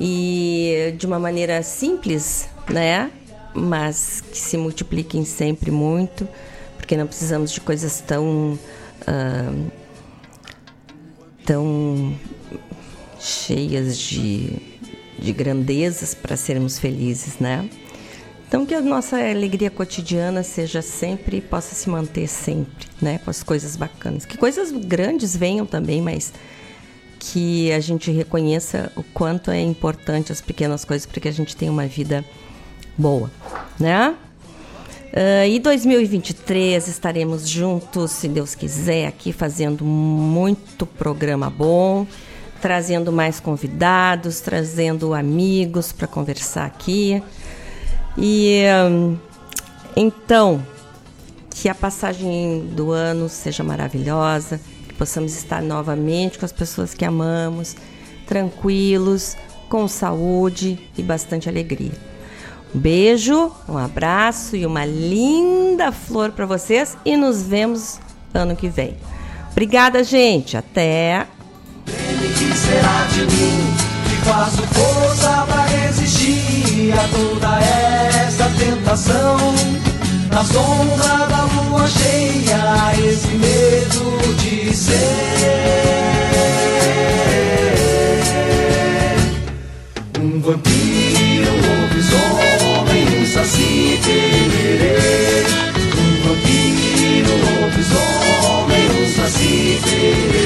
e 0.00 0.94
de 0.98 1.06
uma 1.06 1.18
maneira 1.18 1.62
simples, 1.62 2.48
né? 2.68 3.10
Mas 3.54 4.20
que 4.20 4.38
se 4.38 4.56
multipliquem 4.56 5.24
sempre 5.24 5.70
muito, 5.70 6.26
porque 6.76 6.96
não 6.96 7.06
precisamos 7.06 7.52
de 7.52 7.60
coisas 7.60 8.00
tão 8.00 8.58
uh, 9.02 9.70
tão 11.44 12.16
cheias 13.28 13.98
de, 13.98 14.52
de 15.18 15.32
grandezas 15.32 16.14
para 16.14 16.36
sermos 16.36 16.78
felizes, 16.78 17.38
né? 17.38 17.68
Então 18.48 18.64
que 18.64 18.74
a 18.74 18.80
nossa 18.80 19.16
alegria 19.16 19.70
cotidiana 19.70 20.42
seja 20.42 20.80
sempre, 20.80 21.40
possa 21.40 21.74
se 21.74 21.90
manter 21.90 22.26
sempre, 22.26 22.86
né? 23.00 23.18
Com 23.18 23.30
as 23.30 23.42
coisas 23.42 23.76
bacanas. 23.76 24.24
Que 24.24 24.38
coisas 24.38 24.72
grandes 24.72 25.36
venham 25.36 25.66
também, 25.66 26.00
mas 26.00 26.32
que 27.18 27.70
a 27.72 27.80
gente 27.80 28.10
reconheça 28.10 28.90
o 28.96 29.02
quanto 29.02 29.50
é 29.50 29.60
importante 29.60 30.32
as 30.32 30.40
pequenas 30.40 30.84
coisas 30.84 31.04
para 31.04 31.20
que 31.20 31.28
a 31.28 31.32
gente 31.32 31.54
tenha 31.54 31.70
uma 31.70 31.86
vida 31.86 32.24
boa, 32.96 33.30
né? 33.78 34.16
Uh, 35.08 35.46
e 35.48 35.58
2023 35.58 36.86
estaremos 36.86 37.48
juntos, 37.48 38.10
se 38.12 38.28
Deus 38.28 38.54
quiser, 38.54 39.06
aqui 39.06 39.32
fazendo 39.32 39.84
muito 39.84 40.84
programa 40.86 41.48
bom, 41.48 42.06
trazendo 42.60 43.12
mais 43.12 43.40
convidados, 43.40 44.40
trazendo 44.40 45.14
amigos 45.14 45.92
para 45.92 46.06
conversar 46.06 46.66
aqui. 46.66 47.22
E 48.16 48.64
um, 48.90 49.16
então, 49.96 50.62
que 51.50 51.68
a 51.68 51.74
passagem 51.74 52.68
do 52.74 52.92
ano 52.92 53.28
seja 53.28 53.62
maravilhosa, 53.62 54.60
que 54.86 54.94
possamos 54.94 55.36
estar 55.36 55.62
novamente 55.62 56.38
com 56.38 56.44
as 56.44 56.52
pessoas 56.52 56.94
que 56.94 57.04
amamos, 57.04 57.76
tranquilos, 58.26 59.36
com 59.68 59.86
saúde 59.86 60.78
e 60.96 61.02
bastante 61.02 61.48
alegria. 61.48 61.92
Um 62.74 62.78
beijo, 62.78 63.50
um 63.68 63.78
abraço 63.78 64.54
e 64.56 64.66
uma 64.66 64.84
linda 64.84 65.90
flor 65.90 66.32
para 66.32 66.44
vocês 66.46 66.96
e 67.04 67.16
nos 67.16 67.42
vemos 67.42 67.98
ano 68.34 68.54
que 68.54 68.68
vem. 68.68 68.96
Obrigada, 69.50 70.04
gente. 70.04 70.56
Até. 70.56 71.26
Teme 71.88 72.28
que 72.34 72.56
será 72.56 73.06
de 73.12 73.20
mim, 73.20 73.74
que 74.04 74.16
faço 74.28 74.62
força 74.62 75.46
para 75.48 75.64
resistir 75.64 76.92
a 76.92 77.08
toda 77.08 77.58
esta 78.26 78.44
tentação. 78.58 79.54
Na 80.30 80.44
sombra 80.44 81.26
da 81.26 81.44
lua 81.44 81.88
cheia, 81.88 82.92
esse 82.98 83.28
medo 83.28 84.34
de 84.36 84.76
ser 84.76 84.98
um 90.20 90.40
vampiro, 90.40 91.50
um 91.50 91.60
lobisomem, 91.80 93.02
assim 93.04 93.22
um 93.22 93.26
saci 93.26 93.98
tererê. 94.04 95.44
Um 95.96 96.10
vampiro, 96.28 97.32
um 97.32 97.62
lobisomem, 97.62 98.84
assim 98.86 99.02
um 99.02 99.06
saci 99.16 99.80
tererê. 99.82 100.37